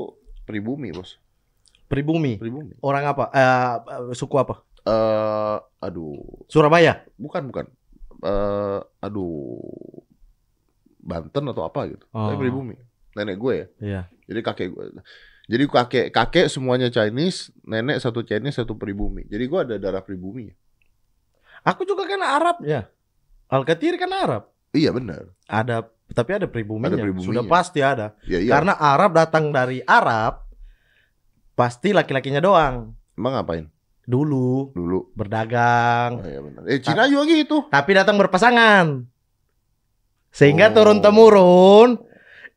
pribumi, 0.44 0.90
Bos. 0.90 1.18
Pribumi. 1.86 2.38
Pribumi. 2.38 2.74
Orang 2.82 3.06
apa? 3.06 3.24
Eh, 3.30 3.76
suku 4.14 4.36
apa? 4.36 4.62
Eh, 4.82 5.58
aduh, 5.80 6.18
Surabaya. 6.46 7.06
bukan 7.16 7.46
bukan. 7.46 7.66
Eh, 8.20 8.80
aduh, 9.00 9.62
Banten 11.00 11.46
atau 11.48 11.64
apa 11.64 11.90
gitu. 11.90 12.06
Tapi 12.06 12.36
Oh. 12.36 12.40
pribumi. 12.40 12.76
Nenek 13.16 13.38
gue 13.38 13.54
ya. 13.54 13.66
Iya. 13.80 14.02
Jadi 14.28 14.40
kakek 14.44 14.70
gue. 14.70 14.84
Jadi 15.50 15.64
kakek 15.66 16.06
kakek 16.14 16.46
semuanya 16.46 16.94
Chinese, 16.94 17.50
nenek 17.64 17.98
satu 17.98 18.22
Chinese 18.22 18.62
satu 18.62 18.78
pribumi. 18.78 19.26
Jadi 19.26 19.44
gue 19.46 19.60
ada 19.60 19.76
darah 19.82 20.06
pribumi. 20.06 20.54
Aku 21.66 21.82
juga 21.84 22.06
kan 22.06 22.22
Arab 22.22 22.62
ya. 22.62 22.86
Al-Kathir 23.50 23.98
kan 23.98 24.14
Arab. 24.14 24.44
Iya 24.70 24.94
benar. 24.94 25.34
Ada 25.50 25.90
tapi 26.12 26.32
ada 26.34 26.45
pribuminya. 26.45 26.89
Ada 26.89 27.01
pribuminya. 27.01 27.28
Sudah 27.30 27.43
pasti 27.45 27.80
ada. 27.80 28.18
Ya 28.26 28.38
iya. 28.38 28.49
Karena 28.49 28.74
Arab 28.74 29.14
datang 29.14 29.49
dari 29.49 29.80
Arab 29.84 30.45
pasti 31.53 31.91
laki-lakinya 31.91 32.39
doang. 32.39 32.76
Emang 33.14 33.36
ngapain 33.36 33.68
Dulu 34.03 34.74
dulu? 34.74 35.14
berdagang, 35.14 36.18
Oh, 36.18 36.26
iya 36.26 36.41
benar. 36.41 36.62
Eh 36.66 36.82
Cina 36.82 37.05
juga 37.05 37.30
gitu. 37.30 37.70
tapi 37.70 37.93
datang 37.93 38.18
berpasangan. 38.18 39.05
Sehingga 40.30 40.70
Oh. 40.70 40.74
turun 40.74 40.99
temurun 40.99 41.89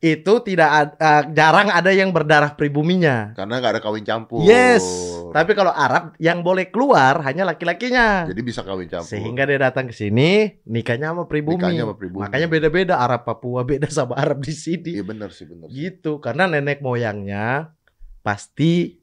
itu 0.03 0.33
tidak 0.43 0.69
ad- 0.69 0.95
eh, 0.99 1.23
jarang 1.31 1.71
ada 1.71 1.87
yang 1.95 2.11
berdarah 2.11 2.59
pribuminya. 2.59 3.31
Karena 3.39 3.63
nggak 3.63 3.79
ada 3.79 3.81
kawin 3.81 4.03
campur. 4.03 4.43
Yes. 4.43 4.83
Tapi 5.31 5.55
kalau 5.55 5.71
Arab 5.71 6.11
yang 6.19 6.43
boleh 6.43 6.67
keluar 6.67 7.23
hanya 7.23 7.47
laki-lakinya. 7.47 8.27
Jadi 8.27 8.41
bisa 8.43 8.67
kawin 8.67 8.91
campur. 8.91 9.07
Sehingga 9.07 9.47
dia 9.47 9.63
datang 9.63 9.87
ke 9.87 9.95
sini 9.95 10.59
nikahnya 10.67 11.15
sama 11.15 11.23
pribumi. 11.23 11.55
Nikahnya 11.55 11.87
sama 11.87 11.95
pribumi. 11.95 12.21
Makanya 12.27 12.47
beda-beda 12.51 12.99
Arab 12.99 13.23
Papua 13.23 13.63
beda 13.63 13.87
sama 13.87 14.19
Arab 14.19 14.43
di 14.43 14.51
sini. 14.51 14.99
Iya 14.99 15.07
benar 15.07 15.31
sih 15.31 15.47
benar. 15.47 15.71
Gitu, 15.71 16.19
karena 16.19 16.51
nenek 16.51 16.83
moyangnya 16.83 17.71
pasti 18.19 18.99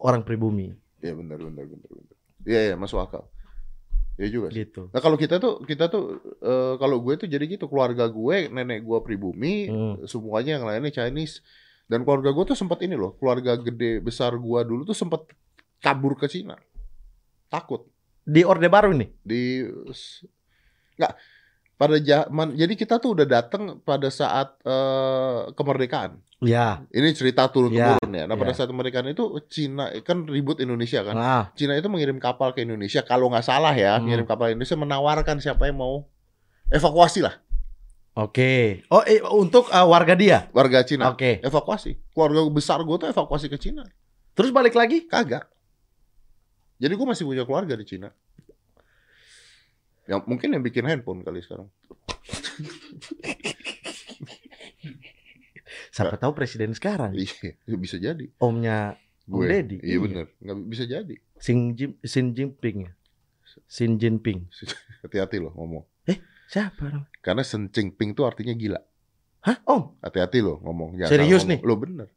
orang 0.00 0.24
pribumi 0.24 0.72
Iya 1.04 1.14
benar 1.14 1.38
benar 1.38 1.64
benar 1.68 1.88
benar. 1.92 2.16
Iya 2.48 2.60
iya 2.72 2.74
masuk 2.74 2.98
akal. 3.04 3.28
Iya 4.18 4.28
juga 4.28 4.46
sih. 4.50 4.66
gitu. 4.66 4.90
Nah 4.90 4.98
kalau 4.98 5.14
kita 5.14 5.38
tuh 5.38 5.62
kita 5.62 5.86
tuh 5.86 6.18
eh, 6.42 6.74
kalau 6.74 6.98
gue 6.98 7.14
tuh 7.16 7.24
jadi 7.24 7.46
gitu 7.46 7.64
keluarga 7.64 8.04
gue 8.04 8.50
nenek 8.50 8.82
gue 8.82 8.98
pribumi 9.00 9.66
Hmm. 9.66 10.02
semuanya 10.04 10.58
yang 10.58 10.66
lainnya 10.66 10.90
Chinese 10.90 11.40
dan 11.86 12.02
keluarga 12.02 12.28
gue 12.28 12.44
tuh 12.44 12.58
sempat 12.58 12.82
ini 12.82 12.92
loh 12.92 13.14
keluarga 13.14 13.54
gede 13.54 13.98
besar 13.98 14.34
gue 14.34 14.60
dulu 14.60 14.82
tuh 14.82 14.92
sempat 14.92 15.22
kabur 15.78 16.12
ke 16.14 16.26
Cina 16.26 16.58
takut 17.46 17.86
Di 18.20 18.42
Orde 18.42 18.66
Baru 18.66 18.92
nih. 18.92 19.08
di 19.22 19.64
nggak 20.94 21.12
pada 21.78 21.94
zaman 21.96 22.52
jadi 22.52 22.74
kita 22.74 22.98
tuh 22.98 23.14
udah 23.14 23.24
datang 23.24 23.78
pada 23.80 24.10
saat 24.10 24.58
eh, 24.60 25.54
kemerdekaan 25.54 26.18
Ya. 26.38 26.86
ini 26.94 27.10
cerita 27.10 27.50
turun 27.50 27.74
Ya, 27.74 27.98
temurun 27.98 28.14
ya 28.14 28.24
nah 28.26 28.34
pada 28.34 28.50
ya. 28.50 28.56
saat 28.56 28.68
kemerdekaan 28.68 29.10
itu 29.10 29.26
Cina 29.46 29.90
kan 30.02 30.22
ribut 30.22 30.58
Indonesia 30.58 31.02
kan 31.02 31.14
Nah, 31.14 31.44
Cina 31.54 31.74
itu 31.74 31.86
mengirim 31.86 32.18
kapal 32.18 32.50
ke 32.50 32.62
Indonesia 32.62 33.02
kalau 33.02 33.26
nggak 33.26 33.42
salah 33.42 33.74
ya 33.74 33.98
Hmm. 33.98 34.06
mengirim 34.06 34.22
kapal 34.24 34.46
ke 34.46 34.54
Indonesia 34.54 34.76
menawarkan 34.76 35.38
siapa 35.38 35.66
yang 35.66 35.78
mau 35.78 36.06
evakuasi 36.68 37.22
lah 37.22 37.42
oke. 38.14 38.86
Oh, 38.86 39.02
eh, 39.02 39.18
untuk 39.24 39.66
eh, 39.68 39.82
warga 39.82 40.14
dia. 40.14 40.46
warga 40.50 40.82
Cina 40.82 41.10
Oke. 41.10 41.38
evakuasi 41.40 41.98
keluarga 42.10 42.46
besar 42.48 42.82
gue 42.82 42.96
tuh 42.96 43.08
evakuasi 43.08 43.46
ke 43.46 43.56
Cina 43.56 43.82
Terus 44.34 44.50
balik 44.50 44.74
lagi? 44.74 45.06
kagak 45.06 45.50
jadi 46.76 46.94
gue 46.94 47.06
masih 47.06 47.26
punya 47.26 47.42
keluarga 47.42 47.74
di 47.74 47.82
Cina 47.82 48.14
yang 50.08 50.24
mungkin 50.24 50.48
yang 50.50 50.64
bikin 50.64 50.82
handphone 50.82 51.20
kali 51.20 51.38
sekarang 51.38 51.68
Siapa 55.88 56.16
tahu 56.16 56.32
presiden 56.32 56.72
sekarang. 56.72 57.12
iya 57.12 57.52
bisa 57.76 57.98
jadi 57.98 58.24
Omnya 58.38 58.96
Om 59.28 59.34
gue 59.34 59.44
Deddy, 59.44 59.76
iya 59.84 59.92
iya. 59.92 59.98
bener 60.00 60.26
nggak 60.40 60.56
bisa 60.66 60.84
jadi 60.84 61.14
Xi, 61.36 61.52
Jin, 61.76 61.90
Xi 62.00 62.20
Jinping 62.32 62.88
ya. 62.88 62.92
Xi 63.68 63.84
Jinping. 63.94 64.48
hati-hati 65.04 65.36
loh 65.38 65.52
ngomong 65.54 65.84
Siapa 66.48 66.88
namanya? 66.88 67.12
karena 67.20 67.44
Sen 67.44 67.68
Ping 67.68 68.16
tuh 68.16 68.24
artinya 68.24 68.56
gila 68.56 68.80
Hah? 69.44 69.60
Om? 69.68 70.00
hati-hati 70.00 70.40
loh 70.40 70.56
ngomong 70.64 70.96
Jangan 70.96 71.10
Serius 71.12 71.44
salah 71.44 71.50
nih? 71.52 71.58
ngomong. 71.60 71.76
lo 71.76 71.84
bener 71.84 72.08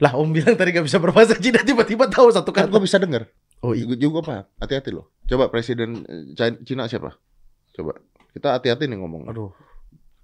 Lah 0.00 0.12
Om 0.16 0.28
bilang 0.32 0.56
tadi 0.56 0.72
gak 0.72 0.86
bisa 0.88 0.96
berbahasa 0.96 1.36
Cina 1.44 1.60
tiba-tiba 1.60 2.08
tahu 2.08 2.32
satu 2.32 2.48
kan 2.48 2.64
gue 2.64 2.72
kata. 2.72 2.80
bisa 2.80 2.96
denger 2.96 3.28
Oh 3.62 3.74
iya. 3.74 3.84
Gue 3.86 3.98
juga 3.98 4.22
paham. 4.22 4.44
Hati-hati 4.62 4.90
loh. 4.94 5.10
Coba 5.26 5.50
presiden 5.50 6.06
eh, 6.06 6.54
Cina 6.62 6.86
siapa? 6.86 7.18
Coba. 7.74 7.98
Kita 8.32 8.54
hati-hati 8.54 8.86
nih 8.86 8.98
ngomong. 9.02 9.26
Aduh. 9.28 9.50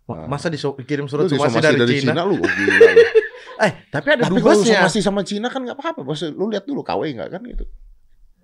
Nah. 0.04 0.28
Masa 0.28 0.52
dikirim 0.52 1.08
Lu 1.08 1.10
surat 1.10 1.32
somasi 1.32 1.48
disomasi 1.58 1.80
dari, 1.80 1.96
Cina? 2.04 2.28
lu 2.28 2.36
oh, 2.44 2.44
gila 2.44 2.92
lu. 2.92 3.04
Eh, 3.54 3.70
tapi 3.86 4.10
ada 4.10 4.26
Tapi 4.26 4.42
dubesnya. 4.42 4.82
somasi 4.82 4.98
sama 4.98 5.22
Cina 5.22 5.46
kan 5.46 5.62
nggak 5.62 5.78
apa-apa. 5.78 6.02
Bos 6.02 6.26
lu 6.26 6.50
lihat 6.50 6.66
dulu 6.66 6.82
KW 6.82 7.06
nggak 7.14 7.30
kan 7.30 7.38
gitu. 7.46 7.64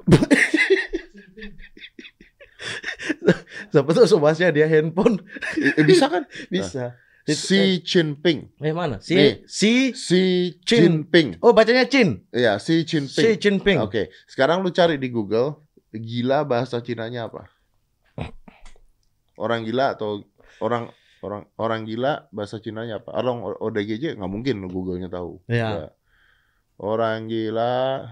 Siapa 3.70 3.90
tahu 3.90 4.06
somasinya 4.06 4.54
dia 4.54 4.70
handphone. 4.70 5.18
Eh, 5.58 5.82
bisa 5.82 6.06
kan? 6.06 6.22
Bisa. 6.46 6.94
Itu- 6.94 7.09
Xi 7.28 7.84
Jinping. 7.84 8.48
Eh 8.60 8.72
mana? 8.72 8.96
Si 9.02 9.14
Nih. 9.14 9.44
si 9.44 9.92
Xi. 9.92 10.56
Jinping. 10.64 11.36
Oh 11.44 11.52
bacanya 11.52 11.84
Chin. 11.84 12.24
Iya, 12.32 12.56
Xi 12.56 12.86
Jinping. 12.86 13.24
Si 13.24 13.28
Jinping. 13.36 13.78
Oke, 13.84 14.08
sekarang 14.24 14.64
lu 14.64 14.72
cari 14.72 14.96
di 14.96 15.12
Google 15.12 15.60
gila 15.92 16.46
bahasa 16.46 16.80
Cinanya 16.80 17.26
apa? 17.26 17.50
Orang 19.40 19.64
gila 19.64 19.96
atau 19.96 20.24
orang 20.60 20.92
orang 21.20 21.42
orang 21.56 21.80
gila 21.84 22.28
bahasa 22.32 22.60
Cinanya 22.60 23.02
apa? 23.02 23.12
Orang 23.12 23.44
ODGJ 23.44 24.16
nggak 24.16 24.32
mungkin 24.32 24.56
Google-nya 24.68 25.12
tahu. 25.12 25.40
Ya. 25.50 25.56
Ya. 25.56 25.86
Orang 26.80 27.28
gila. 27.28 28.08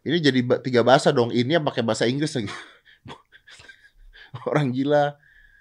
Ini 0.00 0.16
jadi 0.16 0.40
tiga 0.64 0.80
bahasa 0.80 1.12
dong. 1.12 1.28
Ini 1.28 1.60
yang 1.60 1.66
pakai 1.68 1.84
bahasa 1.84 2.08
Inggris 2.08 2.32
lagi. 2.32 2.48
Orang 4.48 4.72
gila. 4.72 5.20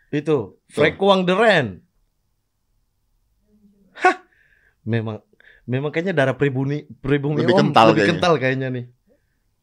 Itu 0.09 0.57
Frekuang 0.71 1.27
Deren. 1.27 1.83
Hah. 3.99 4.23
Memang 4.89 5.21
memang 5.69 5.93
kayaknya 5.93 6.17
darah 6.17 6.33
pribumi 6.33 6.89
pribumi 6.97 7.45
Lebih 7.45 7.53
Om 7.53 7.59
kental 7.69 7.85
lebih 7.93 8.01
kayaknya. 8.01 8.11
kental 8.17 8.33
kayaknya 8.41 8.67
nih. 8.73 8.85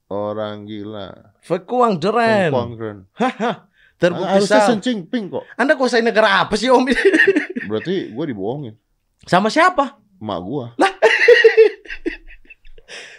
Orang 0.06 0.70
gila. 0.70 1.34
Frekuang 1.42 1.98
Deren. 1.98 2.54
Kuangren. 2.54 2.98
Haha. 3.18 3.42
Ah, 3.42 3.56
Terbukti 3.98 4.28
harusnya 4.28 4.60
sah. 4.62 4.68
Xi 4.70 4.84
Jinping 4.86 5.24
kok. 5.32 5.42
Anda 5.58 5.74
kuasai 5.74 6.04
negara 6.04 6.46
apa 6.46 6.54
sih 6.54 6.70
Om? 6.70 6.84
Berarti 7.68 8.14
gue 8.14 8.24
dibohongin. 8.28 8.78
Sama 9.26 9.50
siapa? 9.50 9.98
Emak 10.22 10.38
gua. 10.46 10.66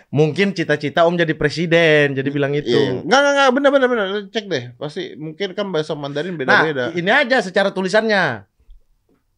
Mungkin 0.08 0.56
cita-cita 0.56 1.04
Om 1.04 1.20
jadi 1.20 1.36
presiden, 1.36 2.16
jadi 2.16 2.30
bilang 2.32 2.56
itu. 2.56 2.72
Iya. 2.72 3.04
Enggak, 3.04 3.20
enggak, 3.20 3.34
enggak. 3.36 3.50
Bener, 3.52 3.70
bener, 3.76 3.88
bener. 3.92 4.08
Cek 4.32 4.46
deh. 4.48 4.64
Pasti 4.80 5.20
mungkin 5.20 5.52
kan 5.52 5.68
bahasa 5.68 5.92
Mandarin 6.00 6.32
Nah, 6.32 6.64
beda-beda. 6.64 6.86
ini 6.96 7.12
aja 7.12 7.44
secara 7.44 7.76
tulisannya. 7.76 8.48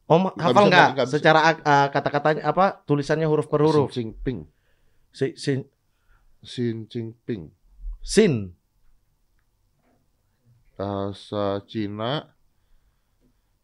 Om 0.10 0.34
Nggak 0.34 0.41
hafal 0.41 0.66
bisa, 0.66 0.86
nggak 0.97 1.07
secara 1.07 1.39
uh, 1.62 1.88
kata-katanya 1.93 2.41
apa 2.49 2.82
tulisannya 2.89 3.30
huruf 3.30 3.45
per 3.45 3.62
huruf? 3.62 3.93
Xi 3.93 4.01
Jinping. 4.10 4.41
Si, 5.14 5.38
sin, 5.38 5.70
Xi 6.41 6.89
Jinping. 6.89 7.53
sin. 8.01 8.57
Bahasa 10.74 11.62
Cina. 11.70 12.26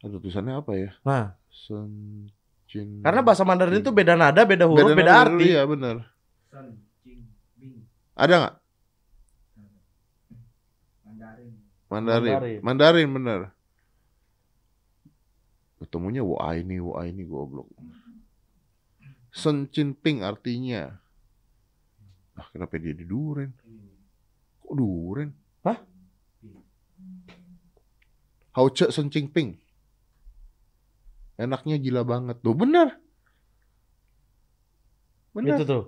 Aduh, 0.06 0.22
tulisannya 0.22 0.54
apa 0.62 0.72
ya? 0.78 0.94
Nah, 1.02 1.34
Sen 1.50 2.30
Jin. 2.70 3.02
karena 3.02 3.26
bahasa 3.26 3.42
Mandarin 3.42 3.82
itu 3.82 3.90
beda 3.90 4.14
nada, 4.14 4.46
beda 4.46 4.70
huruf, 4.70 4.94
beda, 4.94 5.02
nada 5.02 5.22
arti. 5.26 5.50
Iya, 5.50 5.66
bener. 5.66 6.06
Ada 8.14 8.34
nggak? 8.38 8.56
Mandarin. 11.10 11.52
Mandarin. 11.90 12.60
Mandarin 12.62 13.10
bener. 13.10 13.40
Ketemunya 15.76 16.24
wah 16.24 16.56
ini, 16.56 16.80
wah 16.80 17.04
ini 17.04 17.28
goblok. 17.28 17.68
Sen 19.36 19.68
Jinping 19.68 20.24
artinya. 20.24 20.96
Ah, 22.36 22.48
kenapa 22.52 22.80
dia 22.80 22.96
di 22.96 23.04
duren? 23.04 23.52
Kok 24.64 24.74
duren? 24.76 25.30
Hah? 25.68 25.80
Hao 28.56 28.68
Ce 28.72 28.88
Sen 28.92 29.12
Jinping. 29.12 29.60
Enaknya 31.36 31.76
gila 31.76 32.08
banget. 32.08 32.40
Tuh 32.40 32.56
bener. 32.56 32.96
Bener. 35.36 35.60
Itu 35.60 35.64
tuh. 35.68 35.86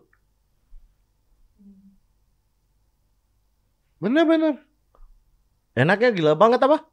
Bener 4.04 4.28
bener. 4.28 4.56
Enaknya 5.72 6.12
gila 6.12 6.36
banget 6.36 6.60
apa? 6.60 6.84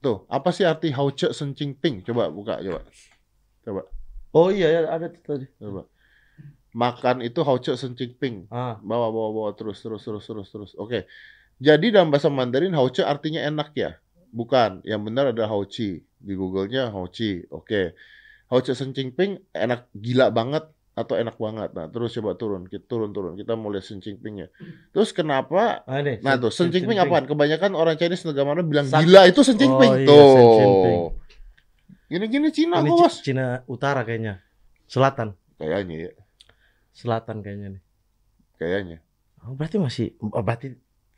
Tuh, 0.00 0.28
apa 0.28 0.52
sih 0.52 0.62
arti 0.62 0.92
Hao 0.92 1.08
Ce 1.10 1.32
Sen 1.32 1.56
Jinping? 1.56 2.04
Coba 2.04 2.28
buka, 2.28 2.60
coba. 2.60 2.80
Coba, 3.64 3.82
Oh 4.36 4.52
iya, 4.52 4.68
ya, 4.68 4.80
ada 4.92 5.08
tadi. 5.08 5.48
coba. 5.56 5.88
Makan 6.76 7.24
itu 7.24 7.40
Hao 7.40 7.56
Ce 7.56 7.72
Sen 7.80 7.96
Jinping. 7.96 8.52
Ah, 8.52 8.76
Bawa, 8.84 9.08
bawa, 9.08 9.28
bawa 9.32 9.50
terus, 9.56 9.80
terus, 9.80 10.04
terus, 10.04 10.24
terus, 10.28 10.48
terus. 10.52 10.70
Oke. 10.76 11.08
Jadi 11.56 11.88
dalam 11.88 12.12
bahasa 12.12 12.28
Mandarin 12.28 12.76
Hao 12.76 12.92
Ce 12.92 13.00
artinya 13.00 13.40
enak 13.40 13.72
ya? 13.72 13.96
Bukan. 14.28 14.84
Yang 14.84 15.00
benar 15.08 15.24
adalah 15.32 15.48
Hao 15.56 15.64
Chi. 15.64 16.04
Di 16.04 16.32
Google-nya 16.36 16.92
Hao 16.92 17.08
Chi. 17.08 17.48
Oke. 17.48 17.96
Hao 18.52 18.60
Ce 18.60 18.76
Sen 18.76 18.92
Jinping 18.92 19.40
enak 19.56 19.88
gila 19.96 20.28
banget 20.28 20.68
atau 20.96 21.12
enak 21.12 21.36
banget. 21.36 21.76
Nah, 21.76 21.92
terus 21.92 22.16
coba 22.16 22.40
turun. 22.40 22.64
Kita 22.64 22.88
turun, 22.88 23.12
turun. 23.12 23.36
Kita 23.36 23.52
mau 23.52 23.68
lihat 23.68 23.84
Sen 23.84 24.00
Jinpingnya. 24.00 24.48
Terus 24.96 25.12
kenapa 25.12 25.84
ah. 25.84 26.00
Nah 26.00 26.40
tuh, 26.40 26.48
Sen 26.48 26.72
Jinping 26.72 26.96
apaan? 26.96 27.28
Kebanyakan 27.28 27.76
orang 27.76 28.00
Chinese 28.00 28.24
negara 28.24 28.48
mana 28.56 28.64
bilang 28.64 28.88
San- 28.88 29.04
gila 29.04 29.28
itu 29.28 29.44
Sen 29.44 29.60
Jinping. 29.60 29.92
Oh, 29.92 30.00
iya, 30.00 30.08
tuh. 30.08 31.06
Gini-gini 32.08 32.48
Cina 32.48 32.80
Ini 32.80 32.88
bos. 32.88 33.20
Cina 33.20 33.60
Utara 33.68 34.08
kayaknya. 34.08 34.40
Selatan. 34.88 35.36
Kayaknya 35.60 36.08
ya, 36.08 36.12
Selatan 36.96 37.44
kayaknya 37.44 37.68
nih. 37.76 37.82
kayaknya 38.56 38.98
Oh, 39.44 39.56
berarti 39.56 39.76
masih 39.80 40.16
oh, 40.20 40.42
berarti 40.44 40.74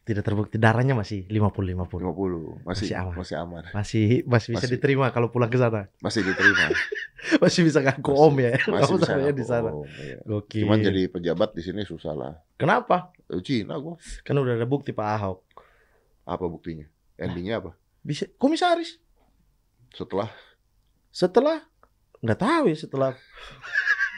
tidak 0.09 0.25
terbukti 0.25 0.57
darahnya 0.57 0.97
masih 0.97 1.29
50 1.29 1.77
50. 1.77 2.01
50 2.01 2.65
masih 2.65 2.89
Masih 2.89 2.95
aman. 2.97 3.15
masih 3.15 3.37
aman. 3.37 3.63
Masih 3.71 4.05
masih 4.25 4.49
bisa 4.57 4.65
Masih. 4.65 4.73
diterima 4.73 5.13
kalau 5.13 5.29
pulang 5.29 5.47
ke 5.47 5.61
sana. 5.61 5.93
Masih 6.01 6.25
diterima. 6.25 6.73
Masih 7.43 7.61
bisa 7.61 7.83
ngaku 7.83 8.09
Masih- 8.09 8.25
om 8.25 8.35
ya. 8.39 8.51
masih 8.57 8.73
Kamu 8.89 8.95
bisa 8.97 9.13
ngaku 9.13 9.35
di 9.35 9.45
sana. 9.45 9.71
om, 9.75 9.85
iya. 10.01 10.17
Gokil. 10.25 10.63
Cuman 10.65 10.79
jadi 10.81 11.03
pejabat 11.07 11.51
di 11.53 11.61
sini 11.61 11.83
susah 11.83 12.15
lah. 12.15 12.33
Kenapa? 12.55 13.11
Eh, 13.29 13.43
Cina 13.43 13.77
gua. 13.77 13.99
Kan 14.23 14.39
udah 14.39 14.55
ada 14.55 14.65
bukti 14.65 14.95
Pak 14.95 15.09
Ahok. 15.19 15.39
Apa 16.25 16.45
buktinya? 16.47 16.87
Endingnya 17.19 17.59
apa? 17.59 17.75
Bisa 18.01 18.25
komisaris. 18.39 18.97
Setelah 19.91 20.31
Setelah 21.11 21.59
nggak 22.19 22.39
tahu 22.39 22.65
ya 22.71 22.77
setelah 22.79 23.13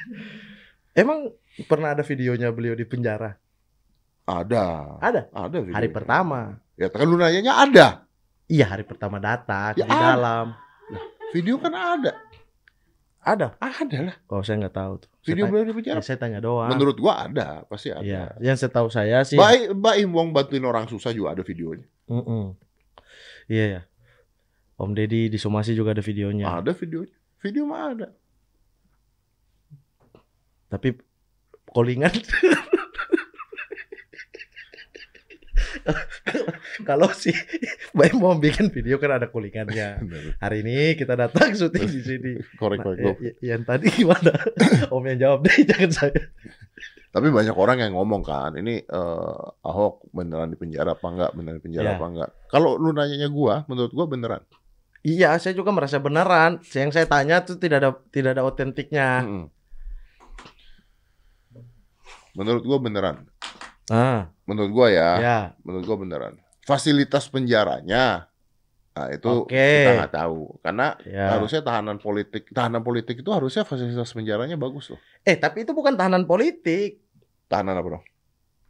Emang 0.92 1.32
pernah 1.66 1.94
ada 1.94 2.02
videonya 2.02 2.50
beliau 2.50 2.74
di 2.74 2.84
penjara? 2.84 3.38
Ada, 4.28 4.96
Ada. 5.00 5.20
ada 5.32 5.56
video. 5.60 5.74
Hari 5.74 5.88
pertama. 5.90 6.60
Ya 6.76 6.88
kan 6.88 7.04
lu 7.04 7.16
nanyanya 7.16 7.54
ada. 7.60 7.86
Iya, 8.50 8.66
hari 8.66 8.82
pertama 8.82 9.22
datang 9.22 9.78
Ya 9.78 9.86
di 9.86 9.90
ada. 9.90 10.06
dalam. 10.16 10.46
Video 11.30 11.56
kan 11.62 11.70
ada. 11.74 12.12
Ada. 13.20 13.52
Ada 13.60 13.98
lah. 14.10 14.16
Oh, 14.32 14.40
saya 14.40 14.64
nggak 14.64 14.74
tahu 14.74 14.92
tuh. 15.04 15.10
Video 15.28 15.44
saya, 15.46 15.62
tanya, 15.68 15.82
ya, 15.84 15.94
saya 16.00 16.18
tanya 16.18 16.38
doang. 16.40 16.72
Menurut 16.72 16.96
gua 16.96 17.28
ada, 17.28 17.62
pasti 17.68 17.92
ada. 17.92 18.00
Iya, 18.00 18.24
yang 18.40 18.56
saya 18.56 18.72
tahu 18.72 18.88
saya 18.88 19.22
sih. 19.28 19.36
Baik, 19.36 19.76
Mbak 19.76 19.94
Im 20.00 20.10
Wong 20.16 20.28
bantuin 20.32 20.64
orang 20.64 20.88
susah 20.88 21.12
juga 21.12 21.36
ada 21.36 21.44
videonya. 21.44 21.84
Mm-mm. 22.08 22.56
Iya 23.46 23.64
ya. 23.66 23.80
Om 24.80 24.96
Deddy 24.96 25.28
di 25.28 25.36
Somasi 25.36 25.76
juga 25.76 25.92
ada 25.92 26.00
videonya. 26.00 26.48
Ada 26.48 26.72
videonya. 26.72 27.12
Video 27.44 27.68
mah 27.68 27.92
ada. 27.92 28.08
Tapi 30.72 30.96
callingan 31.68 32.14
kalau 36.88 37.08
si 37.10 37.30
Baim 37.90 38.16
mau 38.16 38.34
bikin 38.34 38.68
video 38.68 38.96
kan 38.96 39.16
ada 39.16 39.26
callingannya. 39.26 39.88
Hari 40.36 40.56
ini 40.60 40.76
kita 40.94 41.14
datang 41.14 41.52
syuting 41.52 41.86
di 41.86 42.00
sini. 42.00 42.32
Korek 42.54 42.78
Nah, 42.78 42.84
korek. 42.86 43.02
ya- 43.02 43.18
ya- 43.20 43.36
yang 43.50 43.62
tadi 43.62 43.86
gimana? 43.88 44.32
Om 44.94 45.04
yang 45.06 45.18
jawab 45.20 45.38
deh, 45.42 45.56
jangan 45.62 45.90
saya. 45.90 46.20
Tapi 47.10 47.26
banyak 47.26 47.52
orang 47.52 47.78
yang 47.80 47.92
ngomong 47.92 48.22
kan, 48.22 48.54
ini 48.54 48.78
eh, 48.80 49.40
Ahok 49.60 50.06
beneran 50.10 50.46
di 50.46 50.56
penjara 50.56 50.94
apa 50.94 51.06
enggak, 51.06 51.30
beneran 51.34 51.58
di 51.58 51.64
penjara 51.64 51.88
Ya. 51.88 51.94
apa 51.96 52.06
enggak. 52.06 52.30
Kalau 52.46 52.76
lu 52.76 52.90
nanyanya 52.90 53.26
gua, 53.26 53.66
menurut 53.66 53.90
gua 53.90 54.06
beneran. 54.06 54.46
Iya, 55.00 55.34
saya 55.36 55.52
juga 55.52 55.72
merasa 55.72 55.96
beneran. 55.96 56.60
Yang 56.70 56.90
saya 56.92 57.06
tanya 57.06 57.40
tuh 57.40 57.56
tidak 57.56 57.80
ada 57.80 57.90
tidak 58.08 58.36
ada 58.36 58.44
otentiknya. 58.44 59.24
Mm-mm. 59.24 59.44
Menurut 62.30 62.62
gua 62.62 62.78
beneran. 62.78 63.26
Ah, 63.90 64.30
Menurut 64.50 64.70
gua 64.74 64.86
ya, 64.90 65.10
ya. 65.16 65.38
menurut 65.62 65.86
gua 65.86 65.96
beneran. 65.96 66.34
Fasilitas 66.60 67.30
penjaranya, 67.30 68.26
nah 68.90 69.06
itu 69.08 69.46
Oke. 69.46 69.54
kita 69.54 69.90
nggak 69.96 70.14
tahu. 70.14 70.58
Karena 70.58 70.98
Ya. 71.06 71.38
harusnya 71.38 71.62
tahanan 71.62 71.96
politik, 71.96 72.50
tahanan 72.50 72.82
politik 72.82 73.22
itu 73.22 73.30
harusnya 73.30 73.62
fasilitas 73.62 74.10
penjaranya 74.10 74.58
bagus 74.58 74.90
loh. 74.90 74.98
Eh, 75.22 75.38
tapi 75.38 75.62
itu 75.62 75.70
bukan 75.70 75.94
tahanan 75.94 76.26
politik. 76.26 76.98
Tahanan 77.46 77.78
apa 77.78 77.88
dong? 77.94 78.04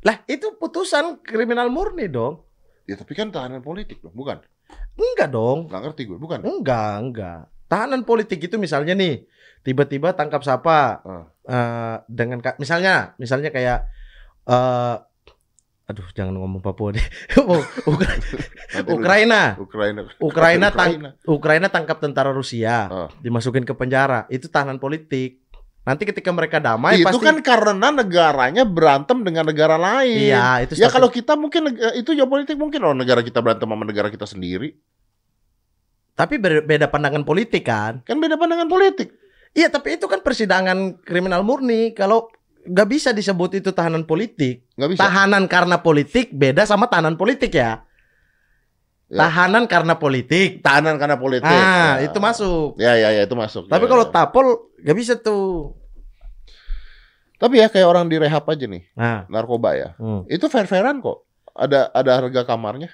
Lah, 0.01 0.17
itu 0.25 0.57
putusan 0.57 1.21
kriminal 1.21 1.69
murni 1.69 2.09
dong. 2.09 2.45
Ya 2.85 2.97
tapi 2.97 3.13
kan 3.13 3.29
tahanan 3.29 3.61
politik 3.61 4.01
dong, 4.01 4.13
bukan? 4.13 4.41
Enggak 4.97 5.29
dong. 5.29 5.69
Nggak 5.69 5.81
ngerti 5.89 6.03
gue, 6.09 6.17
bukan? 6.17 6.41
Enggak, 6.41 6.93
enggak. 7.01 7.41
Tahanan 7.69 8.03
politik 8.03 8.41
itu 8.41 8.57
misalnya 8.57 8.93
nih, 8.93 9.25
tiba-tiba 9.61 10.13
tangkap 10.13 10.41
siapa 10.41 10.77
Ah. 11.01 11.25
eh, 11.45 11.97
dengan 12.09 12.41
misalnya, 12.57 13.13
misalnya 13.17 13.49
kayak 13.49 13.79
eh 14.49 14.97
aduh 15.91 16.07
jangan 16.11 16.33
ngomong 16.33 16.59
Papua 16.59 16.95
deh. 16.95 17.03
Ukra- 17.91 18.15
Nanti 18.71 18.87
lu- 18.87 18.97
Ukraina. 18.97 19.59
Ukraina. 19.59 20.01
Ukraina 20.17 20.67
tang- 20.73 20.95
Ukraina. 20.95 21.11
Ukraina 21.27 21.67
tangkap 21.67 21.99
tentara 21.99 22.31
Rusia, 22.31 22.87
Ah. 22.87 23.09
dimasukin 23.19 23.63
ke 23.63 23.75
penjara. 23.75 24.25
Itu 24.29 24.47
tahanan 24.47 24.79
politik. 24.79 25.43
Nanti 25.81 26.05
ketika 26.05 26.31
mereka 26.31 26.61
damai 26.61 27.01
itu 27.01 27.09
pasti 27.09 27.25
kan 27.25 27.41
karena 27.41 27.89
negaranya 27.91 28.63
berantem 28.63 29.21
dengan 29.21 29.45
negara 29.45 29.75
lain. 29.75 30.29
Iya, 30.29 30.63
itu 30.63 30.77
Ya 30.77 30.87
status- 30.87 30.95
kalau 30.95 31.09
kita 31.09 31.35
mungkin 31.35 31.61
neg- 31.67 31.97
itu 31.97 32.13
ya 32.13 32.25
politik 32.25 32.55
mungkin 32.55 32.79
loh 32.79 32.93
negara 32.93 33.21
kita 33.21 33.41
berantem 33.41 33.67
sama 33.67 33.83
negara 33.83 34.09
kita 34.09 34.25
sendiri. 34.25 34.77
tapi 36.11 36.37
beda 36.37 36.87
pandangan 36.87 37.25
politik 37.25 37.65
kan. 37.65 38.05
Kan 38.05 38.21
beda 38.21 38.37
pandangan 38.37 38.69
politik. 38.69 39.09
Iya, 39.51 39.67
tapi 39.67 39.97
itu 39.97 40.05
kan 40.05 40.21
persidangan 40.21 41.01
kriminal 41.01 41.41
murni. 41.41 41.97
Kalau 41.97 42.29
nggak 42.63 42.89
bisa 42.89 43.11
disebut 43.11 43.57
itu 43.57 43.71
tahanan 43.71 44.03
politik. 44.03 44.69
Nggak 44.75 44.91
bisa. 44.93 45.01
Tahanan 45.03 45.45
karena 45.47 45.77
politik 45.77 46.31
beda 46.31 46.65
sama 46.65 46.87
tahanan 46.87 47.15
politik 47.15 47.51
ya. 47.51 47.85
Ya. 49.07 49.27
Tahanan 49.27 49.67
karena 49.67 49.95
politik. 49.95 50.61
Tahanan 50.61 50.95
karena 50.95 51.17
politik. 51.17 51.49
Ah, 51.49 51.99
Ya. 51.99 52.07
itu 52.07 52.19
masuk. 52.19 52.77
Ya 52.77 52.95
ya 52.95 53.11
ya 53.11 53.23
itu 53.25 53.35
masuk. 53.35 53.67
Tapi 53.67 53.85
Ya, 53.85 53.91
kalau 53.91 54.05
ya. 54.05 54.11
tapol 54.11 54.47
nggak 54.79 54.97
bisa 54.97 55.15
tuh. 55.17 55.75
Tapi 57.37 57.57
ya 57.57 57.67
kayak 57.67 57.89
orang 57.89 58.05
di 58.05 58.21
rehab 58.21 58.45
aja 58.45 58.69
nih, 58.69 58.85
Nah, 58.93 59.25
narkoba 59.27 59.73
ya. 59.73 59.97
hmm, 59.97 60.29
Itu 60.29 60.47
fair-fairan 60.47 61.01
kok. 61.01 61.25
Ada 61.51 61.89
ada 61.89 62.11
harga 62.15 62.45
kamarnya. 62.45 62.93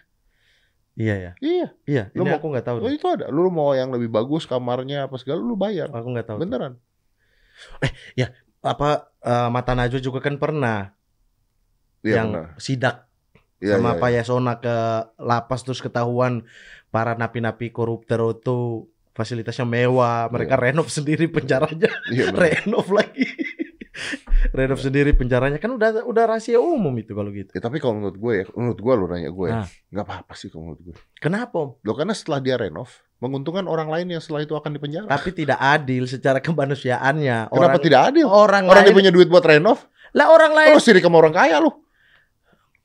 iya 0.95 1.15
ya. 1.15 1.33
Iya, 1.37 1.67
Iya, 1.85 2.03
Lu 2.15 2.23
ini 2.23 2.31
mau- 2.31 2.39
aku 2.39 2.47
nggak 2.49 2.65
tahu. 2.65 2.77
oh, 2.79 2.87
nih. 2.87 2.95
itu 2.95 3.07
ada. 3.07 3.27
Lu 3.29 3.51
mau 3.51 3.75
yang 3.75 3.91
lebih 3.91 4.09
bagus 4.09 4.47
kamarnya 4.47 5.05
apa 5.05 5.19
segala 5.19 5.43
lu 5.43 5.53
bayar. 5.53 5.91
Aku 5.91 6.09
nggak 6.09 6.31
tahu. 6.31 6.39
Beneran. 6.41 6.79
Apa 8.67 8.89
eh, 9.19 9.49
Mata 9.49 9.73
Najwa 9.73 9.99
juga 9.99 10.19
kan 10.19 10.37
pernah 10.37 10.91
Iya 12.01 12.15
yang 12.17 12.29
benar. 12.31 12.47
sidak 12.57 12.97
Iya, 13.57 13.81
sama 13.81 13.97
iya, 13.97 13.99
Pak 13.99 14.11
Yasona 14.13 14.53
ke 14.57 14.77
lapas 15.17 15.65
terus 15.65 15.81
ketahuan 15.81 16.45
para 16.91 17.15
napi-napi 17.15 17.71
koruptor 17.71 18.37
itu 18.37 18.85
fasilitasnya 19.11 19.65
mewah, 19.65 20.29
mereka 20.29 20.61
renov 20.61 20.87
sendiri 20.87 21.25
penjaranya, 21.27 21.89
Iya, 22.13 22.29
benar. 22.29 22.53
renov 22.53 22.85
lagi. 22.91 23.25
renov 24.53 24.77
sendiri 24.77 25.17
penjaranya 25.17 25.57
kan 25.57 25.73
udah 25.73 26.05
udah 26.05 26.25
rahasia 26.29 26.61
umum 26.61 26.93
itu 26.95 27.17
kalau 27.17 27.33
gitu. 27.33 27.49
Ya, 27.49 27.65
tapi 27.65 27.81
kalau 27.81 27.97
menurut 27.97 28.13
gue 28.15 28.33
ya, 28.35 28.45
menurut 28.53 28.77
gue 28.77 28.93
lu 28.93 29.07
nanya 29.09 29.31
gue, 29.33 29.47
ya, 29.49 29.57
Ah. 29.57 29.69
nggak 29.89 30.05
apa-apa 30.05 30.33
sih 30.37 30.53
kalau 30.53 30.69
menurut 30.69 30.83
gue. 30.85 30.97
Kenapa? 31.17 31.57
Om? 31.57 31.71
Loh 31.81 31.95
karena 31.97 32.13
setelah 32.13 32.41
dia 32.41 32.61
renov, 32.61 32.93
menguntungkan 33.17 33.65
orang 33.65 33.89
lain 33.89 34.13
yang 34.13 34.21
setelah 34.21 34.43
itu 34.43 34.53
akan 34.53 34.71
dipenjara. 34.71 35.07
Tapi 35.07 35.33
tidak 35.33 35.57
adil 35.57 36.05
secara 36.05 36.39
kemanusiaannya. 36.39 37.49
Kenapa 37.49 37.57
orang, 37.73 37.81
tidak 37.81 38.01
adil? 38.09 38.27
Orang, 38.27 38.63
Orang 38.67 38.83
lain, 38.83 38.87
dia 38.87 38.97
punya 38.97 39.13
duit 39.13 39.27
buat 39.27 39.41
renov, 39.41 39.89
lah 40.13 40.29
orang 40.29 40.53
lain 40.53 40.69
kalau 40.73 40.85
sirik 40.85 41.01
sama 41.01 41.17
orang 41.19 41.33
kaya 41.33 41.57
lu. 41.59 41.71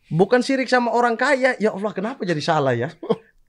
bukan 0.08 0.40
sirik 0.40 0.68
sama 0.68 0.92
orang 0.92 1.16
kaya. 1.16 1.56
Ya 1.56 1.72
Allah, 1.72 1.92
kenapa 1.92 2.24
jadi 2.24 2.40
salah 2.40 2.76
ya? 2.76 2.92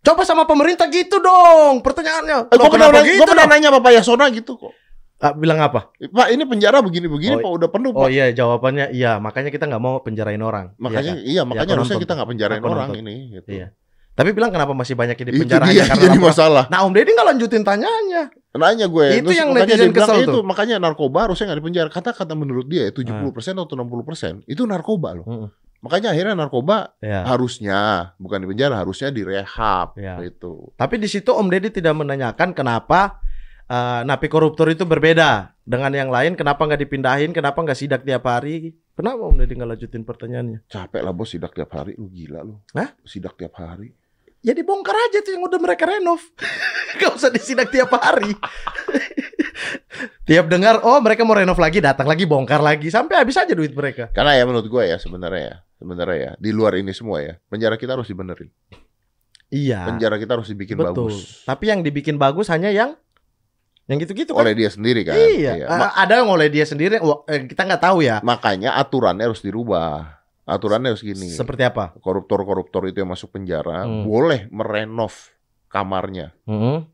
Coba 0.02 0.22
sama 0.22 0.42
pemerintah 0.42 0.86
gitu 0.86 1.18
dong. 1.18 1.78
Pertanyaannya. 1.82 2.50
Eh, 2.50 2.56
gue 2.56 2.66
pernah, 2.66 2.90
kenapa 2.90 2.98
gua 2.98 3.06
gitu 3.06 3.22
pernah 3.24 3.46
nanya 3.46 3.68
Bapak 3.70 3.90
Yasona 3.94 4.26
gitu 4.30 4.58
kok. 4.58 4.74
Ah, 5.18 5.30
bilang 5.30 5.62
apa? 5.62 5.94
Pak 5.94 6.34
ini 6.34 6.42
penjara 6.42 6.82
begini-begini, 6.82 7.38
Oh, 7.38 7.42
Pak 7.46 7.52
udah 7.54 7.68
penuh 7.70 7.90
Oh 7.94 8.02
Pak. 8.02 8.10
iya, 8.10 8.34
jawabannya 8.34 8.90
iya. 8.90 9.22
Makanya 9.22 9.54
kita 9.54 9.70
nggak 9.70 9.78
mau 9.78 10.02
penjarain 10.02 10.42
orang. 10.42 10.74
Makanya 10.82 11.14
Iya 11.14 11.22
kan? 11.22 11.30
iya, 11.30 11.42
makanya 11.46 11.62
aku 11.62 11.74
harusnya 11.78 11.94
nonton 11.94 12.02
kita 12.02 12.12
nggak 12.18 12.30
penjarain 12.34 12.58
Aku 12.58 12.66
orang 12.66 12.88
nonton. 12.90 13.02
ini. 13.06 13.14
Gitu. 13.38 13.48
Iya. 13.54 13.66
Tapi 14.12 14.30
bilang 14.30 14.48
kenapa 14.48 14.72
masih 14.72 14.92
banyak 14.92 15.16
yang 15.16 15.28
di 15.28 15.34
Itu 15.34 15.42
penjara 15.42 15.64
dia 15.64 15.72
hanya 15.72 15.84
karena 15.88 16.02
jadi 16.02 16.10
laporan- 16.12 16.28
masalah. 16.28 16.64
Nah, 16.68 16.78
Om 16.82 16.92
Deddy 16.92 17.10
nggak 17.10 17.28
lanjutin 17.32 17.62
tanyanya. 17.62 18.22
Nanya 18.52 18.86
gue, 18.86 19.06
Itu 19.16 19.24
terus 19.26 19.38
yang 19.38 19.48
netizen 19.50 19.88
kesel 19.90 20.18
itu 20.20 20.28
tuh. 20.30 20.42
makanya 20.42 20.76
narkoba 20.76 21.24
harusnya 21.24 21.48
nggak 21.48 21.60
dipenjara. 21.60 21.88
Kata-kata 21.88 22.32
menurut 22.32 22.66
dia 22.66 22.88
70% 22.88 23.08
atau 23.56 23.72
60% 23.72 24.44
itu 24.44 24.62
narkoba 24.62 25.08
loh. 25.14 25.24
Mm-mm. 25.24 25.48
Makanya 25.80 26.12
akhirnya 26.12 26.36
narkoba 26.36 26.94
Ya. 26.98 27.24
harusnya 27.24 27.78
bukan 28.16 28.38
di 28.38 28.48
penjara, 28.48 28.78
harusnya 28.78 29.08
direhab 29.08 29.96
Ya. 29.96 30.20
gitu. 30.20 30.70
Tapi 30.74 30.94
di 30.96 31.08
situ 31.08 31.28
Om 31.28 31.48
Deddy 31.48 31.72
tidak 31.72 31.92
menanyakan 31.94 32.52
kenapa 32.52 33.18
eh, 33.64 34.00
napi 34.02 34.28
koruptor 34.28 34.68
itu 34.68 34.84
berbeda 34.84 35.56
dengan 35.58 35.88
yang 35.90 36.06
lain. 36.06 36.36
Kenapa 36.36 36.60
nggak 36.62 36.76
dipindahin? 36.78 37.32
Kenapa 37.32 37.56
nggak 37.58 37.74
sidak 37.74 38.02
tiap 38.02 38.22
hari? 38.22 38.76
Kenapa 38.92 39.24
Om 39.24 39.40
Deddy 39.40 39.56
nggak 39.56 39.70
lanjutin 39.72 40.02
pertanyaannya? 40.02 40.68
Capek 40.68 41.00
lah 41.00 41.10
bos 41.10 41.26
sidak 41.26 41.50
tiap 41.50 41.72
hari, 41.72 41.96
lu 41.96 42.06
gila 42.06 42.44
lu. 42.44 42.60
Hah? 42.76 42.92
Sidak 43.02 43.34
tiap 43.34 43.56
hari. 43.56 43.96
Ya 44.42 44.52
dibongkar 44.52 44.90
aja 44.92 45.22
tuh 45.22 45.32
yang 45.32 45.46
udah 45.46 45.58
mereka 45.58 45.86
renov. 45.86 46.18
Gak 46.98 47.14
usah 47.14 47.30
disidak 47.30 47.70
tiap 47.70 47.94
hari. 47.94 48.34
tiap 50.22 50.50
dengar, 50.50 50.82
oh 50.82 50.98
mereka 50.98 51.22
mau 51.22 51.34
renov 51.34 51.54
lagi, 51.56 51.78
datang 51.78 52.06
lagi, 52.06 52.26
bongkar 52.26 52.58
lagi. 52.58 52.90
Sampai 52.90 53.22
habis 53.22 53.38
aja 53.38 53.54
duit 53.54 53.70
mereka. 53.70 54.10
Karena 54.10 54.34
ya 54.34 54.42
menurut 54.42 54.66
gue 54.66 54.82
ya 54.82 54.98
sebenarnya 54.98 55.42
ya, 55.42 55.56
sebenarnya 55.78 56.18
ya 56.18 56.30
di 56.38 56.50
luar 56.50 56.74
ini 56.74 56.90
semua 56.90 57.22
ya, 57.22 57.38
penjara 57.46 57.78
kita 57.78 57.94
harus 57.94 58.10
dibenerin. 58.10 58.50
Iya. 59.52 59.84
Penjara 59.84 60.16
kita 60.16 60.32
harus 60.34 60.48
dibikin 60.48 60.80
betul. 60.80 61.12
bagus 61.12 61.44
Tapi 61.44 61.68
yang 61.68 61.84
dibikin 61.84 62.16
bagus 62.16 62.48
hanya 62.48 62.72
yang 62.72 62.96
yang 63.84 63.98
gitu-gitu 64.00 64.32
kan. 64.32 64.46
oleh 64.46 64.54
dia 64.56 64.70
sendiri 64.72 65.04
kan. 65.04 65.12
Iya. 65.12 65.68
Ma- 65.68 65.92
A- 65.92 66.06
ada 66.06 66.22
yang 66.22 66.30
oleh 66.30 66.48
dia 66.48 66.64
sendiri. 66.64 66.96
eh, 67.28 67.40
kita 67.44 67.68
nggak 67.68 67.82
tahu 67.82 68.00
ya. 68.00 68.24
makanya 68.24 68.74
aturannya 68.74 69.28
harus 69.28 69.44
dirubah. 69.44 70.21
Aturannya 70.52 70.92
harus 70.92 71.00
gini. 71.00 71.26
Seperti 71.26 71.64
apa? 71.64 71.96
Koruptor-koruptor 71.96 72.84
itu 72.84 73.00
yang 73.00 73.08
masuk 73.08 73.32
penjara 73.32 73.88
Hmm. 73.88 74.04
boleh 74.04 74.52
merenov 74.52 75.32
kamarnya 75.66 76.36
Mm-mm. 76.44 76.84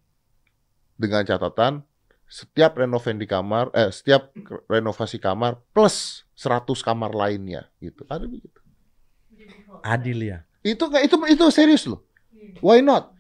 dengan 0.94 1.26
catatan 1.26 1.82
setiap 2.24 2.76
renovasi 2.76 3.16
di 3.16 3.26
kamar, 3.26 3.72
eh 3.72 3.90
setiap 3.90 4.30
renovasi 4.68 5.18
kamar 5.18 5.58
plus 5.72 6.22
100 6.36 6.62
kamar 6.78 7.10
lainnya 7.10 7.66
gitu. 7.78 8.06
Ada 8.06 8.24
begitu. 8.24 8.60
Adil 9.80 10.18
ya. 10.22 10.38
Itu 10.60 10.86
itu 10.94 11.16
itu 11.26 11.44
serius 11.50 11.88
loh. 11.88 12.04
Why 12.60 12.78
not? 12.78 13.10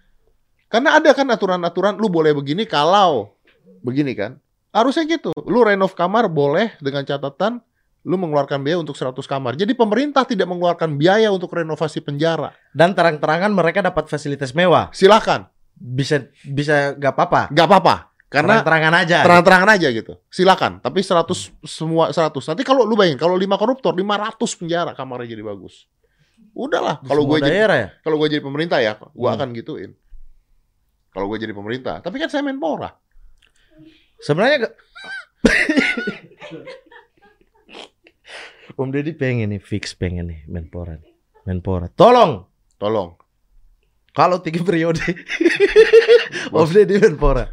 Karena 0.68 1.00
ada 1.00 1.10
kan 1.16 1.24
aturan-aturan 1.26 1.96
lu 1.96 2.06
boleh 2.06 2.30
begini 2.30 2.62
kalau 2.62 3.32
begini 3.80 4.12
kan. 4.12 4.36
Harusnya 4.68 5.08
gitu. 5.08 5.32
Lu 5.48 5.64
renov 5.64 5.96
kamar 5.96 6.28
boleh 6.28 6.76
dengan 6.78 7.02
catatan 7.02 7.64
lu 8.08 8.16
mengeluarkan 8.16 8.64
biaya 8.64 8.80
untuk 8.80 8.96
100 8.96 9.12
kamar. 9.28 9.52
Jadi 9.60 9.76
pemerintah 9.76 10.24
tidak 10.24 10.48
mengeluarkan 10.48 10.96
biaya 10.96 11.28
untuk 11.28 11.52
renovasi 11.52 12.00
penjara. 12.00 12.56
Dan 12.72 12.96
terang-terangan 12.96 13.52
mereka 13.52 13.84
dapat 13.84 14.08
fasilitas 14.08 14.56
mewah. 14.56 14.88
Silakan. 14.96 15.44
Bisa 15.76 16.24
bisa 16.42 16.96
gak 16.96 17.12
apa-apa. 17.12 17.52
nggak 17.52 17.66
apa-apa. 17.68 17.94
Karena 18.28 18.60
terang-terangan 18.64 18.94
aja. 19.04 19.18
terang-terangan 19.24 19.70
aja 19.76 19.88
gitu. 19.92 20.12
Silakan. 20.32 20.80
Tapi 20.80 21.04
100 21.04 21.68
semua 21.68 22.08
100. 22.08 22.32
Nanti 22.48 22.64
kalau 22.64 22.88
lu 22.88 22.96
bayangin 22.96 23.20
kalau 23.20 23.36
5 23.36 23.44
koruptor 23.60 23.92
500 23.92 24.40
penjara 24.56 24.96
kamarnya 24.96 25.36
jadi 25.36 25.44
bagus. 25.44 25.84
Udahlah, 26.58 26.98
kalau 27.06 27.22
gue 27.28 27.38
jadi 27.38 27.70
ya. 27.70 27.88
kalau 28.02 28.18
gue 28.18 28.34
jadi 28.34 28.42
pemerintah 28.42 28.82
ya, 28.82 28.98
gue 28.98 29.28
Hmm. 29.30 29.36
akan 29.38 29.54
gituin. 29.54 29.94
Kalau 31.14 31.30
gue 31.30 31.38
jadi 31.38 31.54
pemerintah, 31.54 32.02
tapi 32.02 32.18
kan 32.18 32.26
saya 32.26 32.42
Menpora. 32.42 32.98
Sebenarnya 34.18 34.66
gak... 34.66 34.74
Om 38.78 38.94
Deddy 38.94 39.10
pengen 39.12 39.50
nih 39.50 39.58
fix 39.58 39.90
pengen 39.92 40.30
nih 40.30 40.40
Menpora 40.46 40.94
nih. 40.94 41.10
Menpora. 41.44 41.90
Tolong 41.90 42.46
Tolong. 42.78 43.18
kalau 44.14 44.38
tiga 44.38 44.62
periode 44.62 45.02
Om 46.54 46.68
Deddy 46.68 46.98
Menpora. 47.00 47.50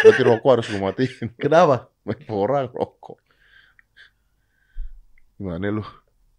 Berarti 0.00 0.22
rokok 0.22 0.50
harus 0.50 0.66
gue 0.66 0.76
matiin. 0.76 1.28
Kenapa? 1.36 1.92
Menpora 2.02 2.64
rokok. 2.64 3.20
Gimana 5.36 5.68
lu? 5.70 5.84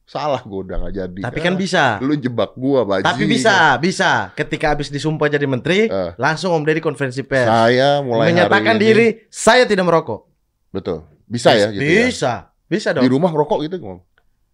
Salah 0.06 0.38
gue 0.40 0.60
udah 0.62 0.86
gak 0.86 0.94
jadi. 0.96 1.20
Tapi 1.26 1.40
kan 1.42 1.54
bisa. 1.54 1.98
Lu 1.98 2.14
jebak 2.14 2.54
gua 2.54 2.86
bajingan. 2.86 3.10
Tapi 3.10 3.26
bisa, 3.26 3.74
bisa. 3.78 4.30
Ketika 4.34 4.70
habis 4.70 4.94
disumpah 4.94 5.26
jadi 5.26 5.46
menteri, 5.46 5.90
Eh. 5.90 6.14
langsung 6.16 6.54
Om 6.54 6.62
Deddy 6.62 6.78
konferensi 6.78 7.26
pers. 7.26 7.50
Saya 7.50 8.02
mulai 8.02 8.30
menyatakan 8.30 8.78
hari 8.78 8.78
ini- 8.78 8.86
diri 8.86 9.08
saya 9.28 9.66
tidak 9.66 9.82
merokok. 9.84 10.30
Betul. 10.70 11.10
Bisa 11.26 11.58
ya 11.58 11.74
gitu 11.74 11.82
ya. 11.82 12.54
Bisa. 12.66 12.92
Bisa 12.92 12.98
Di 12.98 13.02
dong. 13.02 13.16
rumah 13.16 13.32
rokok 13.32 13.62
gitu 13.62 13.78
ngomong. 13.78 14.02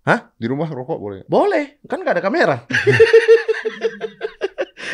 Hah? 0.02 0.34
Di 0.34 0.46
rumah 0.46 0.66
rokok 0.66 0.98
boleh. 0.98 1.20
Boleh, 1.26 1.78
kan 1.86 2.02
gak 2.02 2.18
ada 2.18 2.24
kamera. 2.24 2.58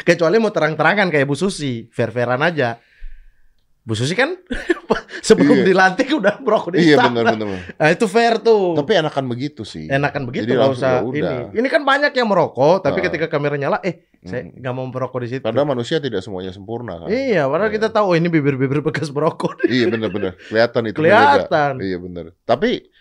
Kecuali 0.04 0.36
mau 0.38 0.50
terang-terangan 0.50 1.08
kayak 1.08 1.26
Bu 1.26 1.34
Susi, 1.34 1.88
fair-fairan 1.90 2.40
aja. 2.40 2.80
Bu 3.82 3.96
Susi 3.96 4.14
kan 4.14 4.36
sebelum 5.28 5.64
Iya. 5.64 5.66
dilantik 5.66 6.08
udah 6.10 6.40
merokok 6.40 6.76
di 6.76 6.86
Iya 6.86 7.00
benar. 7.02 7.24
benar. 7.34 7.48
Nah, 7.72 7.90
itu 7.90 8.06
fair 8.06 8.36
tuh. 8.38 8.76
Tapi 8.76 8.92
enakan 8.96 9.26
begitu 9.26 9.64
sih. 9.64 9.88
enakan 9.88 10.28
begitu 10.28 10.44
Jadi 10.46 10.60
langsung 10.60 10.76
usah 10.78 10.92
ya 10.92 11.04
udah. 11.04 11.36
ini. 11.52 11.60
Ini 11.60 11.68
kan 11.68 11.82
banyak 11.84 12.12
yang 12.12 12.28
merokok, 12.28 12.84
tapi 12.84 13.00
Ah. 13.00 13.04
ketika 13.08 13.28
kamera 13.28 13.56
nyala, 13.56 13.80
eh 13.82 14.12
saya 14.22 14.44
Hmm. 14.44 14.60
nggak 14.60 14.74
mau 14.74 14.86
merokok 14.86 15.20
di 15.24 15.30
situ. 15.30 15.44
Karena 15.44 15.64
manusia 15.64 15.98
tidak 16.00 16.20
semuanya 16.20 16.52
sempurna 16.52 17.00
kan. 17.00 17.08
Iya, 17.08 17.48
padahal 17.48 17.72
Iya. 17.72 17.76
kita 17.80 17.88
tahu 17.90 18.06
oh, 18.06 18.16
ini 18.16 18.28
bibir-bibir 18.28 18.80
bekas 18.82 19.08
merokok. 19.08 19.64
Iya 19.66 19.88
benar-benar 19.88 20.36
kelihatan 20.42 20.82
itu. 20.86 20.98
Kelihatan. 21.00 21.72
Iya 21.80 21.98
benar. 21.98 22.26
Tapi 22.44 22.92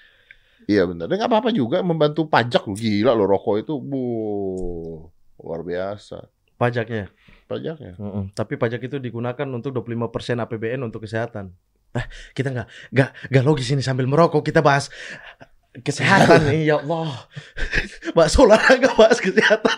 iya 0.66 0.82
benar. 0.84 1.06
Dan 1.06 1.16
nggak 1.16 1.30
apa-apa 1.30 1.50
juga 1.50 1.80
membantu 1.80 2.26
pajak 2.26 2.66
gila 2.70 3.10
lo 3.10 3.24
rokok 3.24 3.56
itu 3.62 3.74
bu 3.78 4.02
luar 5.36 5.62
biasa 5.62 6.26
Pajaknya. 6.56 7.12
pajaknya. 7.44 8.00
Mm-mm. 8.00 8.32
Tapi 8.32 8.56
pajak 8.56 8.80
itu 8.82 8.96
digunakan 8.96 9.44
untuk 9.46 9.76
25% 9.76 10.08
APBN 10.40 10.80
untuk 10.82 11.04
kesehatan. 11.04 11.52
Ah, 11.92 12.08
kita 12.32 12.48
nggak 12.48 12.66
nggak 12.92 13.10
nggak 13.28 13.44
logis 13.44 13.68
ini 13.70 13.80
sambil 13.80 14.04
merokok 14.04 14.40
kita 14.40 14.60
bahas 14.60 14.88
kesehatan 15.80 16.46
nih 16.46 16.60
ya 16.70 16.76
Allah. 16.78 17.26
bahas 18.12 18.32
olahraga 18.34 18.88
bahas 18.92 19.18
kesehatan. 19.18 19.76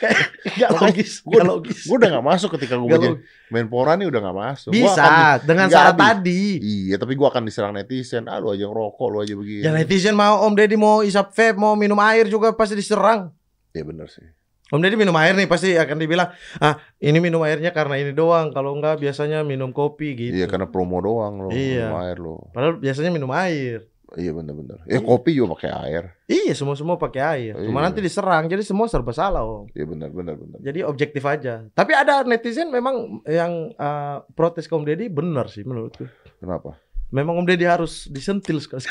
Kayak 0.00 0.18
nggak 0.56 0.70
logis, 0.72 1.10
gua- 1.20 1.32
nggak 1.34 1.46
logis. 1.46 1.78
Gue 1.84 1.96
udah 1.96 2.08
nggak 2.10 2.26
masuk 2.26 2.48
ketika 2.56 2.74
gue 2.74 2.88
logis. 2.88 3.18
Menpora 3.48 3.92
nih 3.94 4.06
udah 4.06 4.20
nggak 4.22 4.38
masuk. 4.38 4.70
Gua 4.70 4.76
Bisa 4.78 5.02
akan- 5.02 5.38
dengan 5.42 5.66
syarat 5.68 5.96
tadi. 5.96 6.42
Iya, 6.58 6.96
tapi 6.96 7.12
gue 7.14 7.26
akan 7.26 7.42
diserang 7.42 7.72
netizen. 7.72 8.24
Ah, 8.24 8.38
lu 8.38 8.48
aja 8.48 8.64
ngerokok, 8.64 9.06
lu 9.06 9.18
aja 9.18 9.34
begini. 9.34 9.60
Ya 9.60 9.70
netizen 9.70 10.14
mau 10.14 10.40
Om 10.42 10.54
Deddy 10.54 10.76
mau 10.76 11.00
isap 11.00 11.30
vape, 11.30 11.56
mau 11.56 11.74
minum 11.74 11.98
air 11.98 12.24
juga 12.26 12.52
pasti 12.52 12.72
diserang. 12.72 13.34
Iya 13.70 13.84
benar 13.84 14.06
sih. 14.06 14.24
Om 14.70 14.78
Deddy 14.78 14.94
minum 14.94 15.16
air 15.16 15.34
nih 15.34 15.44
pasti 15.44 15.74
akan 15.74 15.98
dibilang, 15.98 16.30
ah 16.56 16.74
ini 16.96 17.18
minum 17.18 17.42
airnya 17.42 17.70
karena 17.70 17.98
ini 17.98 18.10
doang. 18.10 18.50
Kalau 18.50 18.72
enggak 18.72 18.96
biasanya 18.96 19.42
minum 19.42 19.70
kopi 19.70 20.14
gitu. 20.14 20.32
Iya 20.32 20.46
karena 20.46 20.64
promo 20.64 20.98
doang 20.98 21.42
lo, 21.42 21.48
Iya. 21.50 21.90
minum 21.90 21.98
air 21.98 22.16
lo. 22.16 22.48
Padahal 22.50 22.78
biasanya 22.78 23.10
minum 23.10 23.34
air. 23.34 23.90
Iya 24.18 24.34
benar-benar. 24.34 24.82
Ya 24.90 24.98
kopi 24.98 25.38
juga 25.38 25.54
pakai 25.54 25.70
air. 25.86 26.02
Iya 26.26 26.52
semua 26.58 26.74
semua 26.74 26.98
pakai 26.98 27.22
air. 27.22 27.54
Cuma 27.62 27.78
Iya. 27.78 27.86
nanti 27.90 28.00
diserang, 28.02 28.50
jadi 28.50 28.62
semua 28.66 28.90
serba 28.90 29.14
salah 29.14 29.46
Om. 29.46 29.70
Iya 29.70 29.86
benar-benar 29.86 30.34
benar. 30.34 30.58
Jadi 30.58 30.82
objektif 30.82 31.22
aja. 31.22 31.62
Tapi 31.70 31.92
ada 31.94 32.26
netizen 32.26 32.74
memang 32.74 33.22
yang 33.22 33.70
eh, 33.70 34.16
protes 34.34 34.66
ke 34.66 34.74
Om 34.74 34.82
Deddy 34.82 35.06
benar 35.06 35.46
sih 35.46 35.62
menurutku. 35.62 36.10
Kenapa? 36.42 36.74
Memang 37.10 37.38
Om 37.38 37.46
Deddy 37.46 37.66
harus 37.66 38.06
disentil 38.06 38.58
sekali. 38.58 38.82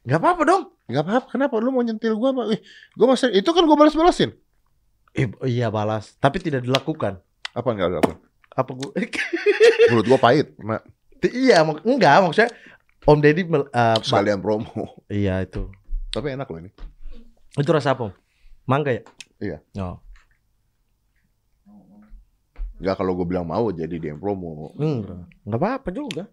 Gak 0.00 0.18
apa-apa 0.18 0.42
dong. 0.42 0.62
Gak 0.88 1.02
apa-apa. 1.04 1.26
Kenapa 1.30 1.54
lu 1.58 1.70
mau 1.70 1.84
nyentil 1.84 2.16
gua? 2.16 2.32
Pak? 2.32 2.46
Ih, 2.56 2.60
gua 2.96 3.06
masih 3.14 3.30
itu 3.30 3.50
kan 3.50 3.62
gua 3.62 3.76
balas-balasin. 3.76 4.32
Eh, 5.12 5.26
iya 5.44 5.68
balas, 5.68 6.14
tapi 6.18 6.38
tidak 6.38 6.62
dilakukan. 6.62 7.18
Apa 7.52 7.68
enggak 7.74 7.98
apa? 8.00 8.14
Apa 8.54 8.70
gua? 8.72 8.90
Menurut 9.90 10.06
gua 10.06 10.18
pahit. 10.18 10.54
Ma, 10.58 10.78
iya, 11.28 11.60
mak- 11.60 11.84
enggak 11.84 12.16
maksudnya 12.24 12.50
Om 13.04 13.18
Deddy 13.20 13.42
mel- 13.44 13.68
eh, 13.68 13.96
sekalian 14.00 14.40
promo. 14.40 14.68
Iya 15.08 15.44
itu. 15.44 15.68
Tapi 16.10 16.32
enak 16.32 16.48
loh 16.48 16.60
ini. 16.60 16.70
Itu 17.56 17.70
rasa 17.72 17.92
apa? 17.92 18.12
Mangga 18.64 18.92
ya? 18.92 19.02
Iya. 19.40 19.58
Oh. 19.80 19.96
Enggak 22.80 22.96
kalau 22.96 23.12
gua 23.12 23.26
bilang 23.28 23.44
mau 23.44 23.68
jadi 23.68 23.92
dia 23.96 24.12
yang 24.12 24.20
promo. 24.20 24.72
Enggak. 24.76 25.28
Enggak 25.44 25.60
apa-apa 25.60 25.88
juga. 25.92 26.24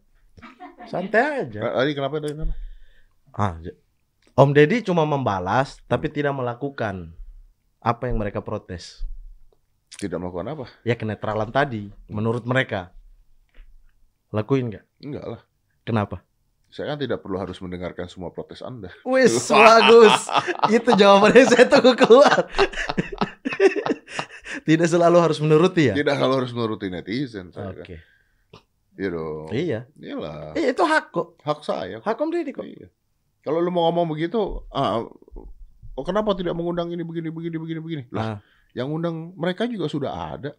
Santai 0.88 1.44
aja. 1.48 1.60
Eh, 1.60 1.74
Tadi 1.74 1.92
kenapa 1.92 2.14
tadi 2.20 2.32
kenapa? 2.36 2.54
Ah, 3.36 3.60
Om 4.38 4.50
Deddy 4.54 4.86
cuma 4.86 5.04
membalas 5.04 5.82
tapi 5.90 6.08
tidak 6.08 6.32
melakukan 6.32 7.12
apa 7.82 8.04
yang 8.08 8.20
mereka 8.20 8.40
protes. 8.40 9.02
Tidak 9.98 10.20
melakukan 10.20 10.48
apa? 10.52 10.66
Ya 10.84 10.94
kenetralan 10.94 11.50
tadi 11.50 11.90
menurut 12.06 12.44
mereka. 12.44 12.92
Lakuin 14.38 14.70
nggak? 14.70 14.86
Enggak 15.02 15.26
lah. 15.26 15.42
Kenapa? 15.82 16.22
Saya 16.68 16.94
kan 16.94 17.00
tidak 17.00 17.24
perlu 17.24 17.40
harus 17.40 17.58
mendengarkan 17.58 18.06
semua 18.06 18.30
protes 18.30 18.62
Anda. 18.62 18.94
Wis 19.02 19.34
bagus. 19.56 20.14
Itu 20.70 20.94
jawabannya 20.94 21.44
saya 21.48 21.66
tunggu 21.66 21.98
keluar. 21.98 22.46
tidak 24.68 24.88
selalu 24.88 25.18
harus 25.18 25.40
menuruti 25.40 25.90
ya. 25.90 25.96
Tidak 25.96 26.16
kalau 26.16 26.44
harus 26.44 26.52
menuruti 26.52 26.92
netizen 26.92 27.50
saya. 27.50 27.72
kan. 27.74 27.82
Oke. 27.88 27.98
Iya 28.98 29.10
dong. 29.14 29.48
Iya. 29.54 29.80
Iyalah. 29.96 30.54
Iya 30.54 30.68
itu 30.74 30.84
hak 30.84 31.06
kok. 31.10 31.28
Hak 31.42 31.60
saya. 31.64 31.98
Hak 32.02 32.18
Om 32.18 32.30
Deddy 32.30 32.52
kok. 32.52 32.66
Iya. 32.66 32.90
Kalau 33.42 33.64
lu 33.64 33.72
mau 33.72 33.88
ngomong 33.88 34.12
begitu, 34.12 34.68
ah, 34.76 35.08
oh 35.96 36.04
kenapa 36.04 36.36
tidak 36.36 36.52
mengundang 36.52 36.92
ini 36.92 37.06
begini 37.06 37.32
begini 37.32 37.56
begini 37.56 37.80
begini? 37.80 38.04
Lah, 38.12 38.36
Ah. 38.36 38.38
yang 38.76 38.92
undang 38.92 39.32
mereka 39.40 39.64
juga 39.64 39.88
sudah 39.88 40.36
ada. 40.36 40.52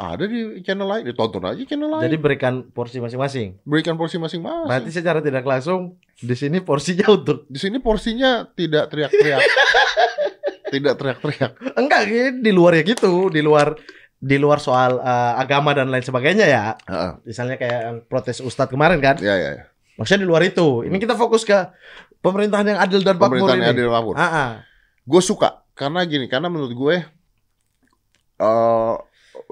Ada 0.00 0.24
di 0.24 0.64
channel 0.64 0.88
lain, 0.88 1.04
ditonton 1.12 1.44
aja 1.44 1.60
channel 1.68 1.92
lain. 1.92 2.08
Jadi 2.08 2.16
berikan 2.16 2.64
porsi 2.72 3.04
masing-masing. 3.04 3.60
berikan 3.68 4.00
porsi 4.00 4.16
masing-masing. 4.16 4.64
Berarti 4.64 4.90
secara 4.96 5.20
tidak 5.20 5.44
langsung 5.44 6.00
di 6.16 6.32
sini 6.32 6.64
porsinya 6.64 7.12
untuk 7.12 7.44
Di 7.52 7.60
sini 7.60 7.76
porsinya 7.84 8.48
tidak 8.56 8.88
teriak-teriak. 8.88 9.44
tidak 10.72 10.96
teriak-teriak. 10.96 11.52
enggak 11.76 12.02
di 12.40 12.48
luar 12.48 12.80
ya 12.80 12.82
gitu, 12.88 13.28
di 13.28 13.44
luar 13.44 13.76
di 14.16 14.40
luar 14.40 14.56
soal 14.56 15.04
eh, 15.04 15.32
agama 15.36 15.76
dan 15.76 15.92
lain 15.92 16.00
sebagainya 16.00 16.48
ya. 16.48 16.80
Heeh. 16.88 17.12
Misalnya 17.28 17.60
kayak 17.60 18.08
protes 18.08 18.40
Ustadz 18.40 18.72
kemarin 18.72 19.04
kan. 19.04 19.20
Ya 19.20 19.36
ya. 19.36 19.50
ya. 19.52 19.64
Maksudnya 20.00 20.24
di 20.24 20.28
luar 20.32 20.40
itu. 20.48 20.80
Ini 20.88 20.96
kita 20.96 21.12
fokus 21.12 21.44
ke 21.44 21.76
pemerintahan 22.24 22.72
yang 22.72 22.80
adil 22.80 23.04
dan 23.04 23.20
makmur 23.20 23.44
Pemerintahan 23.44 23.60
yang 23.68 23.72
adil 23.76 23.84
dan 23.84 23.94
makmur. 24.00 24.14
Ah, 24.16 24.24
ah. 24.24 24.50
Gue 25.04 25.20
suka 25.20 25.60
karena 25.76 26.08
gini, 26.08 26.24
karena 26.24 26.48
menurut 26.48 26.72
gue 26.72 26.96
eh 28.40 28.96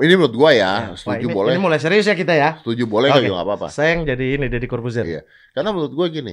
ini 0.00 0.14
menurut 0.14 0.34
gue 0.34 0.50
ya, 0.56 0.72
Wah, 0.90 0.96
setuju 0.96 1.26
ini, 1.26 1.34
boleh. 1.34 1.50
ini 1.54 1.60
mulai 1.60 1.78
serius 1.78 2.06
ya 2.06 2.14
kita 2.14 2.34
ya. 2.34 2.50
Setuju 2.62 2.84
boleh 2.84 3.08
nggak 3.10 3.24
juga 3.24 3.42
apa-apa. 3.42 3.66
Saya 3.68 3.98
yang 3.98 4.02
jadi 4.06 4.38
ini 4.38 4.46
Deddy 4.46 4.66
Corbuzier. 4.66 5.04
Iya. 5.04 5.22
Karena 5.52 5.70
menurut 5.70 5.92
gue 5.92 6.06
gini, 6.10 6.32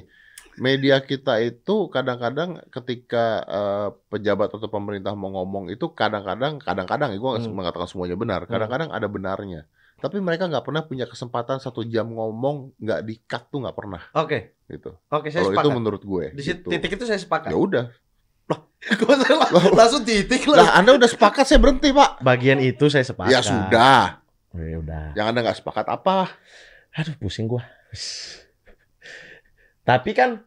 media 0.56 1.00
kita 1.00 1.40
itu 1.40 1.88
kadang-kadang 1.90 2.64
ketika 2.70 3.26
eh, 3.44 3.88
pejabat 4.08 4.50
atau 4.50 4.68
pemerintah 4.68 5.12
mau 5.14 5.34
ngomong 5.34 5.68
itu 5.68 5.92
kadang-kadang, 5.92 6.58
kadang-kadang, 6.60 7.12
gue 7.14 7.32
Hmm. 7.42 7.52
mengatakan 7.52 7.88
semuanya 7.88 8.16
benar. 8.16 8.46
Kadang-kadang 8.46 8.90
ada 8.92 9.08
benarnya. 9.08 9.68
Tapi 9.96 10.20
mereka 10.20 10.52
nggak 10.52 10.62
pernah 10.62 10.84
punya 10.84 11.08
kesempatan 11.08 11.58
satu 11.58 11.82
jam 11.82 12.12
ngomong 12.12 12.76
nggak 12.78 13.00
di 13.02 13.16
cut 13.26 13.48
tuh 13.48 13.64
nggak 13.64 13.74
pernah 13.74 14.04
Oke. 14.14 14.60
gitu. 14.68 14.92
Oke, 15.08 15.32
saya 15.32 15.48
Kalau 15.48 15.56
itu 15.56 15.70
menurut 15.72 16.04
gue. 16.04 16.26
Di 16.36 16.44
gitu. 16.44 16.68
titik 16.68 17.00
itu 17.00 17.08
saya 17.08 17.16
sepakat. 17.18 17.50
Ya 17.50 17.58
udah, 17.58 17.86
Gua 19.02 19.16
salah- 19.18 19.50
langsung 19.74 20.06
titik 20.06 20.46
Lah, 20.46 20.62
lah. 20.62 20.70
Anda 20.78 20.94
udah 20.94 21.10
sepakat 21.10 21.50
saya 21.50 21.58
berhenti, 21.58 21.90
Pak. 21.90 22.22
Bagian 22.22 22.62
itu 22.62 22.86
saya 22.86 23.02
sepakat. 23.02 23.34
Ya 23.34 23.42
sudah. 23.42 24.22
Oh, 24.54 24.62
ya 24.62 24.78
udah. 24.80 25.06
Yang 25.18 25.26
Anda 25.34 25.40
nggak 25.42 25.58
sepakat 25.60 25.86
apa? 25.90 26.30
Aduh 26.96 27.16
pusing 27.18 27.50
gua. 27.50 27.66
Tapi 29.84 30.12
kan 30.14 30.42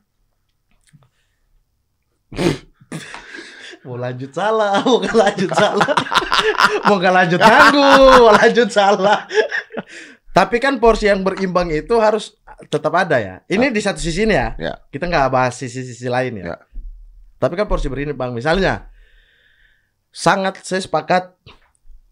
mau 3.86 3.96
lanjut 3.96 4.30
salah, 4.34 4.80
mau 4.86 4.99
nggak 5.01 5.16
lanjut 5.16 5.51
salah, 5.55 5.92
mau 6.86 6.96
nggak 6.99 7.14
lanjut 7.14 7.40
ganggu, 7.40 7.92
mau 8.20 8.32
lanjut 8.34 8.68
salah. 8.68 9.24
Tapi 10.34 10.57
kan 10.62 10.78
porsi 10.78 11.09
yang 11.11 11.24
berimbang 11.24 11.72
itu 11.72 11.99
harus 11.99 12.36
tetap 12.70 12.94
ada 12.94 13.18
ya. 13.18 13.34
Ini 13.51 13.70
di 13.70 13.80
satu 13.82 13.99
sisi 13.99 14.22
ini 14.26 14.34
ya. 14.36 14.49
Ya. 14.59 14.74
Kita 14.90 15.07
nggak 15.09 15.30
bahas 15.30 15.55
sisi-sisi 15.59 16.07
lain 16.07 16.42
ya. 16.42 16.55
Ya. 16.55 16.57
Tapi 17.39 17.55
kan 17.55 17.64
porsi 17.64 17.86
berimbang. 17.86 18.30
Misalnya, 18.30 18.91
sangat 20.09 20.61
saya 20.61 20.80
sepakat. 20.80 21.34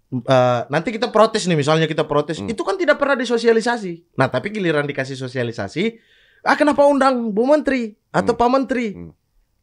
eh, 0.06 0.62
nanti 0.70 0.94
kita 0.94 1.10
protes 1.10 1.50
nih, 1.50 1.58
misalnya 1.58 1.90
kita 1.90 2.06
protes, 2.06 2.38
Hmm. 2.38 2.46
itu 2.46 2.62
kan 2.62 2.78
tidak 2.78 2.94
pernah 2.94 3.18
disosialisasi. 3.18 4.14
Nah, 4.14 4.30
tapi 4.30 4.54
giliran 4.54 4.86
dikasih 4.86 5.18
sosialisasi, 5.18 5.98
ah 6.42 6.54
kenapa 6.54 6.86
undang 6.86 7.34
Bu 7.34 7.42
Menteri 7.42 7.90
atau 8.08 8.32
Hmm. 8.32 8.40
Pak 8.40 8.48
Menteri? 8.48 8.86
Hmm. 8.94 9.10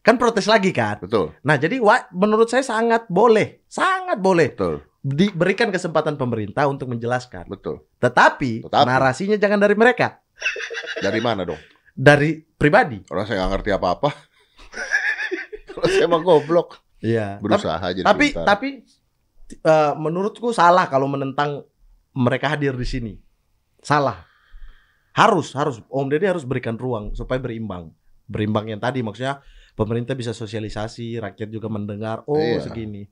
Kan 0.03 0.19
protes 0.19 0.43
lagi 0.43 0.75
kan. 0.75 0.99
Betul, 0.99 1.31
Nah, 1.39 1.55
jadi 1.55 1.79
wa- 1.79 2.11
menurut 2.11 2.51
saya 2.51 2.59
sangat 2.59 3.07
boleh, 3.07 3.63
sangat 3.71 4.19
boleh 4.19 4.51
betul, 4.51 4.83
diberikan 4.99 5.71
kesempatan 5.71 6.19
pemerintah 6.19 6.67
untuk 6.67 6.91
menjelaskan. 6.91 7.47
betul. 7.47 7.87
Tetapi, 8.03 8.67
Tetapi. 8.67 8.83
narasinya 8.83 9.39
jangan 9.39 9.63
dari 9.63 9.79
mereka, 9.79 10.19
Dari 10.99 11.23
mana 11.23 11.47
dong? 11.47 11.57
dari 11.95 12.35
pribadi. 12.35 12.99
Orang 13.07 13.23
saya 13.23 13.47
nggak 13.47 13.63
ngerti 13.63 13.71
apa-apa. 13.71 14.11
Kalau 15.73 15.87
saya 15.87 16.07
mah 16.07 16.21
goblok. 16.21 16.79
Iya. 16.99 17.37
Berusaha 17.37 17.83
jadi 17.91 18.05
tapi 18.05 18.31
pintar. 18.31 18.45
tapi 18.47 18.69
eh, 19.51 19.93
menurutku 19.95 20.49
salah 20.49 20.87
kalau 20.87 21.05
menentang 21.05 21.65
mereka 22.13 22.47
hadir 22.47 22.73
di 22.73 22.85
sini. 22.85 23.13
Salah. 23.81 24.23
Harus 25.13 25.53
harus 25.53 25.77
Om 25.87 26.09
Deddy 26.09 26.25
harus 26.25 26.45
berikan 26.45 26.73
ruang 26.73 27.11
supaya 27.13 27.37
berimbang. 27.37 27.91
Berimbang 28.25 28.65
yang 28.65 28.79
tadi 28.79 29.03
maksudnya 29.03 29.43
pemerintah 29.73 30.13
bisa 30.13 30.31
sosialisasi, 30.31 31.19
rakyat 31.19 31.49
juga 31.49 31.67
mendengar. 31.67 32.23
Oh, 32.25 32.37
Iya. 32.37 32.63
segini. 32.63 33.05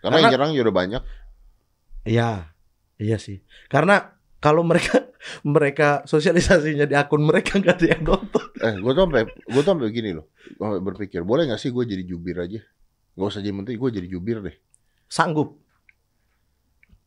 Karena 0.00 0.16
yang 0.16 0.24
karena- 0.26 0.32
nyerang 0.32 0.52
juga 0.52 0.72
banyak. 0.74 1.02
Iya. 2.04 2.50
Iya 2.96 3.16
sih. 3.16 3.40
Karena 3.68 4.19
kalau 4.40 4.64
mereka 4.64 5.12
mereka 5.54 5.88
sosialisasinya 6.08 6.88
di 6.88 6.96
akun 6.96 7.22
mereka 7.22 7.56
nggak 7.60 7.76
ada 7.76 7.86
yang 7.86 8.02
nonton. 8.02 8.46
Eh, 8.60 8.74
gue 8.80 8.92
tuh 8.96 9.02
sampai 9.04 9.22
gue 9.28 9.60
tuh 9.60 9.70
sampai 9.70 9.86
begini 9.92 10.10
loh. 10.16 10.26
Gua 10.56 10.72
sampai 10.72 10.82
berpikir, 10.82 11.20
boleh 11.22 11.46
nggak 11.46 11.60
sih 11.60 11.70
gue 11.70 11.84
jadi 11.84 12.02
jubir 12.08 12.40
aja? 12.40 12.60
Gak 13.14 13.28
usah 13.28 13.44
jadi 13.44 13.52
menteri, 13.52 13.76
gue 13.76 13.90
jadi 13.92 14.08
jubir 14.08 14.40
deh. 14.40 14.56
Sanggup. 15.06 15.60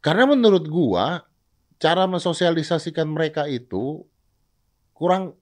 Karena 0.03 0.29
menurut 0.29 0.69
gua 0.69 1.25
cara 1.81 2.05
mensosialisasikan 2.05 3.09
mereka 3.09 3.49
itu 3.49 4.05
kurang 4.93 5.35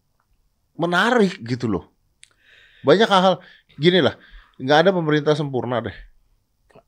menarik 0.79 1.43
gitu 1.43 1.67
loh. 1.67 1.91
Banyak 2.81 3.09
hal 3.09 3.41
gini 3.77 4.01
lah, 4.01 4.17
nggak 4.57 4.77
ada 4.87 4.91
pemerintah 4.95 5.33
sempurna 5.37 5.81
deh. 5.83 5.93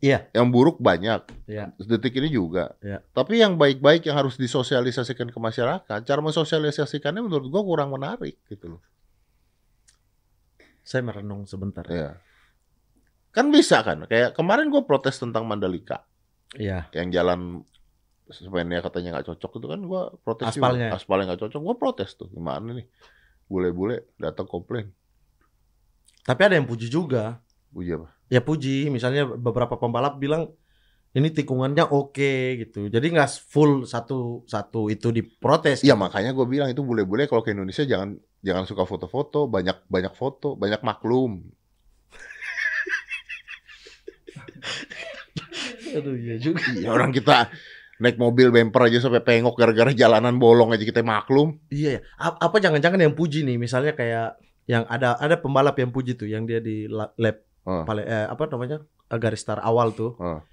Iya. 0.04 0.28
Yang 0.36 0.48
buruk 0.52 0.78
banyak. 0.84 1.24
Iya. 1.48 1.72
Detik 1.80 2.20
ini 2.20 2.28
juga. 2.28 2.76
Iya. 2.84 3.00
Tapi 3.16 3.40
yang 3.40 3.56
baik-baik 3.56 4.04
yang 4.04 4.20
harus 4.20 4.36
disosialisasikan 4.36 5.32
ke 5.32 5.40
masyarakat, 5.40 6.00
cara 6.04 6.20
mensosialisasikannya 6.20 7.24
menurut 7.24 7.48
gua 7.48 7.64
kurang 7.64 7.96
menarik 7.96 8.36
gitu 8.52 8.76
loh. 8.76 8.82
Saya 10.84 11.08
merenung 11.08 11.48
sebentar. 11.48 11.88
Ya. 11.88 12.20
Kan 13.32 13.48
bisa 13.50 13.80
kan? 13.80 14.04
Kayak 14.06 14.36
kemarin 14.36 14.68
gua 14.68 14.84
protes 14.84 15.16
tentang 15.16 15.48
Mandalika. 15.48 16.04
Iya. 16.54 16.86
yang 16.94 17.10
jalan 17.10 17.66
sebenarnya 18.30 18.86
katanya 18.86 19.18
nggak 19.18 19.26
cocok 19.26 19.58
itu 19.58 19.68
kan 19.74 19.82
gua 19.90 20.14
protes 20.22 20.54
Aspalnya. 20.54 20.94
juga. 20.94 21.02
aspalnya 21.02 21.26
nggak 21.34 21.42
cocok 21.42 21.62
gua 21.66 21.76
protes 21.82 22.14
tuh 22.14 22.30
gimana 22.30 22.78
nih 22.78 22.86
bule-bule 23.50 24.14
datang 24.22 24.46
komplain 24.46 24.94
Tapi 26.22 26.42
ada 26.46 26.54
yang 26.54 26.70
puji 26.70 26.94
juga. 26.94 27.42
uji 27.74 27.98
apa 27.98 28.06
ya 28.34 28.42
puji 28.42 28.90
misalnya 28.90 29.30
beberapa 29.30 29.78
pembalap 29.78 30.18
bilang 30.18 30.50
ini 31.14 31.30
tikungannya 31.30 31.86
oke 31.86 32.58
gitu. 32.58 32.90
Jadi 32.90 33.14
nggak 33.14 33.30
full 33.46 33.86
satu 33.86 34.42
satu 34.50 34.90
itu 34.90 35.14
diprotes. 35.14 35.86
Iya 35.86 35.94
makanya 35.94 36.34
gue 36.34 36.46
bilang 36.50 36.74
itu 36.74 36.82
bule-bule 36.82 37.30
kalau 37.30 37.46
ke 37.46 37.54
Indonesia 37.54 37.86
jangan 37.86 38.18
jangan 38.42 38.66
suka 38.66 38.90
foto-foto 38.90 39.46
banyak 39.46 39.86
banyak 39.86 40.10
foto 40.18 40.58
banyak 40.58 40.82
maklum. 40.82 41.46
Aduh 46.02 46.18
iya 46.18 46.42
juga. 46.42 46.66
Iya 46.74 46.90
orang 46.90 47.14
kita 47.14 47.54
naik 48.02 48.18
mobil 48.18 48.50
bumper 48.50 48.90
aja 48.90 49.06
sampai 49.06 49.22
pengok 49.22 49.54
gara-gara 49.54 49.94
jalanan 49.94 50.42
bolong 50.42 50.74
aja 50.74 50.82
kita 50.82 51.06
maklum. 51.06 51.62
Iya 51.70 52.02
ya. 52.02 52.10
Apa 52.18 52.58
jangan-jangan 52.58 52.98
yang 53.06 53.14
puji 53.14 53.46
nih 53.46 53.62
misalnya 53.62 53.94
kayak 53.94 54.42
yang 54.66 54.90
ada 54.90 55.14
ada 55.22 55.38
pembalap 55.38 55.78
yang 55.78 55.94
puji 55.94 56.18
tuh 56.18 56.26
yang 56.26 56.50
dia 56.50 56.58
di 56.58 56.90
la- 56.90 57.14
lap 57.22 57.53
Ah. 57.64 57.88
paling 57.88 58.06
eh, 58.06 58.28
apa 58.28 58.44
namanya? 58.52 58.78
Eh, 59.08 59.20
garis 59.20 59.40
start 59.44 59.64
awal 59.64 59.96
tuh. 59.96 60.16
Ah. 60.20 60.44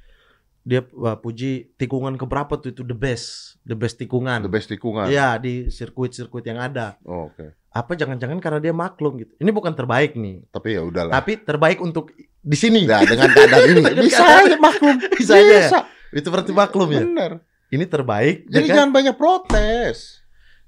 dia 0.61 0.85
wah, 0.93 1.17
puji 1.17 1.73
tikungan 1.81 2.21
keberapa 2.21 2.61
tuh 2.61 2.69
itu? 2.71 2.85
The 2.85 2.93
best 2.95 3.57
the 3.65 3.73
best 3.73 3.97
tikungan. 3.97 4.45
The 4.45 4.53
best 4.53 4.69
tikungan? 4.69 5.09
Iya 5.09 5.41
di 5.41 5.73
sirkuit-sirkuit 5.73 6.45
yang 6.45 6.61
ada. 6.61 7.01
Oh, 7.03 7.33
oke. 7.33 7.57
Apa 7.73 7.97
jangan-jangan 7.97 8.39
karena 8.45 8.61
dia 8.61 8.75
maklum 8.77 9.25
gitu. 9.25 9.33
Ini 9.41 9.51
bukan 9.57 9.73
terbaik 9.73 10.21
nih. 10.21 10.45
Tapi 10.53 10.77
ya 10.77 10.85
udahlah. 10.85 11.17
Tapi 11.17 11.41
terbaik 11.41 11.81
untuk 11.81 12.13
di 12.21 12.57
sini. 12.61 12.85
Nah 12.85 13.01
dengan 13.09 13.33
keadaan 13.33 13.73
ini. 13.73 13.83
Bisa 14.05 14.21
aja 14.21 14.57
maklum. 14.61 15.01
Bisa 15.19 15.33
aja 15.33 15.49
ya? 15.49 15.61
bisa. 15.65 15.79
Itu 16.13 16.29
berarti 16.29 16.53
maklum 16.53 16.89
ya? 16.93 17.03
Bener. 17.09 17.33
Ini 17.71 17.85
terbaik 17.87 18.51
jadi 18.51 18.67
ya 18.67 18.69
kan? 18.69 18.77
jangan 18.83 18.91
banyak 18.91 19.15
protes 19.17 20.20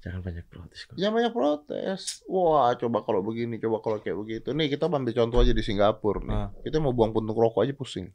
jangan 0.03 0.20
banyak 0.20 0.44
protes 0.44 0.80
kok. 0.84 0.94
Jangan 0.94 1.14
banyak 1.14 1.32
protes. 1.32 2.26
Wah, 2.26 2.74
coba 2.74 3.00
kalau 3.00 3.22
begini, 3.22 3.57
coba 3.57 3.78
kalau 3.78 3.98
kayak 3.98 4.18
begitu. 4.18 4.50
Nih 4.50 4.66
kita 4.66 4.86
ambil 4.86 5.11
contoh 5.11 5.38
aja 5.38 5.50
di 5.50 5.62
Singapura 5.62 6.20
nih. 6.20 6.34
Ah. 6.34 6.48
Kita 6.59 6.76
mau 6.76 6.90
buang 6.90 7.11
puntung 7.11 7.32
rokok 7.32 7.62
aja 7.62 7.72
pusing. 7.72 8.11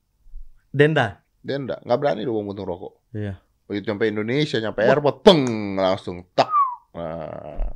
denda 0.67 1.23
enggak, 1.41 1.79
nggak 1.81 1.97
berani 1.97 2.21
lo 2.21 2.35
buang 2.35 2.51
puntung 2.51 2.67
rokok. 2.67 2.93
Iya. 3.11 3.39
Begitu 3.65 3.87
nyampe 3.87 4.05
Indonesia, 4.05 4.57
nyampe 4.59 4.79
Wah. 4.79 4.91
airport, 4.91 5.17
peng 5.23 5.41
langsung 5.73 6.27
tak. 6.31 6.51
Nah, 6.91 7.71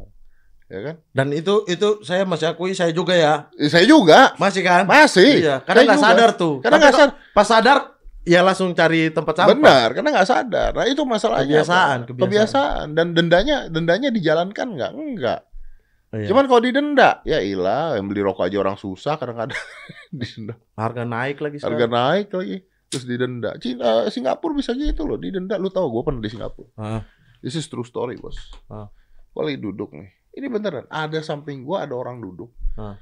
ya 0.68 0.80
kan? 0.82 0.96
dan 1.12 1.28
itu 1.30 1.68
itu 1.68 2.00
saya 2.02 2.24
masih 2.24 2.48
akui 2.48 2.72
saya 2.72 2.90
juga 2.90 3.12
ya 3.12 3.52
Eh, 3.54 3.68
saya 3.68 3.84
juga 3.84 4.32
masih 4.36 4.64
kan 4.64 4.88
masih. 4.88 5.44
iya 5.44 5.60
karena 5.60 5.84
nggak 5.86 6.00
sadar 6.00 6.30
tuh 6.34 6.64
Karena 6.64 6.80
nggak 6.80 6.96
sadar. 6.96 7.12
pas 7.32 7.44
sadar 7.44 7.78
ya 8.22 8.46
langsung 8.46 8.74
cari 8.78 9.10
tempat 9.10 9.34
sampah 9.34 9.54
Benar, 9.58 9.88
karena 9.98 10.10
nggak 10.14 10.30
sadar. 10.30 10.72
Nah 10.78 10.86
itu 10.86 11.02
masalahnya. 11.04 11.62
Kebiasaan, 11.62 11.98
apa? 12.06 12.08
kebiasaan. 12.10 12.28
kebiasaan. 12.30 12.86
Dan 12.94 13.08
dendanya, 13.18 13.58
dendanya 13.68 14.10
dijalankan 14.14 14.68
nggak? 14.78 14.92
Enggak. 14.94 15.42
Iya. 16.12 16.28
Cuman 16.28 16.44
kalau 16.52 16.60
didenda, 16.60 17.24
ya 17.24 17.40
ilah, 17.40 17.96
yang 17.96 18.12
beli 18.12 18.20
rokok 18.20 18.44
aja 18.52 18.60
orang 18.60 18.76
susah 18.76 19.16
kadang-kadang 19.16 19.56
didenda. 20.12 20.60
harga 20.76 21.08
naik 21.08 21.40
lagi 21.40 21.64
Harga 21.64 21.88
sekarang 21.88 21.92
naik 21.96 22.28
lagi 22.36 22.58
terus 22.92 23.06
didenda. 23.08 23.56
Cina, 23.64 24.12
Singapura 24.12 24.52
bisa 24.52 24.76
gitu 24.76 25.08
loh, 25.08 25.16
didenda. 25.16 25.56
Lu 25.56 25.72
tahu 25.72 25.88
gue 25.88 26.02
pernah 26.04 26.20
di 26.20 26.28
Singapura. 26.28 26.68
Ah. 26.76 27.02
This 27.40 27.56
is 27.56 27.66
true 27.72 27.88
story, 27.88 28.20
bos. 28.20 28.36
Ah. 28.68 28.92
Lagi 29.32 29.56
duduk 29.58 29.96
nih. 29.96 30.12
Ini 30.36 30.48
beneran, 30.52 30.88
ada 30.92 31.20
samping 31.24 31.64
gua 31.64 31.88
ada 31.88 31.96
orang 31.96 32.20
duduk. 32.20 32.52
Ah. 32.76 33.00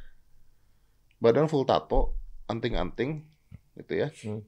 Badan 1.18 1.50
full 1.50 1.66
tato, 1.66 2.14
anting-anting 2.46 3.26
gitu 3.82 3.94
ya. 3.98 4.14
Hmm. 4.14 4.46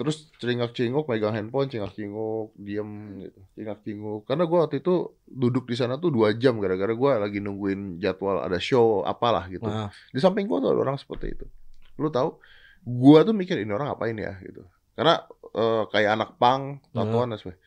Terus 0.00 0.32
celingak-cinguk 0.40 1.04
megang 1.12 1.36
handphone, 1.36 1.68
cingak-cinguk, 1.68 2.56
diem 2.56 3.20
gitu. 3.20 3.40
Cingak-cinguk. 3.52 4.24
Karena 4.24 4.48
gua 4.48 4.64
waktu 4.64 4.80
itu 4.80 5.12
duduk 5.28 5.68
di 5.68 5.76
sana 5.76 6.00
tuh 6.00 6.08
dua 6.08 6.32
jam 6.32 6.56
gara-gara 6.56 6.96
gua 6.96 7.20
lagi 7.20 7.44
nungguin 7.44 8.00
jadwal 8.00 8.40
ada 8.40 8.56
show 8.56 9.04
apalah 9.04 9.44
gitu. 9.52 9.68
Ah. 9.68 9.92
Di 10.08 10.16
samping 10.16 10.48
gua 10.48 10.64
tuh 10.64 10.72
ada 10.72 10.80
orang 10.80 10.96
seperti 10.96 11.36
itu. 11.36 11.44
Lu 12.00 12.08
tahu, 12.08 12.40
gua 12.80 13.28
tuh 13.28 13.36
mikir 13.36 13.60
ini 13.60 13.68
orang 13.76 13.92
ngapain 13.92 14.16
ya 14.16 14.40
gitu. 14.40 14.64
Karena 14.96 15.20
eh, 15.52 15.84
kayak 15.92 16.10
anak 16.16 16.30
pang, 16.40 16.80
tatoan 16.96 17.36
dan 17.36 17.36
sebagainya. 17.36 17.60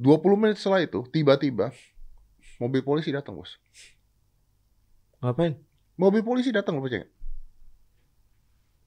20 0.00 0.40
menit 0.40 0.56
setelah 0.56 0.80
itu, 0.82 1.04
tiba-tiba 1.12 1.70
mobil 2.56 2.80
polisi 2.80 3.12
datang, 3.12 3.36
Bos. 3.36 3.60
ngapain 5.20 5.54
Mobil 5.94 6.26
polisi 6.26 6.50
datang, 6.50 6.80
lu 6.80 6.82
percaya? 6.82 7.06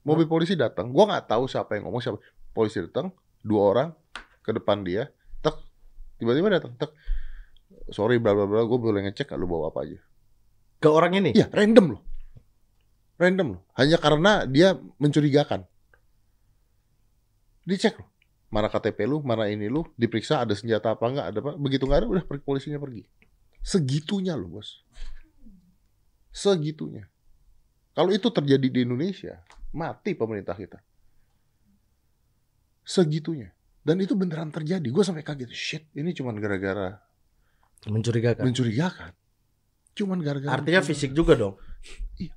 Mobil 0.08 0.24
polisi 0.24 0.56
datang, 0.56 0.96
gua 0.96 1.12
nggak 1.12 1.28
tahu 1.28 1.52
siapa 1.52 1.76
yang 1.76 1.92
ngomong 1.92 2.00
siapa. 2.00 2.24
Polisi 2.56 2.80
datang, 2.80 3.12
dua 3.44 3.62
orang 3.76 3.90
ke 4.40 4.56
depan 4.56 4.88
dia, 4.88 5.12
tek, 5.44 5.60
tiba-tiba 6.16 6.48
datang, 6.48 6.80
tek. 6.80 6.96
Sorry, 7.92 8.16
bla 8.16 8.32
bla 8.32 8.48
bla, 8.48 8.64
gue 8.64 8.80
boleh 8.80 9.04
ngecek 9.08 9.36
lu 9.36 9.48
bawa 9.48 9.72
apa 9.72 9.84
aja? 9.84 10.00
ke 10.78 10.90
orang 10.90 11.18
ini 11.18 11.32
Iya, 11.34 11.50
random 11.50 11.98
loh. 11.98 12.02
Random 13.18 13.58
loh. 13.58 13.62
Hanya 13.74 13.98
karena 13.98 14.46
dia 14.46 14.78
mencurigakan. 15.02 15.66
Dicek 17.66 17.98
loh. 17.98 18.10
Mana 18.48 18.72
KTP 18.72 19.10
lu, 19.10 19.20
mana 19.26 19.50
ini 19.52 19.68
lu, 19.68 19.84
diperiksa 20.00 20.46
ada 20.46 20.56
senjata 20.56 20.96
apa 20.96 21.04
enggak, 21.10 21.26
ada 21.34 21.40
apa. 21.44 21.52
Begitu 21.60 21.84
nggak 21.84 22.00
ada, 22.06 22.08
udah 22.08 22.24
pergi 22.24 22.44
polisinya 22.46 22.80
pergi. 22.80 23.04
Segitunya 23.60 24.38
loh, 24.40 24.62
bos. 24.62 24.86
Segitunya. 26.32 27.10
Kalau 27.92 28.14
itu 28.14 28.30
terjadi 28.30 28.68
di 28.70 28.80
Indonesia, 28.86 29.42
Mati 29.72 30.14
pemerintah 30.14 30.54
kita. 30.54 30.80
Segitunya. 32.82 33.52
Dan 33.82 34.00
itu 34.00 34.16
beneran 34.16 34.50
terjadi. 34.50 34.84
Gue 34.84 35.04
sampai 35.04 35.22
kaget. 35.22 35.50
Shit, 35.50 35.84
ini 35.94 36.12
cuma 36.12 36.32
gara-gara 36.32 37.00
Mencurigakan. 37.86 38.44
mencurigakan. 38.44 39.12
Cuman 39.94 40.20
gara-gara 40.20 40.52
Artinya 40.54 40.80
mencurigakan. 40.80 40.90
fisik 40.90 41.12
juga 41.12 41.34
dong. 41.36 41.56
Iya. 42.18 42.36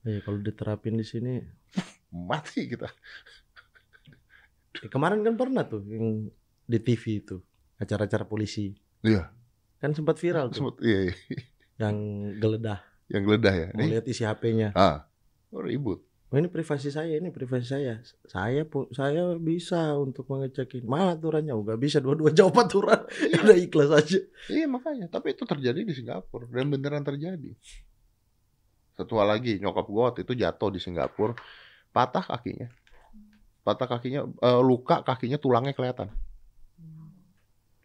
Iya, 0.00 0.18
kalau 0.24 0.38
diterapin 0.40 0.96
di 0.96 1.04
sini. 1.04 1.34
mati 2.10 2.66
kita. 2.66 2.90
Eh, 4.80 4.90
kemarin 4.90 5.22
kan 5.22 5.36
pernah 5.36 5.62
tuh 5.62 5.86
yang 5.86 6.26
di 6.64 6.78
TV 6.80 7.20
itu 7.20 7.36
acara-acara 7.76 8.24
polisi. 8.24 8.74
Iya. 9.04 9.30
Kan 9.78 9.94
sempat 9.94 10.18
viral 10.18 10.50
tuh 10.50 10.58
Sempet, 10.66 10.76
iya, 10.82 10.98
iya. 11.06 11.14
Yang 11.80 11.96
geledah 12.36 12.78
Yang 13.08 13.22
geledah 13.24 13.54
ya. 13.56 13.68
mau 13.72 13.88
lihat 13.88 14.04
isi 14.04 14.22
HP-nya. 14.22 14.76
ah, 14.76 15.08
oh, 15.50 15.64
ribut. 15.64 16.04
Oh, 16.30 16.38
ini 16.38 16.46
privasi 16.46 16.94
saya, 16.94 17.18
ini 17.18 17.34
privasi 17.34 17.66
saya. 17.66 17.98
Saya 18.22 18.62
pu- 18.62 18.86
saya 18.94 19.34
bisa 19.34 19.98
untuk 19.98 20.30
mengecek 20.30 20.78
ini. 20.78 20.86
Mana 20.86 21.18
aturannya? 21.18 21.50
Oh, 21.50 21.66
nggak 21.66 21.80
bisa 21.82 21.98
dua-dua 21.98 22.30
jawab 22.30 22.54
aturan. 22.62 23.02
Udah 23.42 23.58
ikhlas 23.58 23.90
aja. 23.90 24.22
Iya 24.46 24.70
makanya, 24.70 25.10
tapi 25.10 25.34
itu 25.34 25.42
terjadi 25.42 25.82
di 25.82 25.90
Singapura 25.90 26.46
dan 26.46 26.70
beneran 26.70 27.02
terjadi. 27.02 27.50
Satu 28.94 29.18
lagi, 29.18 29.58
nyokap 29.58 29.86
gua 29.90 30.14
waktu 30.14 30.22
itu 30.22 30.38
jatuh 30.38 30.70
di 30.70 30.78
Singapura, 30.78 31.34
patah 31.90 32.22
kakinya, 32.22 32.70
patah 33.66 33.90
kakinya, 33.90 34.22
eh, 34.28 34.60
luka 34.62 35.02
kakinya 35.02 35.34
tulangnya 35.34 35.74
kelihatan. 35.74 36.14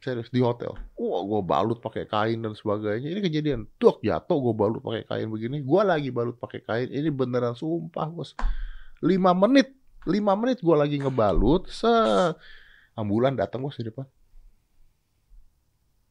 Serius 0.05 0.29
di 0.29 0.37
hotel. 0.37 0.77
Wah, 0.93 1.21
gua 1.25 1.41
balut 1.41 1.81
pakai 1.81 2.05
kain 2.05 2.37
dan 2.45 2.53
sebagainya. 2.53 3.09
Ini 3.09 3.21
kejadian. 3.25 3.65
Dok 3.81 4.05
jatuh, 4.05 4.37
gua 4.37 4.53
balut 4.53 4.85
pakai 4.85 5.01
kain 5.09 5.27
begini. 5.33 5.65
Gua 5.65 5.81
lagi 5.81 6.13
balut 6.13 6.37
pakai 6.37 6.61
kain. 6.61 6.87
Ini 6.93 7.09
beneran 7.09 7.57
sumpah 7.57 8.05
bos. 8.13 8.37
Lima 9.01 9.33
menit, 9.33 9.73
lima 10.05 10.37
menit 10.37 10.61
gua 10.61 10.85
lagi 10.85 11.01
ngebalut. 11.01 11.65
Se 11.73 11.89
ambulan 12.93 13.33
datang 13.33 13.65
bos 13.65 13.75
di 13.75 13.89
depan 13.89 14.05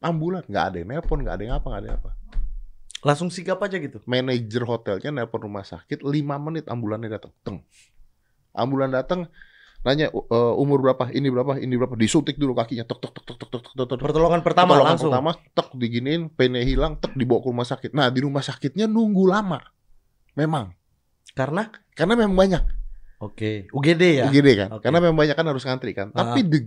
ambulan 0.05 0.45
nggak 0.45 0.65
ada 0.69 0.77
yang 0.77 0.89
nelpon 0.93 1.19
nggak 1.25 1.35
ada 1.35 1.43
yang 1.43 1.55
apa 1.57 1.65
nggak 1.65 1.81
ada 1.81 1.89
yang 1.89 1.99
apa 1.99 2.11
Langsung 3.05 3.29
sigap 3.29 3.61
aja 3.61 3.77
gitu. 3.77 4.01
manajer 4.09 4.65
hotelnya 4.65 5.09
nelpon 5.13 5.45
rumah 5.45 5.65
sakit 5.65 6.01
lima 6.05 6.37
menit 6.37 6.69
ambulannya 6.69 7.09
datang 7.09 7.33
teng 7.41 7.57
ambulan 8.53 8.93
datang 8.93 9.29
nanya 9.85 10.09
uh, 10.09 10.57
umur 10.57 10.81
berapa, 10.81 11.13
ini 11.13 11.29
berapa, 11.29 11.61
ini 11.61 11.77
berapa, 11.77 11.93
disuntik 11.93 12.41
dulu 12.41 12.57
kakinya, 12.57 12.89
tok 12.89 13.05
tok 13.05 13.21
tok 13.21 13.37
tok 13.37 13.37
tok 13.53 13.61
tok 13.61 13.85
tok. 13.85 13.97
Pertolongan 14.01 14.41
pertama 14.41 14.73
Pertolongan 14.73 14.97
langsung. 14.97 15.13
pertama, 15.13 15.31
tek 15.53 15.69
diginiin, 15.77 16.33
painnya 16.33 16.65
hilang, 16.65 16.97
tek 16.97 17.13
dibawa 17.13 17.45
ke 17.45 17.47
rumah 17.53 17.67
sakit. 17.69 17.91
Nah 17.93 18.09
di 18.09 18.25
rumah 18.25 18.41
sakitnya 18.41 18.89
nunggu 18.89 19.29
lama, 19.29 19.61
memang. 20.33 20.73
Karena? 21.37 21.69
Karena 21.93 22.17
memang 22.17 22.33
banyak. 22.33 22.63
Oke, 23.21 23.69
okay. 23.69 23.77
UGD 23.77 24.03
ya. 24.19 24.25
UGD 24.25 24.47
kan, 24.57 24.69
okay. 24.73 24.89
karena 24.89 24.97
memang 25.05 25.17
banyak 25.21 25.37
kan 25.37 25.45
harus 25.45 25.61
ngantri 25.61 25.93
kan. 25.93 26.09
Ah. 26.17 26.33
Tapi 26.33 26.41
the 26.49 26.59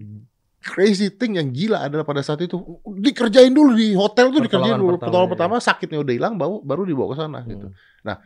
crazy 0.63 1.11
thing 1.11 1.43
yang 1.43 1.51
gila 1.51 1.91
adalah 1.91 2.07
pada 2.07 2.23
saat 2.23 2.39
itu 2.47 2.55
dikerjain 2.87 3.51
dulu 3.51 3.75
di 3.75 3.99
hotel 3.99 4.31
tuh 4.31 4.47
dikerjain 4.47 4.79
dulu. 4.79 4.95
Pertolongan 4.95 5.27
iya. 5.27 5.35
pertama, 5.35 5.55
ya. 5.59 5.63
sakitnya 5.67 5.99
udah 6.07 6.15
hilang, 6.15 6.39
baru 6.39 6.63
baru 6.63 6.87
dibawa 6.87 7.11
ke 7.11 7.17
sana 7.19 7.43
gitu. 7.43 7.67
hmm. 7.67 7.75
gitu. 7.75 8.07
Nah, 8.07 8.17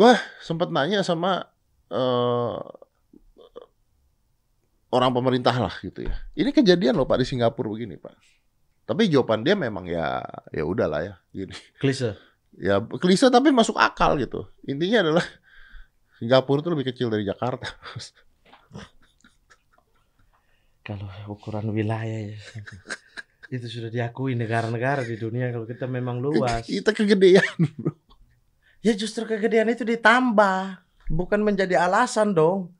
gue 0.00 0.12
sempat 0.40 0.72
nanya 0.72 1.04
sama 1.04 1.52
eh, 1.90 2.58
orang 4.90 5.10
pemerintah 5.14 5.54
lah 5.54 5.74
gitu 5.82 6.06
ya. 6.06 6.14
Ini 6.34 6.50
kejadian 6.50 6.98
loh 6.98 7.06
Pak 7.06 7.22
di 7.22 7.26
Singapura 7.26 7.70
begini 7.70 7.98
Pak. 7.98 8.14
Tapi 8.90 9.06
jawaban 9.06 9.46
dia 9.46 9.54
memang 9.54 9.86
ya 9.86 10.18
ya 10.50 10.66
udahlah 10.66 11.06
ya 11.06 11.14
gini. 11.30 11.54
Klise. 11.78 12.18
Ya 12.58 12.82
klise 12.82 13.30
tapi 13.30 13.54
masuk 13.54 13.78
akal 13.78 14.18
gitu. 14.18 14.50
Intinya 14.66 15.06
adalah 15.06 15.26
Singapura 16.18 16.60
itu 16.60 16.70
lebih 16.74 16.86
kecil 16.90 17.06
dari 17.08 17.22
Jakarta. 17.22 17.70
Kalau 20.86 21.06
ukuran 21.30 21.70
wilayah 21.70 22.34
ya. 22.34 22.38
itu 23.50 23.66
sudah 23.66 23.90
diakui 23.90 24.38
negara-negara 24.38 25.02
di 25.02 25.18
dunia 25.18 25.50
kalau 25.50 25.66
kita 25.66 25.90
memang 25.90 26.22
luas. 26.22 26.62
Kita 26.62 26.94
kegedean. 26.94 27.42
Ya 28.80 28.94
justru 28.96 29.26
kegedean 29.26 29.68
itu 29.68 29.84
ditambah, 29.84 30.80
bukan 31.10 31.42
menjadi 31.42 31.74
alasan 31.76 32.30
dong. 32.30 32.70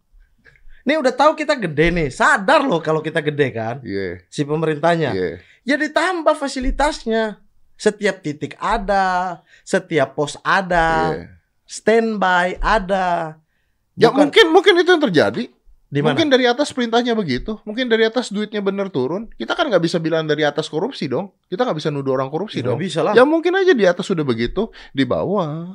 Nih 0.80 0.96
udah 0.96 1.12
tahu 1.12 1.34
kita 1.34 1.58
gede 1.58 1.90
nih, 1.90 2.08
sadar 2.08 2.64
loh 2.64 2.80
kalau 2.80 3.02
kita 3.02 3.20
gede 3.20 3.52
kan, 3.52 3.82
Iya. 3.84 4.24
si 4.32 4.46
pemerintahnya. 4.46 5.12
Iya. 5.12 5.30
Ya 5.66 5.76
ditambah 5.76 6.32
fasilitasnya. 6.32 7.42
Setiap 7.76 8.20
titik 8.20 8.56
ada, 8.56 9.40
setiap 9.60 10.12
pos 10.12 10.36
ada, 10.40 11.16
iya. 11.16 11.26
standby 11.64 12.56
ada. 12.60 13.40
Ya 13.96 14.08
Bukan- 14.08 14.28
mungkin 14.28 14.46
mungkin 14.52 14.74
itu 14.78 14.90
yang 14.90 15.00
terjadi. 15.02 15.44
di 15.90 15.98
mana? 15.98 16.14
Mungkin 16.14 16.30
dari 16.30 16.46
atas 16.46 16.70
perintahnya 16.70 17.18
begitu. 17.18 17.58
Mungkin 17.66 17.90
dari 17.90 18.06
atas 18.06 18.30
duitnya 18.30 18.62
bener 18.62 18.94
turun. 18.94 19.26
Kita 19.34 19.58
kan 19.58 19.66
nggak 19.66 19.82
bisa 19.82 19.98
bilang 19.98 20.22
dari 20.22 20.46
atas 20.46 20.70
korupsi 20.70 21.10
dong. 21.10 21.34
Kita 21.50 21.66
nggak 21.66 21.82
bisa 21.82 21.90
nuduh 21.90 22.14
orang 22.14 22.30
korupsi 22.30 22.62
Ya, 22.62 22.70
dong. 22.70 22.78
bisa 22.78 23.02
lah. 23.02 23.10
Ya 23.18 23.26
mungkin 23.26 23.58
aja 23.58 23.74
di 23.74 23.82
atas 23.82 24.06
sudah 24.06 24.22
begitu, 24.22 24.70
di 24.94 25.02
bawah. 25.02 25.66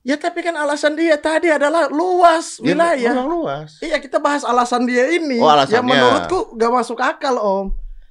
Ya 0.00 0.16
tapi 0.16 0.40
kan 0.40 0.56
alasan 0.56 0.96
dia 0.96 1.14
tadi 1.14 1.46
adalah 1.46 1.86
luas 1.86 2.56
Ya, 2.56 2.72
wilayah. 2.72 3.12
memang 3.12 3.28
luas. 3.30 3.76
Iya 3.78 3.96
kita 3.96 4.16
bahas 4.16 4.40
alasan 4.42 4.84
dia 4.84 5.04
ini. 5.10 5.36
Oh, 5.36 5.46
alasannya. 5.46 5.76
Yang 5.76 5.86
menurutku 5.86 6.38
gak 6.54 6.72
masuk 6.72 6.98
akal 6.98 7.36
om. 7.36 7.66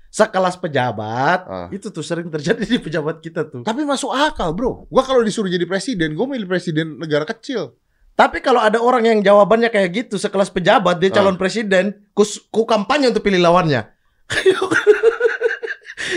Sekelas 0.09 0.53
pejabat 0.55 1.45
Ah. 1.45 1.67
itu 1.69 1.89
tuh 1.89 2.01
sering 2.01 2.27
terjadi 2.27 2.61
di 2.61 2.77
pejabat 2.77 3.17
kita 3.19 3.41
tuh. 3.43 3.61
Tapi 3.61 3.81
masuk 3.83 4.09
akal, 4.09 4.53
bro. 4.53 4.85
Gua 4.85 5.01
kalau 5.01 5.21
disuruh 5.21 5.45
jadi 5.47 5.65
presiden, 5.65 6.13
gue 6.13 6.25
milih 6.25 6.45
presiden 6.45 6.97
negara 6.97 7.25
kecil. 7.25 7.73
Tapi 8.13 8.37
kalau 8.39 8.59
ada 8.59 8.77
orang 8.77 9.05
yang 9.05 9.19
jawabannya 9.21 9.69
kayak 9.69 9.89
gitu 9.95 10.17
sekelas 10.17 10.49
pejabat 10.49 10.97
dia 10.97 11.09
Ah. 11.09 11.15
calon 11.15 11.37
presiden, 11.37 11.93
ku, 12.11 12.21
ku 12.49 12.65
kampanye 12.65 13.09
untuk 13.09 13.21
pilih 13.21 13.37
lawannya. 13.39 13.85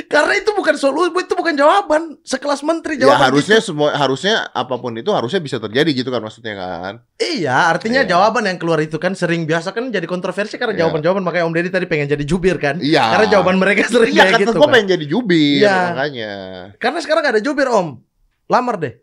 Karena 0.06 0.32
itu 0.34 0.50
bukan 0.50 0.74
solusi, 0.74 1.10
itu 1.12 1.32
bukan 1.32 1.52
jawaban. 1.52 2.16
Sekelas 2.22 2.60
menteri 2.60 2.96
Ya 2.96 3.06
jawaban 3.06 3.28
harusnya 3.28 3.58
gitu. 3.58 3.68
semua 3.70 3.92
harusnya 3.92 4.48
apa 4.48 4.74
pun 4.76 4.92
itu 4.92 5.08
harusnya 5.08 5.38
bisa 5.38 5.56
terjadi 5.56 5.90
gitu 5.92 6.08
kan 6.08 6.20
maksudnya 6.20 6.54
kan. 6.54 6.92
Iya, 7.16 7.70
artinya 7.70 8.02
Iya. 8.02 8.10
jawaban 8.10 8.44
yang 8.44 8.56
keluar 8.56 8.78
itu 8.78 8.96
kan 8.96 9.12
sering 9.12 9.44
biasa 9.44 9.70
kan 9.70 9.88
jadi 9.88 10.04
kontroversi 10.04 10.54
karena 10.54 10.72
Iya. 10.72 10.80
jawaban-jawaban 10.84 11.22
makanya 11.22 11.44
Om 11.44 11.54
Deddy 11.54 11.70
tadi 11.70 11.86
pengen 11.86 12.08
jadi 12.08 12.22
jubir 12.22 12.56
kan. 12.56 12.78
Iya. 12.78 13.04
Karena 13.12 13.26
jawaban 13.30 13.56
mereka 13.56 13.84
sering 13.86 14.10
Iya 14.10 14.22
kayak 14.22 14.32
kan 14.32 14.40
gitu. 14.46 14.52
kan. 14.56 14.70
pengen 14.70 14.88
jadi 14.90 15.04
jubir 15.04 15.60
Iya. 15.60 15.76
makanya. 15.90 16.32
Karena 16.78 16.98
sekarang 16.98 17.20
gak 17.22 17.34
ada 17.36 17.42
jubir 17.42 17.66
Om. 17.66 17.88
Lamar 18.48 18.76
deh. 18.76 18.94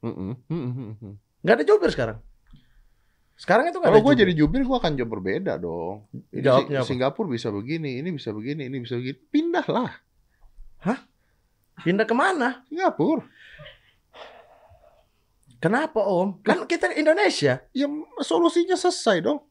Mm-mm. 0.00 0.32
Mm-mm. 0.48 1.12
Gak 1.40 1.54
ada 1.60 1.64
jubir 1.64 1.90
sekarang. 1.90 2.18
Sekarang 3.40 3.72
itu 3.72 3.80
Kalau 3.80 4.04
gue 4.04 4.14
jadi 4.20 4.32
jubir 4.36 4.60
gue 4.68 4.76
akan 4.76 5.00
jawab 5.00 5.16
berbeda 5.16 5.56
dong. 5.56 6.04
Ini 6.28 6.44
Jawabnya 6.44 6.84
Si-? 6.84 6.92
Singapura 6.92 7.32
bisa 7.32 7.48
begini, 7.48 7.96
ini 7.96 8.12
bisa 8.12 8.36
begini, 8.36 8.68
ini 8.68 8.76
bisa 8.84 9.00
begini. 9.00 9.16
Pindahlah 9.16 9.88
Pindah 11.80 12.04
ke 12.04 12.12
mana? 12.12 12.60
Singapura. 12.68 13.24
Kenapa 15.60 16.00
Om? 16.00 16.40
Kan 16.40 16.64
kita 16.64 16.92
Indonesia. 16.96 17.64
Ya 17.72 17.86
solusinya 18.24 18.76
selesai 18.76 19.24
dong. 19.24 19.44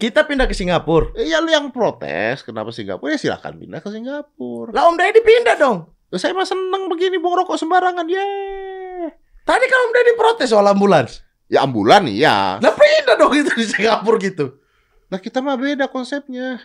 Kita 0.00 0.24
pindah 0.24 0.48
ke 0.48 0.56
Singapura. 0.56 1.12
Eh, 1.16 1.28
Ya 1.28 1.40
lu 1.44 1.52
yang 1.52 1.68
protes 1.72 2.40
kenapa 2.44 2.72
Singapura 2.72 3.16
ya 3.16 3.20
silakan 3.20 3.60
pindah 3.60 3.80
ke 3.80 3.88
Singapura. 3.92 4.72
Lah 4.72 4.88
Om 4.88 4.96
Deddy 5.00 5.20
pindah 5.20 5.56
dong. 5.56 5.92
Ya, 6.12 6.20
saya 6.20 6.36
mah 6.36 6.48
seneng 6.48 6.88
begini 6.92 7.16
bong 7.20 7.44
rokok 7.44 7.56
sembarangan 7.56 8.04
Yeay. 8.08 9.12
Tadi 9.44 9.64
kan 9.68 9.78
Om 9.88 9.92
Deddy 9.92 10.12
protes 10.16 10.48
soal 10.52 10.68
ambulans. 10.68 11.23
Ya 11.54 11.62
ambulan 11.62 12.10
iya. 12.10 12.58
Lah 12.58 12.74
pindah 12.74 13.14
dong 13.14 13.30
itu 13.30 13.54
di 13.54 13.62
Singapura 13.62 14.18
gitu. 14.18 14.58
Nah 15.06 15.22
kita 15.22 15.38
mah 15.38 15.54
beda 15.54 15.86
konsepnya. 15.86 16.58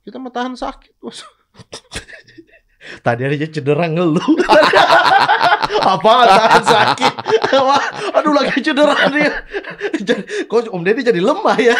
Kita 0.00 0.16
mah 0.16 0.32
tahan 0.32 0.56
sakit 0.56 0.96
bos. 0.96 1.20
Tadi 3.04 3.22
aja 3.22 3.46
cedera 3.46 3.84
ngeluh. 3.84 4.24
Apa 5.92 6.12
tahan 6.24 6.64
sakit? 6.64 7.14
Wah, 7.68 7.84
Aduh 8.16 8.32
lagi 8.32 8.64
cedera 8.64 8.96
dia. 9.12 9.44
Jadi- 10.00 10.48
Kok 10.48 10.72
Om 10.72 10.80
Deddy 10.80 11.04
jadi 11.04 11.20
lemah 11.20 11.60
ya? 11.60 11.76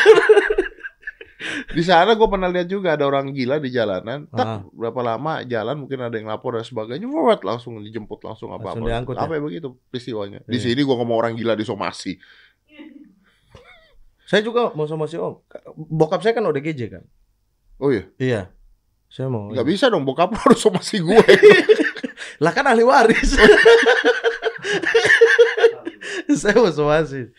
Di 1.67 1.81
sana 1.81 2.13
gue 2.13 2.25
pernah 2.25 2.47
lihat 2.47 2.67
juga 2.67 2.93
ada 2.93 3.05
orang 3.05 3.33
gila 3.33 3.57
di 3.57 3.69
jalanan. 3.69 4.29
Tak, 4.29 4.45
Ah. 4.45 4.61
berapa 4.71 5.01
lama 5.01 5.41
jalan 5.43 5.77
mungkin 5.79 5.99
ada 5.99 6.13
yang 6.13 6.27
lapor 6.27 6.53
dan 6.53 6.63
sebagainya. 6.63 7.07
Wah, 7.07 7.37
langsung 7.39 7.79
dijemput 7.79 8.21
langsung 8.21 8.51
apa 8.51 8.71
Langsung 8.71 8.85
apa. 8.85 8.91
diangkut 8.93 9.17
ya? 9.17 9.25
apa 9.25 9.33
ya 9.33 9.41
begitu 9.41 9.69
peristiwanya. 9.89 10.41
Di 10.45 10.55
Iya. 10.55 10.65
sini 10.67 10.81
gue 10.81 10.93
ngomong 10.95 11.17
orang 11.17 11.33
gila 11.35 11.53
di 11.53 11.65
somasi. 11.65 12.21
Saya 14.23 14.41
juga 14.41 14.71
mau 14.73 14.85
sama 14.85 15.05
si 15.05 15.17
Om. 15.17 15.43
Bokap 15.75 16.21
saya 16.21 16.31
kan 16.33 16.45
ODGJ 16.45 16.81
kan. 16.89 17.03
Oh 17.79 17.91
iya, 17.91 18.05
Iya. 18.15 18.43
Saya 19.09 19.27
mau. 19.27 19.51
nggak 19.51 19.67
bisa 19.67 19.89
dong. 19.89 20.05
Bokap 20.05 20.31
harus 20.37 20.61
somasi 20.61 21.01
gue. 21.01 21.19
Lah 22.45 22.53
kan 22.53 22.63
ahli 22.65 22.81
waris. 22.81 23.35
saya 26.41 26.57
mau 26.59 26.71
somasi. 26.71 27.31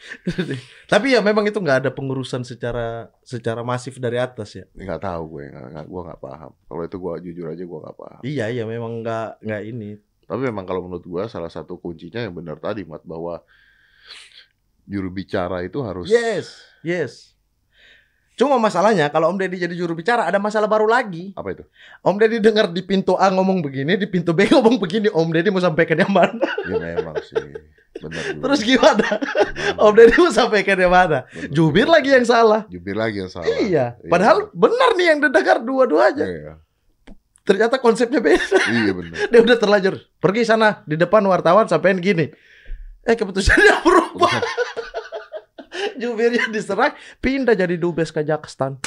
Tapi 0.92 1.16
ya 1.16 1.24
memang 1.24 1.48
itu 1.48 1.58
nggak 1.58 1.88
ada 1.88 1.92
pengurusan 1.94 2.44
secara 2.44 3.12
secara 3.24 3.62
masif 3.64 3.98
dari 4.02 4.20
atas 4.20 4.58
ya. 4.58 4.66
Nggak 4.76 5.02
tahu 5.06 5.40
gue, 5.40 5.52
nggak, 5.52 5.86
gue 5.88 6.02
nggak 6.12 6.22
paham. 6.22 6.52
Kalau 6.68 6.82
itu 6.84 6.98
gue 6.98 7.14
jujur 7.32 7.46
aja 7.52 7.64
gue 7.64 7.80
nggak 7.86 7.98
paham. 7.98 8.22
Iya 8.28 8.46
iya 8.52 8.64
memang 8.68 9.02
nggak 9.06 9.46
nggak 9.46 9.62
ini. 9.70 10.00
Tapi 10.28 10.42
memang 10.48 10.64
kalau 10.64 10.88
menurut 10.88 11.04
gue 11.04 11.24
salah 11.28 11.52
satu 11.52 11.76
kuncinya 11.80 12.24
yang 12.24 12.36
benar 12.36 12.56
tadi, 12.60 12.88
Mat, 12.88 13.04
bahwa 13.04 13.44
juru 14.88 15.14
bicara 15.14 15.64
itu 15.64 15.80
harus 15.84 16.10
Yes 16.12 16.72
yes. 16.84 17.31
Cuma 18.32 18.58
masalahnya 18.58 19.12
kalau 19.12 19.30
Om 19.30 19.38
Deddy 19.38 19.60
jadi 19.60 19.76
juru 19.76 19.94
bicara 19.94 20.26
ada 20.26 20.42
masalah 20.42 20.66
baru 20.66 20.90
lagi. 20.90 21.36
apa 21.36 21.52
itu? 21.52 21.64
Om 22.02 22.16
Deddy 22.18 22.38
dengar 22.40 22.72
di 22.72 22.82
pintu 22.82 23.14
A 23.14 23.30
ngomong 23.30 23.62
begini, 23.62 23.94
di 23.96 24.08
pintu 24.10 24.34
B 24.34 24.48
ngomong 24.54 24.82
begini. 24.82 25.12
Om 25.12 25.30
Deddy 25.30 25.54
mau 25.54 25.62
sampaikan 25.62 26.00
yang 26.00 26.10
mana? 26.10 26.42
Ya 26.66 26.76
memang 26.80 27.16
sih, 27.22 27.38
benar. 28.02 28.24
Terus 28.42 28.60
gimana? 28.66 29.06
Benar. 29.06 29.78
Om 29.78 29.94
Deddy 29.94 30.16
mau 30.18 30.34
sampaikan 30.34 30.78
yang 30.80 30.90
mana? 30.90 31.28
Benar. 31.28 31.52
Jubir 31.54 31.86
lagi 31.86 32.10
yang 32.10 32.26
salah. 32.26 32.66
Jubir 32.66 32.98
lagi 32.98 33.22
yang 33.22 33.30
salah. 33.30 33.46
Iya. 33.46 33.86
Padahal 34.10 34.50
benar 34.56 34.90
nih 34.98 35.08
yang 35.12 35.20
didengar 35.22 35.58
dua-duanya. 35.62 36.26
Iya, 36.26 36.54
Ternyata 37.42 37.78
konsepnya 37.78 38.22
beda. 38.22 38.58
iya 38.70 38.92
benar. 38.94 39.18
Dia 39.34 39.40
udah 39.42 39.58
terlanjur. 39.58 39.96
Pergi 40.18 40.46
sana 40.46 40.82
di 40.86 40.94
depan 40.94 41.22
wartawan 41.26 41.66
sampein 41.66 41.98
gini. 41.98 42.30
Eh 43.02 43.14
keputusannya 43.14 43.82
berubah. 43.82 44.34
Jubirnya 45.96 46.52
diserang, 46.52 46.94
pindah 47.24 47.56
jadi 47.56 47.76
dubes 47.80 48.12
Kazakhstan. 48.12 48.78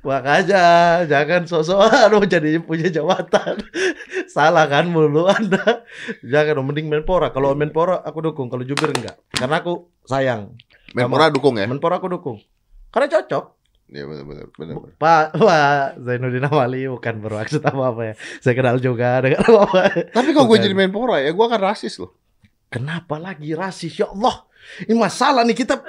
Makanya 0.00 0.64
jangan 1.04 1.44
sok-sokan 1.44 2.08
mau 2.08 2.24
jadi 2.24 2.56
punya 2.58 2.88
jabatan. 2.88 3.60
Salah 4.32 4.64
kan 4.64 4.88
mulu 4.88 5.28
Anda. 5.28 5.84
Jangan 6.24 6.64
mending 6.64 6.88
Menpora. 6.88 7.28
Kalau 7.30 7.52
Menpora 7.52 8.00
aku 8.00 8.24
dukung, 8.24 8.48
kalau 8.48 8.64
jubir 8.64 8.96
enggak. 8.96 9.20
Karena 9.36 9.60
aku 9.60 9.92
sayang. 10.08 10.56
Menpora 10.96 11.28
dukung 11.28 11.60
ya? 11.60 11.68
Menpora 11.68 12.00
aku 12.00 12.08
dukung. 12.08 12.40
Karena 12.90 13.06
cocok. 13.12 13.60
Iya 13.90 14.06
benar 14.06 14.46
benar 14.54 14.86
Pak, 15.02 15.34
Pak 15.34 15.98
Zainuddin 15.98 16.46
Amali 16.46 16.86
bukan 16.86 17.14
bermaksud 17.26 17.58
apa-apa 17.58 18.14
ya. 18.14 18.14
Saya 18.38 18.54
kenal 18.54 18.78
juga 18.78 19.18
dengan 19.18 19.42
apa. 19.42 20.06
Tapi 20.14 20.30
kalau 20.30 20.46
gue 20.46 20.58
jadi 20.62 20.78
Menpora 20.78 21.18
ya 21.18 21.34
gue 21.34 21.44
akan 21.44 21.60
rasis 21.60 21.98
loh. 21.98 22.14
Kenapa 22.70 23.18
lagi 23.18 23.50
rasis? 23.52 23.98
Ya 23.98 24.06
Allah. 24.06 24.46
Ini 24.86 24.94
masalah 24.94 25.42
nih 25.42 25.58
kita 25.58 25.82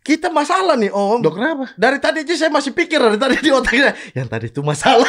kita 0.00 0.26
masalah 0.32 0.74
nih 0.74 0.90
Om. 0.90 1.22
Dok 1.22 1.34
kenapa? 1.38 1.64
Dari 1.78 1.98
tadi 2.02 2.26
aja 2.26 2.34
saya 2.34 2.50
masih 2.50 2.74
pikir 2.74 2.98
dari 2.98 3.14
tadi 3.14 3.38
di 3.38 3.50
otaknya. 3.54 3.94
Yang 4.10 4.28
tadi 4.32 4.46
itu 4.50 4.60
masalah. 4.64 5.06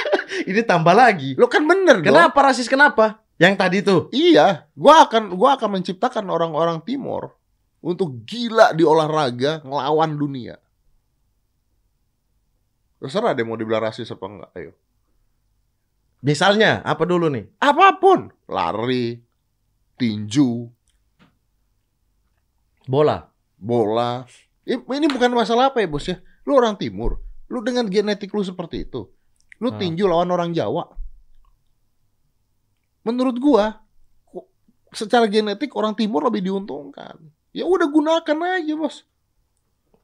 Ini 0.50 0.62
tambah 0.62 0.94
lagi. 0.94 1.34
Lo 1.34 1.50
kan 1.50 1.66
bener 1.66 1.98
dong. 2.04 2.12
Kenapa 2.12 2.38
rasis 2.44 2.70
kenapa? 2.70 3.24
Yang 3.40 3.54
tadi 3.58 3.76
itu. 3.82 3.96
Iya, 4.14 4.70
gua 4.78 5.10
akan 5.10 5.34
gua 5.34 5.58
akan 5.58 5.80
menciptakan 5.80 6.28
orang-orang 6.30 6.78
Timor 6.86 7.34
untuk 7.82 8.22
gila 8.22 8.70
di 8.76 8.86
olahraga 8.86 9.64
ngelawan 9.66 10.14
dunia. 10.14 10.54
Terserah 13.02 13.34
deh 13.34 13.42
mau 13.42 13.58
dibilang 13.58 13.90
rasis 13.90 14.08
apa 14.14 14.24
enggak, 14.28 14.50
ayo. 14.54 14.72
Misalnya 16.24 16.80
apa 16.86 17.04
dulu 17.04 17.28
nih? 17.28 17.44
Apa 17.60 18.00
pun, 18.00 18.32
lari, 18.48 19.20
tinju, 19.96 20.68
Bola. 22.84 23.32
bola. 23.56 24.28
Ini 24.68 25.06
bukan 25.08 25.32
masalah 25.32 25.72
apa 25.72 25.80
ya, 25.80 25.88
Bos 25.88 26.04
ya. 26.04 26.20
Lu 26.44 26.52
orang 26.52 26.76
Timur, 26.76 27.16
lu 27.48 27.64
dengan 27.64 27.88
genetik 27.88 28.28
lu 28.36 28.44
seperti 28.44 28.84
itu. 28.84 29.08
Lu 29.60 29.72
Ah. 29.72 29.78
tinju 29.80 30.04
lawan 30.04 30.28
orang 30.28 30.52
Jawa. 30.52 30.84
Menurut 33.04 33.36
gua 33.40 33.84
secara 34.92 35.28
genetik 35.28 35.72
orang 35.76 35.96
Timur 35.96 36.28
lebih 36.28 36.44
diuntungkan. 36.44 37.16
Ya 37.56 37.64
udah 37.64 37.88
gunakan 37.88 38.60
aja, 38.60 38.74
Bos. 38.76 39.04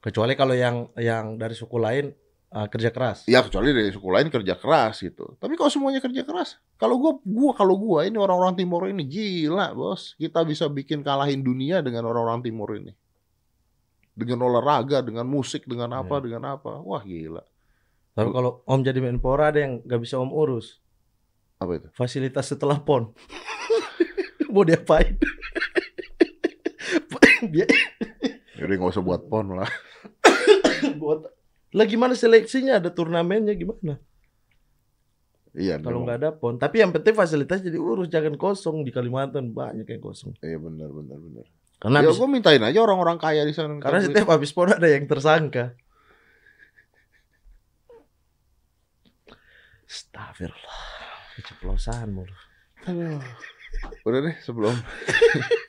Kecuali 0.00 0.32
kalau 0.32 0.56
yang 0.56 0.88
yang 0.96 1.36
dari 1.36 1.52
suku 1.52 1.76
lain 1.76 2.16
uh, 2.54 2.66
kerja 2.66 2.90
keras. 2.90 3.24
Ya 3.30 3.40
kecuali 3.42 3.70
dari 3.70 3.90
suku 3.94 4.08
lain 4.10 4.28
kerja 4.28 4.54
keras 4.58 5.00
gitu. 5.02 5.38
Tapi 5.38 5.54
kalau 5.54 5.70
semuanya 5.70 6.02
kerja 6.02 6.22
keras, 6.26 6.58
kalau 6.76 6.98
gua 6.98 7.12
gua 7.22 7.52
kalau 7.54 7.74
gua 7.78 8.06
ini 8.06 8.18
orang-orang 8.18 8.58
timur 8.58 8.86
ini 8.90 9.06
gila, 9.06 9.72
Bos. 9.74 10.18
Kita 10.18 10.42
bisa 10.42 10.66
bikin 10.66 11.06
kalahin 11.06 11.40
dunia 11.42 11.80
dengan 11.80 12.10
orang-orang 12.10 12.42
timur 12.42 12.74
ini. 12.76 12.92
Dengan 14.14 14.44
olahraga, 14.50 15.00
dengan 15.00 15.24
musik, 15.24 15.64
dengan 15.64 15.94
apa, 15.96 16.20
Iya. 16.20 16.22
dengan 16.26 16.42
apa. 16.58 16.82
Wah, 16.82 17.00
gila. 17.00 17.40
Tapi 18.12 18.28
kalau 18.34 18.60
Om 18.66 18.80
jadi 18.82 19.00
Menpora 19.00 19.54
ada 19.54 19.62
yang 19.62 19.80
nggak 19.86 20.00
bisa 20.02 20.18
Om 20.18 20.34
urus. 20.34 20.82
Apa 21.62 21.78
itu? 21.78 21.88
Fasilitas 21.94 22.50
setelah 22.50 22.76
pon. 22.82 23.14
Mau 24.52 24.66
diapain? 24.66 25.14
Dia 27.48 27.64
Jadi 28.60 28.72
nggak 28.76 28.92
usah 28.92 29.00
buat 29.00 29.24
pon 29.30 29.56
lah. 29.56 29.70
buat 31.00 31.24
lah 31.70 31.86
gimana 31.86 32.18
seleksinya 32.18 32.82
ada 32.82 32.90
turnamennya 32.90 33.54
gimana? 33.54 33.98
Iya, 35.50 35.82
Kalau 35.82 36.06
nggak 36.06 36.18
ada 36.22 36.30
pon, 36.30 36.62
tapi 36.62 36.78
yang 36.78 36.94
penting 36.94 37.10
fasilitas 37.10 37.58
jadi 37.58 37.74
urus 37.74 38.06
jangan 38.06 38.38
kosong 38.38 38.86
di 38.86 38.94
Kalimantan 38.94 39.50
banyak 39.50 39.82
yang 39.82 40.02
kosong. 40.02 40.38
Iya 40.38 40.62
benar, 40.62 40.94
benar, 40.94 41.18
benar. 41.18 41.44
Karena 41.82 41.98
ya 42.06 42.14
gua 42.14 42.28
mintain 42.30 42.62
aja 42.62 42.78
orang-orang 42.78 43.18
kaya 43.18 43.42
di 43.42 43.50
sana. 43.50 43.82
karena 43.82 43.98
setiap 43.98 44.30
habis 44.30 44.54
pon 44.54 44.70
ada 44.70 44.86
yang 44.86 45.10
tersangka. 45.10 45.74
Astagfirullah. 49.90 50.80
Keceplosan 51.34 52.14
mulu. 52.14 52.36
Aduh. 52.86 53.18
Udah 54.06 54.18
deh 54.22 54.36
sebelum. 54.46 54.76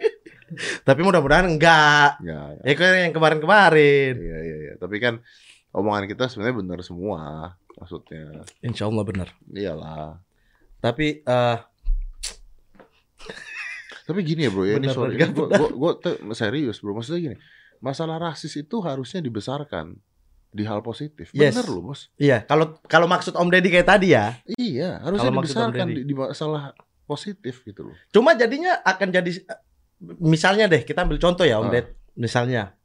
Tapi 0.87 1.01
mudah-mudahan 1.01 1.47
enggak. 1.47 2.21
Ya, 2.21 2.53
ya. 2.59 2.61
Ya 2.69 2.73
kayak 2.77 2.97
yang 3.09 3.13
kemarin-kemarin. 3.17 4.13
Iya, 4.19 4.39
iya, 4.45 4.57
iya. 4.67 4.73
Tapi 4.77 4.99
kan 5.01 5.23
omongan 5.71 6.05
kita 6.05 6.27
sebenarnya 6.27 6.57
benar 6.57 6.79
semua. 6.81 7.21
Maksudnya, 7.73 8.43
Insya 8.61 8.85
Allah 8.85 9.03
benar. 9.03 9.27
iyalah. 9.47 10.19
Tapi 10.79 11.21
eh 11.21 11.57
Tapi 14.01 14.19
gini 14.25 14.43
ya 14.43 14.51
bro 14.51 14.65
ya, 14.65 14.75
ini 14.75 14.89
Benar, 14.89 14.95
sorry, 14.97 15.13
ini 15.15 15.31
gua 15.71 15.93
te- 15.95 16.19
serius 16.33 16.81
bro. 16.81 16.91
Maksudnya 16.91 17.21
gini, 17.21 17.37
masalah 17.79 18.17
rasis 18.19 18.51
itu 18.55 18.81
harusnya 18.81 19.21
dibesarkan 19.21 19.95
di 20.51 20.67
hal 20.67 20.83
positif. 20.83 21.31
Yes. 21.31 21.55
Bener 21.55 21.65
loh 21.69 21.81
bos. 21.85 22.11
iya, 22.19 22.43
kalau 22.43 22.75
kalau 22.85 23.07
maksud 23.07 23.31
Om 23.33 23.47
Deddy 23.47 23.71
kayak 23.71 23.87
tadi 23.87 24.11
ya, 24.11 24.35
Iya, 24.51 24.99
harusnya 24.99 25.31
Om 25.31 25.37
dibesarkan 25.39 25.87
di, 25.87 26.01
di 26.03 26.11
masalah 26.11 26.75
positif 27.05 27.63
gitu 27.63 27.87
loh. 27.87 27.95
Cuma 28.11 28.35
jadinya 28.35 28.83
akan 28.83 29.07
jadi 29.09 29.31
misalnya 30.19 30.65
deh 30.67 30.83
kita 30.83 31.05
ambil 31.05 31.15
contoh 31.15 31.45
ya 31.45 31.61
Om 31.61 31.69
Ah. 31.69 31.71
Ded. 31.71 31.87
Misalnya 32.11 32.75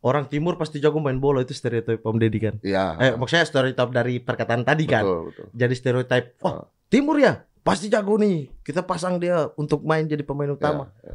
orang 0.00 0.28
timur 0.32 0.56
pasti 0.56 0.80
jago 0.80 0.98
main 1.00 1.20
bola 1.20 1.44
itu 1.44 1.52
stereotip 1.52 2.00
Om 2.04 2.16
Deddy 2.16 2.38
kan. 2.40 2.54
Iya. 2.64 2.84
Eh 3.00 3.12
maksudnya 3.16 3.44
stereotip 3.44 3.90
dari 3.92 4.20
perkataan 4.20 4.64
tadi 4.64 4.84
kan. 4.88 5.04
betul, 5.04 5.20
betul. 5.32 5.46
Jadi 5.56 5.74
stereotip 5.76 6.24
Ah. 6.40 6.46
oh 6.48 6.56
timur 6.88 7.16
ya 7.20 7.44
pasti 7.60 7.86
jago 7.92 8.16
nih. 8.16 8.50
Kita 8.64 8.82
pasang 8.84 9.20
dia 9.20 9.48
untuk 9.60 9.84
main 9.84 10.08
jadi 10.08 10.24
pemain 10.24 10.50
utama. 10.50 10.88
Ya, 11.04 11.14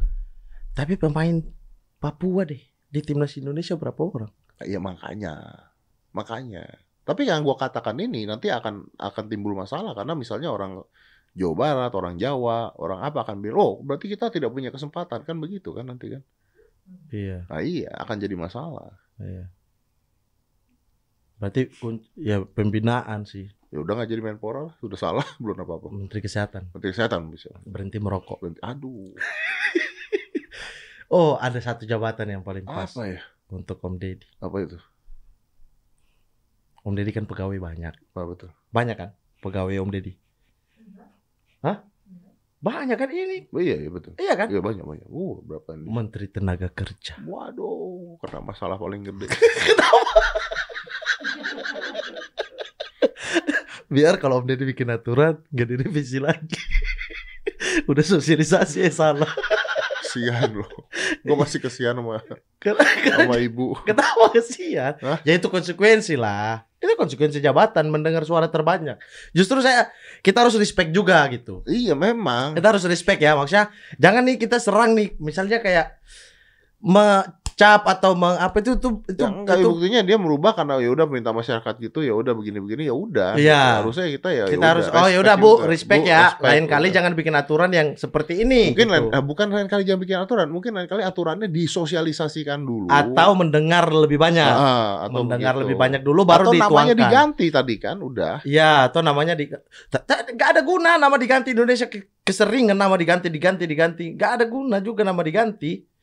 Tapi 0.76 0.94
pemain 1.00 1.42
Papua 1.96 2.44
deh 2.44 2.60
di 2.92 3.00
timnas 3.00 3.34
Indonesia 3.40 3.74
berapa 3.74 3.98
orang? 3.98 4.30
Iya 4.62 4.80
makanya, 4.80 5.64
makanya. 6.12 6.64
Tapi 7.06 7.28
yang 7.28 7.44
gua 7.44 7.56
katakan 7.56 7.96
ini 8.00 8.24
nanti 8.28 8.52
akan 8.52 8.88
akan 8.96 9.24
timbul 9.28 9.56
masalah 9.56 9.92
karena 9.96 10.12
misalnya 10.16 10.52
orang 10.52 10.84
Jawa 11.36 11.54
Barat, 11.54 11.92
orang 11.92 12.16
Jawa, 12.16 12.72
orang 12.80 13.04
apa 13.04 13.20
akan 13.20 13.44
bilang, 13.44 13.60
oh 13.60 13.72
berarti 13.84 14.08
kita 14.08 14.32
tidak 14.32 14.48
punya 14.56 14.72
kesempatan 14.72 15.20
kan 15.20 15.36
begitu 15.36 15.76
kan 15.76 15.84
nanti 15.84 16.08
kan? 16.16 16.24
Iya, 17.08 17.46
Nah 17.46 17.60
iya 17.60 17.90
akan 17.96 18.16
jadi 18.16 18.34
masalah. 18.34 18.94
iya. 19.16 19.50
Berarti 21.36 21.68
kun- 21.74 22.06
ya 22.16 22.40
pembinaan 22.42 23.24
sih 23.24 23.52
Ya 23.66 23.82
udah 23.82 23.92
nggak 23.92 24.08
jadi 24.08 24.22
Menpora 24.22 24.60
lah, 24.62 24.74
sudah 24.78 24.96
salah 24.96 25.26
belum 25.42 25.58
apa 25.58 25.72
apa. 25.76 25.88
Menteri 25.90 26.20
Kesehatan 26.20 26.70
Menteri 26.70 26.90
Kesehatan 26.90 27.28
bisa. 27.28 27.50
berhenti 27.62 27.98
merokok. 27.98 28.38
Berhenti- 28.38 28.62
Aduh, 28.62 29.12
Oh, 31.08 31.34
ada 31.36 31.58
satu 31.58 31.82
jabatan 31.82 32.26
yang 32.28 32.42
paling 32.42 32.62
pas 32.62 32.86
apa 32.88 33.06
ya? 33.08 33.22
untuk 33.48 33.78
Om 33.78 33.94
Deddy. 33.94 34.26
Apa 34.38 34.56
itu? 34.60 34.74
Om 36.82 36.94
Deddy 36.94 37.10
kan 37.10 37.22
pegawai 37.24 37.54
banyak. 37.56 37.94
Apa 38.10 38.22
betul? 38.24 38.50
Banyak 38.68 38.96
kan 38.96 39.10
pegawai 39.38 39.74
Om 39.76 39.90
Deddy? 39.92 40.18
Hah? 41.60 41.82
Banyak 42.56 42.96
kan 42.96 43.10
ini? 43.12 43.44
Oh, 43.52 43.60
iya, 43.60 43.76
iya 43.76 43.90
betul. 43.92 44.16
Iya 44.16 44.32
kan? 44.32 44.48
Iya 44.48 44.64
banyak 44.64 44.84
banyak. 44.84 45.06
Uh 45.12 45.44
berapa 45.44 45.76
ini? 45.76 45.86
Menteri 45.92 46.26
Tenaga 46.32 46.72
Kerja. 46.72 47.20
Waduh, 47.20 48.16
kena 48.24 48.40
masalah 48.40 48.80
paling 48.80 49.04
gede. 49.04 49.28
Biar 53.86 54.18
kalau 54.18 54.42
Om 54.42 54.50
Deddy 54.50 54.66
bikin 54.66 54.90
aturan 54.90 55.38
nggak 55.52 55.68
direvisi 55.68 56.18
lagi. 56.18 56.58
Udah 57.90 58.02
sosialisasi 58.02 58.82
ya 58.82 58.90
salah. 58.90 59.30
Kesian 60.16 60.48
loh. 60.56 60.70
Gue 61.20 61.36
masih 61.36 61.60
kesian 61.60 61.92
sama 61.92 62.24
sama 63.12 63.36
ibu. 63.36 63.76
kenapa 63.84 64.32
kesian? 64.32 64.96
Hah? 65.04 65.20
Ya 65.28 65.36
itu 65.36 65.52
konsekuensi 65.52 66.16
lah. 66.16 66.64
Itu 66.80 66.96
konsekuensi 66.96 67.44
jabatan 67.44 67.92
mendengar 67.92 68.24
suara 68.24 68.48
terbanyak. 68.48 68.96
Justru 69.36 69.60
saya 69.60 69.92
kita 70.24 70.48
harus 70.48 70.56
respect 70.56 70.96
juga 70.96 71.20
gitu. 71.28 71.60
Iya 71.68 71.92
memang. 71.92 72.56
Kita 72.56 72.72
harus 72.72 72.88
respect 72.88 73.20
ya 73.20 73.36
maksudnya 73.36 73.68
jangan 74.00 74.24
nih 74.24 74.36
kita 74.40 74.56
serang 74.56 74.96
nih 74.96 75.12
misalnya 75.20 75.60
kayak 75.60 76.00
mecap 77.56 77.88
atau 77.88 78.12
meng, 78.12 78.36
apa 78.36 78.60
itu 78.60 78.76
tuh 78.76 79.00
itu, 79.08 79.16
Ya, 79.16 79.32
enggak, 79.32 79.56
itu 79.64 79.72
buktinya 79.72 80.04
dia 80.04 80.20
merubah 80.20 80.52
karena 80.52 80.76
ya 80.76 80.92
udah 80.92 81.08
minta 81.08 81.32
masyarakat 81.32 81.74
gitu 81.80 82.04
ya 82.04 82.12
udah 82.12 82.36
begini-begini 82.36 82.84
ya 82.84 82.92
udah. 82.92 83.32
Iya. 83.40 83.80
Harusnya 83.80 84.12
kita 84.12 84.28
ya 84.28 84.44
kita 84.44 84.60
ya 84.60 84.70
harus 84.76 84.84
udah, 84.92 85.00
oh 85.00 85.08
ya 85.08 85.18
udah 85.24 85.34
Bu 85.40 85.50
juga. 85.56 85.72
respect 85.72 86.04
Bu, 86.04 86.12
ya. 86.12 86.20
respect, 86.36 86.44
lain 86.52 86.64
kali 86.68 86.86
udah. 86.92 86.94
jangan 87.00 87.12
bikin 87.16 87.32
aturan 87.32 87.70
yang 87.72 87.88
seperti 87.96 88.44
ini. 88.44 88.76
Mungkin 88.76 88.88
gitu. 88.92 88.92
lain, 88.92 89.04
ah, 89.08 89.24
bukan 89.24 89.46
lain 89.48 89.68
kali 89.72 89.82
jangan 89.88 90.00
bikin 90.04 90.18
aturan, 90.20 90.46
mungkin 90.52 90.70
lain 90.76 90.84
kali 90.84 91.00
aturannya 91.00 91.48
disosialisasikan 91.48 92.60
dulu. 92.60 92.92
atau 92.92 93.30
mendengar 93.32 93.88
lebih 93.88 94.20
banyak. 94.20 94.52
Ah, 94.52 95.08
atau 95.08 95.24
mendengar 95.24 95.56
begitu. 95.56 95.62
lebih 95.64 95.76
banyak 95.80 96.02
dulu 96.04 96.20
baru 96.28 96.52
atau 96.52 96.60
namanya 96.60 96.92
dituangkan. 96.92 97.00
diganti 97.08 97.46
tadi 97.48 97.74
kan 97.80 97.96
udah. 98.04 98.34
Iya, 98.44 98.92
atau 98.92 99.00
namanya 99.00 99.32
di 99.32 99.48
nggak 99.48 100.48
ada 100.52 100.60
guna 100.60 101.00
nama 101.00 101.16
diganti 101.16 101.56
Indonesia 101.56 101.88
ke- 101.88 102.20
keseringan 102.20 102.76
nama 102.76 103.00
diganti 103.00 103.32
diganti 103.32 103.64
diganti. 103.64 104.12
nggak 104.12 104.30
ada 104.36 104.44
guna 104.44 104.76
juga 104.84 105.08
nama 105.08 105.24
diganti. 105.24 105.95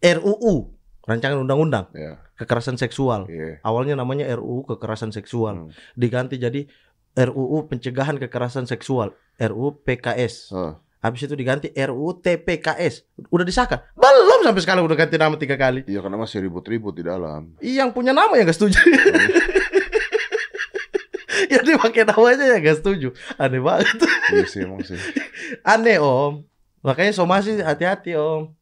RUU 0.00 0.72
rancangan 1.04 1.40
undang-undang 1.40 1.88
Ya, 1.92 2.20
kekerasan 2.38 2.76
seksual. 2.76 3.26
iya. 3.28 3.58
Awalnya 3.60 3.96
namanya 3.98 4.28
RUU 4.36 4.64
kekerasan 4.68 5.12
seksual. 5.12 5.68
Hmm. 5.68 5.70
Diganti 5.96 6.36
jadi 6.40 6.64
RUU 7.16 7.66
pencegahan 7.66 8.16
kekerasan 8.16 8.64
seksual, 8.70 9.12
RUU 9.36 9.82
PKS. 9.82 10.54
Ah. 10.54 10.78
Habis 11.00 11.24
itu 11.24 11.32
diganti 11.32 11.72
RUU 11.72 12.20
TPKS. 12.20 13.08
Udah 13.32 13.44
disahkan? 13.48 13.80
Belum 13.96 14.44
sampai 14.44 14.60
sekarang 14.60 14.84
udah 14.84 14.96
ganti 14.96 15.16
nama 15.16 15.32
tiga 15.40 15.56
kali. 15.56 15.80
Iya 15.88 16.04
karena 16.04 16.20
masih 16.20 16.44
ribut-ribut 16.44 16.92
di 16.92 17.04
dalam. 17.08 17.56
Yang 17.64 17.90
punya 17.96 18.12
nama 18.12 18.36
yang 18.36 18.44
gak 18.44 18.60
setuju. 18.60 18.76
yang 21.52 21.64
dipakai 21.64 22.04
namanya 22.04 22.44
yang 22.52 22.60
gak 22.60 22.78
setuju. 22.84 23.08
Aneh 23.40 23.64
banget. 23.64 23.96
iya 24.36 24.44
sih 24.44 24.60
emang 24.68 24.84
sih. 24.84 25.00
Aneh 25.64 25.96
om. 25.96 26.44
Makanya 26.84 27.16
somasi 27.16 27.56
hati-hati 27.64 28.20
om. 28.20 28.52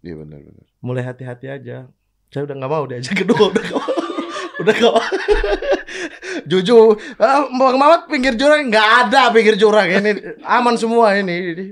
Iya 0.00 0.16
benar-benar. 0.16 0.71
Mulai 0.82 1.06
hati-hati 1.06 1.46
aja. 1.46 1.86
Saya 2.28 2.42
udah 2.44 2.56
nggak 2.58 2.72
mau 2.72 2.84
diajak 2.90 3.14
kedua. 3.22 3.48
Udah 3.54 3.62
gak 3.62 3.78
mau. 3.78 3.94
Udah 4.60 4.74
gak 4.74 4.92
mau. 4.92 5.04
Jujur, 6.50 6.98
ah, 7.22 7.46
Bang 7.46 7.76
Mamat 7.78 8.10
pinggir 8.10 8.34
jurang 8.34 8.66
nggak 8.66 8.88
ada 9.06 9.30
pinggir 9.30 9.54
jurang 9.54 9.86
ini 9.86 10.40
aman 10.42 10.74
semua 10.74 11.14
ini, 11.14 11.54
ini 11.54 11.66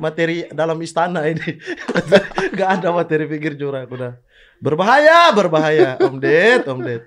materi 0.00 0.48
dalam 0.50 0.80
istana 0.82 1.28
ini 1.30 1.60
nggak 2.56 2.70
ada 2.80 2.90
materi 2.90 3.28
pinggir 3.28 3.54
jurang 3.54 3.86
udah 3.86 4.18
berbahaya 4.58 5.30
berbahaya 5.30 6.00
Om 6.00 6.16
Ded 6.18 6.64
Om 6.64 6.80
Ded 6.80 7.02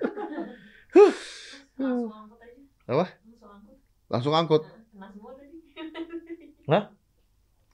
Langsung 1.80 2.12
angkut 2.12 2.38
aja. 2.44 2.60
Apa? 2.92 3.06
Langsung 3.08 3.48
angkut. 3.48 3.78
Langsung 4.12 4.32
angkut. 4.36 4.62
Kena 4.68 5.08
semua 5.08 5.32
tadi. 5.32 5.56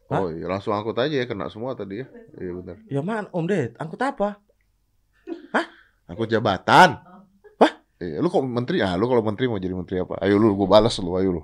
Hah? 0.07 0.23
Oh 0.23 0.31
iya 0.31 0.47
langsung 0.47 0.71
angkut 0.71 0.95
aja 0.97 1.11
ya 1.13 1.27
kena 1.27 1.51
semua 1.51 1.75
tadi 1.75 2.03
ya. 2.03 2.07
Iya 2.39 2.51
benar. 2.55 2.77
ya 2.87 3.01
man 3.03 3.25
Om 3.31 3.45
Ded 3.45 3.75
angkut 3.77 3.99
apa 3.99 4.39
Angkut 6.07 6.31
jabatan. 6.31 7.03
Wah? 7.59 7.73
Iya, 7.99 8.23
lu 8.23 8.31
kok 8.31 8.39
menteri? 8.41 8.79
Ah, 8.79 8.95
lu 8.95 9.11
kalau 9.11 9.19
menteri 9.19 9.51
mau 9.51 9.59
jadi 9.59 9.75
menteri 9.75 9.99
apa? 9.99 10.23
Ayo 10.23 10.39
lu, 10.39 10.55
gua 10.55 10.79
balas 10.79 10.95
lu, 11.03 11.11
ayo 11.19 11.35
lu. 11.35 11.43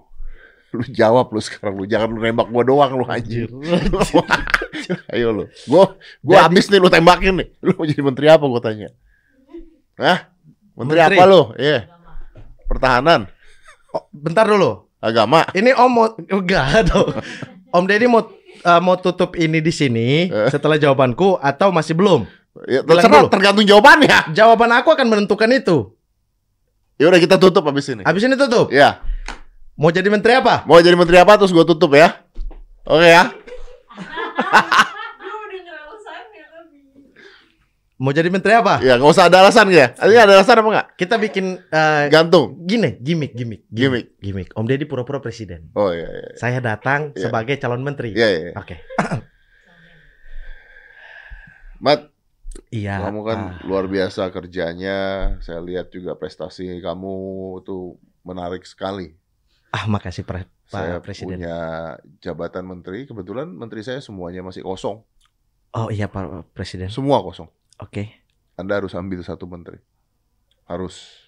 Lu 0.71 0.87
jawab 0.87 1.35
lu 1.35 1.43
sekarang 1.43 1.75
lu, 1.75 1.85
jangan 1.85 2.15
lu 2.15 2.23
nembak 2.23 2.47
gua 2.47 2.63
doang 2.63 2.95
lu 2.95 3.05
anjir. 3.05 3.51
ayo 5.15 5.35
lu. 5.35 5.45
Gua 5.67 5.99
gua 6.23 6.47
habis 6.47 6.71
nih 6.71 6.79
lu 6.79 6.87
tembakin 6.87 7.43
nih. 7.43 7.49
Lu 7.59 7.75
mau 7.75 7.83
jadi 7.83 8.03
menteri 8.07 8.27
apa 8.31 8.45
gua 8.47 8.63
tanya? 8.63 8.95
Hah? 9.99 10.31
Menteri, 10.79 10.99
Menteri. 11.03 11.17
apa 11.19 11.25
lu? 11.27 11.43
Iya. 11.59 11.79
Pertahanan, 12.65 13.27
Oh, 13.93 14.07
bentar 14.09 14.47
dulu 14.47 14.89
agama. 15.03 15.45
Ini 15.53 15.75
Om 15.75 15.91
mau 15.91 16.07
enggak 16.17 16.65
dong. 16.89 17.13
Om 17.69 17.85
Deddy 17.85 18.07
mau 18.07 18.25
eh, 18.63 18.81
mau 18.81 18.95
tutup 18.95 19.35
ini 19.35 19.59
di 19.59 19.69
sini 19.69 20.27
Eh. 20.27 20.49
setelah 20.49 20.77
jawabanku 20.77 21.37
atau 21.37 21.69
masih 21.69 21.93
belum? 21.93 22.25
Ya, 22.65 22.81
terserah, 22.81 23.25
dulu. 23.25 23.29
tergantung 23.29 23.65
jawabannya. 23.65 24.31
Jawaban 24.31 24.71
aku 24.73 24.89
akan 24.91 25.07
menentukan 25.07 25.49
itu. 25.51 25.97
Ya 26.97 27.09
udah 27.09 27.17
kita 27.17 27.37
tutup 27.37 27.65
habis 27.65 27.89
ini. 27.89 28.03
Habis 28.03 28.23
ini 28.23 28.37
tutup. 28.37 28.69
Ya, 28.69 29.01
Mau 29.73 29.89
jadi 29.89 30.05
menteri 30.07 30.37
apa? 30.37 30.63
mau 30.63 30.77
jadi 30.77 30.93
menteri 30.93 31.17
apa 31.17 31.33
terus 31.35 31.49
gua 31.49 31.65
tutup 31.65 31.93
ya. 31.93 32.21
Oke 32.85 33.09
ya. 33.09 33.25
Lu 35.19 35.33
udah 35.33 35.61
ngerasain 35.61 36.27
ya 36.31 36.47
tapi. 36.47 36.79
Mau 38.03 38.11
jadi 38.11 38.27
menteri 38.27 38.51
apa? 38.53 38.83
Ya, 38.83 38.99
nggak 38.99 39.15
usah 39.15 39.31
ada 39.31 39.47
alasan 39.47 39.71
ya. 39.71 39.95
Ini 39.95 40.19
ada 40.19 40.35
alasan 40.35 40.59
apa 40.59 40.69
enggak? 40.69 40.89
Kita 40.99 41.15
bikin 41.17 41.55
eh, 41.63 42.11
Gantung. 42.11 42.59
gini, 42.67 42.99
gimmick, 42.99 43.31
gimmick, 43.31 43.63
Gimmick. 43.71 44.19
gimmick. 44.19 44.51
Om 44.59 44.67
Deddy 44.67 44.91
pura-pura 44.91 45.23
presiden. 45.23 45.71
Oh 45.79 45.95
iya 45.95 46.11
iya. 46.11 46.35
Saya 46.35 46.59
datang 46.59 47.15
Iya. 47.15 47.31
sebagai 47.31 47.55
calon 47.63 47.87
menteri. 47.87 48.11
Iya 48.11 48.29
iya. 48.29 48.51
Oke. 48.59 48.83
Mat, 51.79 52.11
Iya. 52.75 53.07
kamu 53.07 53.21
kan 53.23 53.39
ah. 53.39 53.63
luar 53.63 53.87
biasa 53.87 54.29
kerjanya. 54.29 54.99
Saya 55.39 55.63
lihat 55.63 55.95
juga 55.95 56.19
prestasi 56.19 56.83
kamu 56.83 57.15
tuh 57.63 58.03
menarik 58.23 58.67
sekali. 58.67 59.15
Ah, 59.71 59.87
makasih 59.87 60.27
Pre- 60.27 60.51
Pak 60.69 60.75
saya 60.75 60.99
Presiden. 60.99 61.39
punya 61.39 61.57
jabatan 62.19 62.67
menteri. 62.67 63.07
Kebetulan 63.07 63.47
menteri 63.47 63.87
saya 63.87 64.03
semuanya 64.03 64.43
masih 64.43 64.67
kosong. 64.67 65.07
Oh 65.73 65.89
iya 65.89 66.11
Pak 66.11 66.51
Presiden. 66.51 66.91
Semua 66.91 67.23
kosong. 67.23 67.47
Oke. 67.83 68.15
Anda 68.55 68.79
harus 68.79 68.95
ambil 68.95 69.19
satu 69.21 69.45
menteri. 69.45 69.83
Harus. 70.65 71.27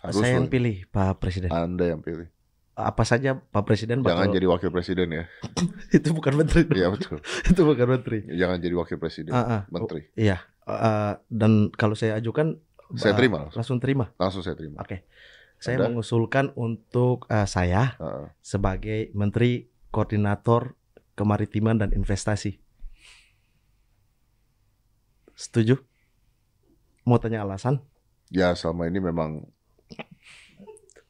Harus 0.00 0.16
Saya 0.16 0.38
yang 0.38 0.48
loh. 0.48 0.52
pilih 0.52 0.76
Pak 0.88 1.20
Presiden. 1.20 1.50
Anda 1.50 1.92
yang 1.92 2.00
pilih. 2.00 2.28
Apa 2.72 3.08
saja 3.08 3.36
Pak 3.36 3.64
Presiden 3.64 4.00
Jangan 4.00 4.28
bakal 4.28 4.36
jadi 4.36 4.46
wakil 4.48 4.68
presiden 4.68 5.08
ya. 5.08 5.24
itu 5.96 6.12
bukan 6.12 6.36
menteri. 6.36 6.68
Iya 6.68 6.92
betul. 6.92 7.20
itu 7.50 7.60
bukan 7.60 7.86
menteri. 7.88 8.18
Jangan 8.28 8.56
jadi 8.60 8.74
wakil 8.76 8.96
presiden. 8.96 9.32
Ah, 9.32 9.40
ah. 9.40 9.62
Menteri. 9.68 10.08
Iya. 10.12 10.44
Eh, 10.64 11.14
dan 11.28 11.72
kalau 11.72 11.96
saya 11.96 12.16
ajukan 12.16 12.60
Saya 12.94 13.16
terima 13.16 13.48
langsung. 13.48 13.58
langsung 13.58 13.78
terima. 13.80 14.04
Langsung 14.16 14.44
saya 14.44 14.54
terima. 14.54 14.78
Oke. 14.78 15.08
Saya 15.56 15.80
Anda? 15.80 15.88
mengusulkan 15.88 16.52
untuk 16.52 17.24
eh, 17.28 17.48
saya 17.48 17.96
Ah, 17.96 18.04
ah. 18.04 18.28
sebagai 18.40 19.08
Menteri 19.16 19.66
Koordinator 19.88 20.76
Kemaritiman 21.16 21.80
dan 21.80 21.96
Investasi. 21.96 22.60
Setuju? 25.36 25.76
Mau 27.04 27.20
tanya 27.20 27.44
alasan? 27.44 27.84
Ya 28.32 28.56
selama 28.56 28.88
ini 28.88 28.98
memang 28.98 29.44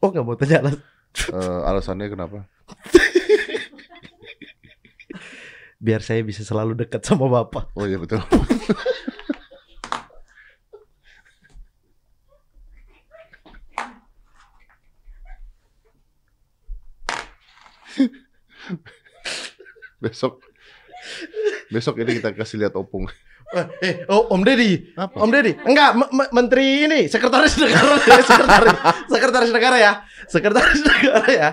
Oh 0.03 0.11
nggak 0.13 0.27
mau 0.27 0.35
tanya 0.37 0.61
alasan. 0.67 0.83
eh, 1.33 1.61
alasannya 1.65 2.07
kenapa? 2.13 2.39
Biar 5.79 6.03
saya 6.03 6.21
bisa 6.27 6.43
selalu 6.43 6.75
dekat 6.75 7.07
sama 7.07 7.31
bapak. 7.31 7.71
Oh 7.79 7.87
iya 7.87 7.97
betul. 8.03 8.21
besok 20.03 20.43
besok 21.73 21.95
ini 22.03 22.19
kita 22.21 22.31
kasih 22.37 22.61
lihat 22.63 22.75
opung. 22.77 23.09
Eh, 23.47 23.67
eh, 23.81 23.95
oh 24.07 24.27
Om 24.29 24.43
Deddy, 24.43 24.91
Apa? 24.93 25.23
Om 25.23 25.31
Deddy, 25.31 25.55
enggak, 25.63 25.95
me- 25.95 26.11
me- 26.11 26.31
Menteri 26.35 26.83
ini, 26.83 27.07
Sekretaris 27.07 27.55
Negara, 27.63 27.95
ya, 27.97 28.19
Sekretaris, 28.19 28.75
Sekretaris 29.07 29.51
Negara 29.51 29.77
ya, 29.79 29.93
Sekretaris 30.27 30.81
Negara 30.89 31.23
ya, 31.29 31.49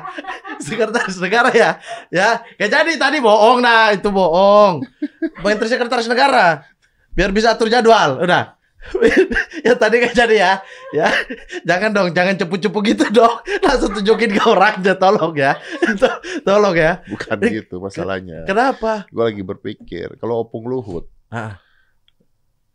Sekretaris 0.57 1.17
Negara 1.19 1.49
ya, 1.53 1.69
ya, 2.09 2.27
kayak 2.55 2.71
jadi 2.71 2.91
tadi 2.97 3.17
bohong 3.19 3.61
nah 3.61 3.93
itu 3.93 4.09
bohong, 4.09 4.81
Menteri 5.39 5.69
Sekretaris 5.69 6.09
Negara, 6.09 6.65
biar 7.11 7.29
bisa 7.29 7.53
atur 7.53 7.69
jadwal, 7.69 8.17
udah, 8.19 8.57
ya 9.63 9.77
tadi 9.77 10.01
kayak 10.01 10.17
jadi 10.17 10.35
ya, 10.35 10.51
ya, 10.91 11.07
jangan 11.61 11.93
dong, 11.93 12.09
jangan 12.09 12.33
cepu-cepu 12.35 12.79
gitu 12.83 13.05
dong, 13.11 13.37
langsung 13.61 13.93
tunjukin 13.93 14.33
ke 14.33 14.41
orangnya, 14.41 14.97
tolong 14.97 15.37
ya, 15.37 15.61
To- 15.93 16.19
tolong 16.41 16.73
ya, 16.73 17.05
Bukan 17.05 17.37
gitu 17.43 17.77
masalahnya. 17.77 18.43
kenapa? 18.43 19.05
Gue 19.07 19.23
lagi 19.23 19.45
berpikir 19.45 20.17
kalau 20.17 20.41
opung 20.41 20.65
Luhut 20.65 21.05
Ah, 21.29 21.57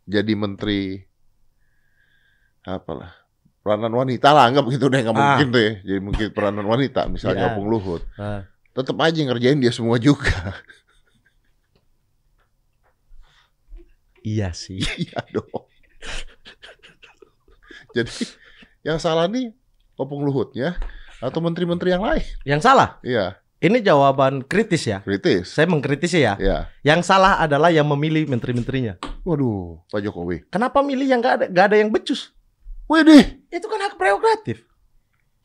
jadi 0.09 0.33
menteri 0.33 1.05
apalah 2.61 3.13
peranan 3.59 3.93
wanita 3.93 4.29
lah 4.29 4.49
anggap 4.49 4.65
gitu 4.67 4.87
deh 4.87 4.99
nggak 4.99 5.13
Ah. 5.13 5.19
mungkin 5.37 5.47
tuh 5.49 5.61
ya 5.61 5.73
jadi 5.83 5.99
mungkin 5.99 6.27
peranan 6.31 6.65
wanita 6.65 7.05
misalnya 7.05 7.45
Iya. 7.45 7.51
opung 7.51 7.67
Luhut 7.67 8.01
ah. 8.15 8.41
tetap 8.71 8.97
aja 8.97 9.19
ngerjain 9.19 9.57
dia 9.57 9.69
semua 9.69 9.95
juga 9.97 10.57
iya 14.21 14.51
sih. 14.51 14.79
iya 14.99 15.19
dong 15.29 15.65
jadi 17.89 18.11
yang 18.83 18.97
salah 18.97 19.25
nih 19.25 19.51
opung 19.95 20.21
Luhutnya 20.21 20.77
atau 21.19 21.39
menteri-menteri 21.39 21.91
yang 21.91 22.01
lain 22.01 22.23
Yang 22.43 22.61
salah? 22.63 22.95
iya 23.01 23.35
Ini 23.59 23.83
jawaban 23.83 24.47
kritis 24.47 24.87
ya. 24.87 25.03
Kritis. 25.03 25.51
Saya 25.51 25.67
mengkritisi 25.67 26.23
ya. 26.23 26.39
Ya. 26.39 26.71
Yang 26.79 27.11
salah 27.11 27.43
adalah 27.43 27.67
yang 27.67 27.83
memilih 27.91 28.23
menteri-menterinya. 28.31 28.95
Waduh, 29.27 29.83
Pak 29.91 29.99
Jokowi. 29.99 30.47
Kenapa 30.47 30.79
milih 30.79 31.03
yang 31.03 31.19
gak 31.19 31.43
ada, 31.43 31.45
gak 31.51 31.65
ada 31.71 31.77
yang 31.83 31.91
becus? 31.91 32.31
Widih. 32.87 33.43
Itu 33.51 33.67
kan 33.69 33.83
hak 33.85 33.99
prerogatif. 33.99 34.65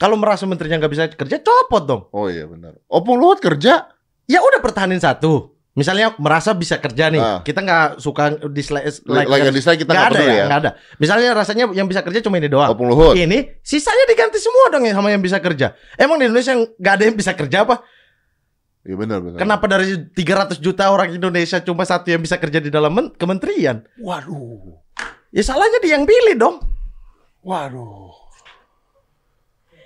Kalau 0.00 0.16
merasa 0.16 0.48
menterinya 0.48 0.80
nggak 0.80 0.92
bisa 0.94 1.04
kerja, 1.12 1.36
copot 1.38 1.82
dong. 1.84 2.02
Oh 2.10 2.26
iya 2.26 2.48
benar. 2.48 2.80
Opung 2.88 3.20
Luhut 3.20 3.38
kerja. 3.38 3.92
Ya 4.24 4.40
udah 4.40 4.58
pertahanin 4.64 4.98
satu. 4.98 5.52
Misalnya 5.74 6.14
merasa 6.22 6.54
bisa 6.54 6.78
kerja 6.78 7.10
nih, 7.10 7.18
Ah. 7.18 7.42
kita 7.42 7.58
nggak 7.58 7.98
suka 7.98 8.38
dislike, 8.46 8.86
like, 9.10 9.26
Like 9.26 9.50
dislike 9.50 9.82
kita 9.82 9.90
nggak 9.90 10.10
ada 10.14 10.22
ya, 10.22 10.34
ya. 10.34 10.44
ada. 10.48 10.70
Misalnya 11.02 11.34
rasanya 11.34 11.66
yang 11.74 11.90
bisa 11.90 12.00
kerja 12.06 12.22
cuma 12.22 12.38
ini 12.38 12.46
doang. 12.46 12.70
Opung 12.70 12.86
Luhut. 12.88 13.18
Ini 13.18 13.58
sisanya 13.60 14.06
diganti 14.06 14.38
semua 14.38 14.70
dong 14.70 14.86
sama 14.86 15.10
yang 15.10 15.18
bisa 15.20 15.42
kerja. 15.42 15.74
Emang 15.98 16.22
di 16.22 16.30
Indonesia 16.30 16.54
yang 16.54 16.62
nggak 16.78 16.94
ada 16.94 17.04
yang 17.04 17.16
bisa 17.18 17.32
kerja 17.34 17.58
apa? 17.66 17.82
Iya 18.84 18.96
benar 19.00 19.24
benar. 19.24 19.40
Kenapa 19.40 19.64
dari 19.64 19.96
300 20.12 20.60
juta 20.60 20.92
orang 20.92 21.16
Indonesia 21.16 21.56
cuma 21.64 21.88
satu 21.88 22.12
yang 22.12 22.20
bisa 22.20 22.36
kerja 22.36 22.60
di 22.60 22.68
dalam 22.68 22.92
men- 22.92 23.12
kementerian? 23.16 23.80
Waduh. 23.96 24.76
Ya 25.32 25.40
salahnya 25.40 25.80
dia 25.80 25.96
yang 25.96 26.04
pilih 26.04 26.36
dong. 26.36 26.56
Waduh. 27.40 28.12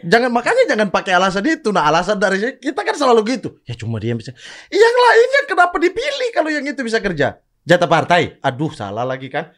Jangan 0.02 0.30
makanya 0.30 0.66
jangan 0.66 0.90
pakai 0.90 1.14
alasan 1.14 1.46
itu. 1.46 1.70
Nah 1.70 1.86
alasan 1.86 2.18
dari 2.18 2.58
kita 2.58 2.82
kan 2.82 2.94
selalu 2.98 3.38
gitu. 3.38 3.62
Ya 3.66 3.78
cuma 3.78 4.02
dia 4.02 4.14
yang 4.14 4.18
bisa. 4.18 4.34
Yang 4.70 4.94
lainnya 4.98 5.42
kenapa 5.46 5.78
dipilih 5.78 6.28
kalau 6.34 6.50
yang 6.50 6.66
itu 6.66 6.82
bisa 6.82 6.98
kerja? 6.98 7.38
Jatah 7.66 7.90
partai. 7.90 8.38
Aduh 8.42 8.74
salah 8.74 9.06
lagi 9.06 9.30
kan. 9.30 9.54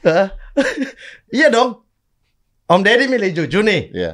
iya 1.36 1.48
dong. 1.52 1.84
Om 2.70 2.80
Deddy 2.86 3.10
milih 3.10 3.30
Juju 3.34 3.60
nih. 3.66 3.90
Iya. 3.90 4.12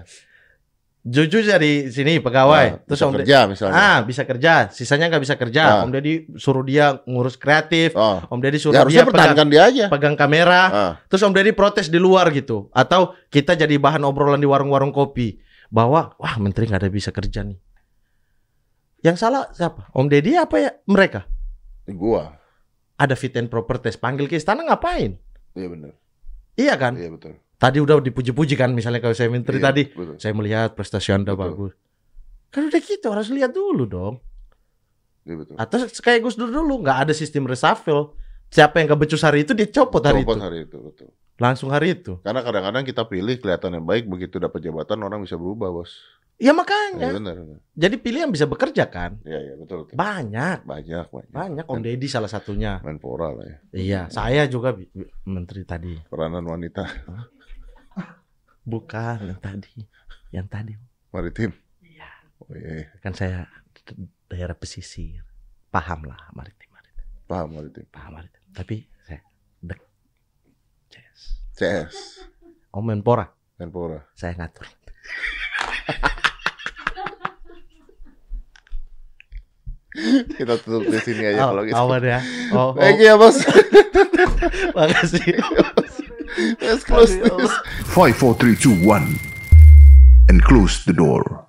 Juju 1.07 1.39
dari 1.47 1.87
sini 1.95 2.19
pegawai. 2.19 2.66
Nah, 2.66 2.83
Terus 2.83 2.99
bisa 2.99 3.07
Om 3.07 3.15
kerja 3.15 3.39
misalnya. 3.47 3.78
Ah 3.78 3.99
bisa 4.03 4.23
kerja. 4.27 4.53
Sisanya 4.74 5.07
nggak 5.07 5.23
bisa 5.23 5.39
kerja. 5.39 5.62
Nah. 5.62 5.83
Om 5.87 5.95
Deddy 5.95 6.35
suruh 6.35 6.66
dia 6.66 6.99
ngurus 7.07 7.39
kreatif. 7.39 7.95
Oh. 7.95 8.19
Om 8.27 8.43
Deddy 8.43 8.59
suruh 8.59 8.74
Ya 8.74 8.83
dia 8.83 9.07
pegang, 9.07 9.47
dia 9.47 9.70
aja. 9.70 9.87
pegang 9.87 10.19
kamera. 10.19 10.62
Ah. 10.66 10.93
Terus 11.07 11.23
Om 11.23 11.31
Deddy 11.31 11.55
protes 11.55 11.87
di 11.95 12.03
luar 12.03 12.35
gitu. 12.35 12.66
Atau 12.74 13.15
kita 13.31 13.55
jadi 13.55 13.78
bahan 13.78 14.03
obrolan 14.03 14.43
di 14.43 14.51
warung-warung 14.51 14.91
kopi. 14.91 15.39
Bahwa, 15.70 16.11
wah 16.19 16.35
menteri 16.43 16.66
nggak 16.66 16.83
ada 16.83 16.91
bisa 16.91 17.15
kerja 17.15 17.47
nih. 17.47 17.59
Yang 19.07 19.23
salah 19.23 19.47
siapa? 19.55 19.87
Om 19.95 20.11
Deddy 20.11 20.35
apa 20.35 20.59
ya? 20.59 20.74
Mereka. 20.91 21.23
Gua. 21.95 22.35
Ada 22.99 23.15
fit 23.15 23.39
and 23.39 23.47
proper 23.47 23.78
test. 23.78 24.03
Panggil 24.03 24.27
ke 24.27 24.35
istana 24.35 24.66
ngapain? 24.66 25.15
Iya 25.55 25.70
benar. 25.70 25.95
Iya 26.59 26.74
kan? 26.74 26.99
Iya 26.99 27.15
betul. 27.15 27.39
Tadi 27.57 27.78
udah 27.81 28.01
dipuji-puji 28.01 28.55
kan. 28.55 28.73
Misalnya 28.77 29.01
kalau 29.01 29.16
saya 29.16 29.33
menteri 29.33 29.57
Iya, 29.59 29.73
tadi. 29.73 29.83
Betul. 29.89 30.16
Saya 30.20 30.33
melihat 30.37 30.77
prestasi 30.77 31.16
Anda 31.16 31.33
Betul. 31.33 31.41
bagus. 31.43 31.73
Kan 32.53 32.69
udah 32.69 32.81
gitu. 32.81 33.07
Harus 33.09 33.28
lihat 33.33 33.53
dulu 33.57 33.85
dong. 33.89 34.15
Iya 35.27 35.35
betul. 35.43 35.55
Atau 35.59 35.77
kayak 36.01 36.20
Gus 36.23 36.37
Dur 36.39 36.53
dulu. 36.53 36.85
nggak 36.85 37.09
ada 37.09 37.12
sistem 37.16 37.49
reshuffle. 37.49 38.15
Siapa 38.47 38.78
yang 38.78 38.95
kebecus 38.95 39.27
hari 39.27 39.43
itu 39.43 39.53
hari 39.59 39.66
Copot 39.74 39.99
itu. 39.99 40.39
hari 40.39 40.59
itu 40.70 40.77
betul. 40.78 41.09
Langsung 41.37 41.69
hari 41.74 41.99
itu. 41.99 42.23
Karena 42.23 42.41
kadang-kadang 42.47 42.87
kita 42.87 43.03
pilih 43.05 43.37
kelihatan 43.43 43.74
yang 43.74 43.85
baik 43.85 44.07
begitu 44.07 44.39
dapat 44.39 44.62
jabatan 44.62 45.03
orang 45.03 45.19
bisa 45.27 45.35
berubah 45.35 45.74
bos. 45.74 45.91
Ya 46.39 46.53
makanya. 46.53 47.11
benar. 47.16 47.35
benar. 47.43 47.59
Jadi 47.74 47.97
pilih 47.99 48.20
yang 48.28 48.33
bisa 48.33 48.47
bekerja 48.47 48.87
kan. 48.87 49.19
Iya 49.27 49.41
iya 49.41 49.55
betul. 49.59 49.85
betul. 49.85 49.97
Banyak. 49.99 50.62
Banyak 50.62 51.07
banyak. 51.11 51.33
Banyak 51.33 51.65
Om 51.66 51.81
Deddy 51.83 52.07
salah 52.07 52.31
satunya. 52.31 52.78
Menpora 52.87 53.35
lah 53.35 53.45
ya. 53.45 53.57
Iya, 53.74 54.01
saya 54.12 54.45
juga 54.47 54.77
menteri 55.27 55.65
tadi. 55.66 55.97
Peranan 56.07 56.45
wanita 56.47 56.85
Bukan 58.67 59.17
yang 59.25 59.39
tadi. 59.39 59.75
Yang 60.35 60.47
tadi 60.51 60.73
maritim. 61.15 61.51
Iya. 61.81 62.11
Oh 62.43 62.51
iya. 62.51 62.91
kan 62.99 63.15
saya 63.15 63.47
daerah 64.27 64.53
pesisir. 64.53 65.23
Paham 65.71 66.05
lah 66.05 66.19
maritim 66.35 66.67
maritim. 66.69 67.07
Paham 67.25 67.49
maritim. 67.55 67.87
Paham 67.89 68.13
maritim. 68.19 68.43
Tapi 68.51 68.77
saya 69.01 69.23
dek 69.63 69.81
CS. 70.91 71.21
CS. 71.55 71.95
Om 72.75 72.85
Menpora, 72.85 73.25
Menpora. 73.57 74.05
saya 74.13 74.37
ngatur. 74.37 74.67
Kita 80.37 80.61
tutup 80.61 80.93
di 80.93 80.99
sini 81.01 81.25
aja 81.25 81.49
Oh, 81.49 81.57
kalau 81.57 81.63
gitu. 81.65 81.73
aman 81.75 82.03
ya. 82.05 82.21
Oh, 82.53 82.59
oh, 82.61 82.71
Thank 82.77 83.01
you 83.01 83.09
ya 83.09 83.17
bos. 83.17 83.41
makasih. 84.77 85.41
Let's 86.61 86.85
close 86.85 87.16
this. 87.16 87.53
5, 87.85 88.16
4, 88.16 88.35
3, 88.35 88.57
2, 88.57 88.85
1. 88.85 89.19
And 90.28 90.43
close 90.43 90.85
the 90.85 90.93
door. 90.93 91.45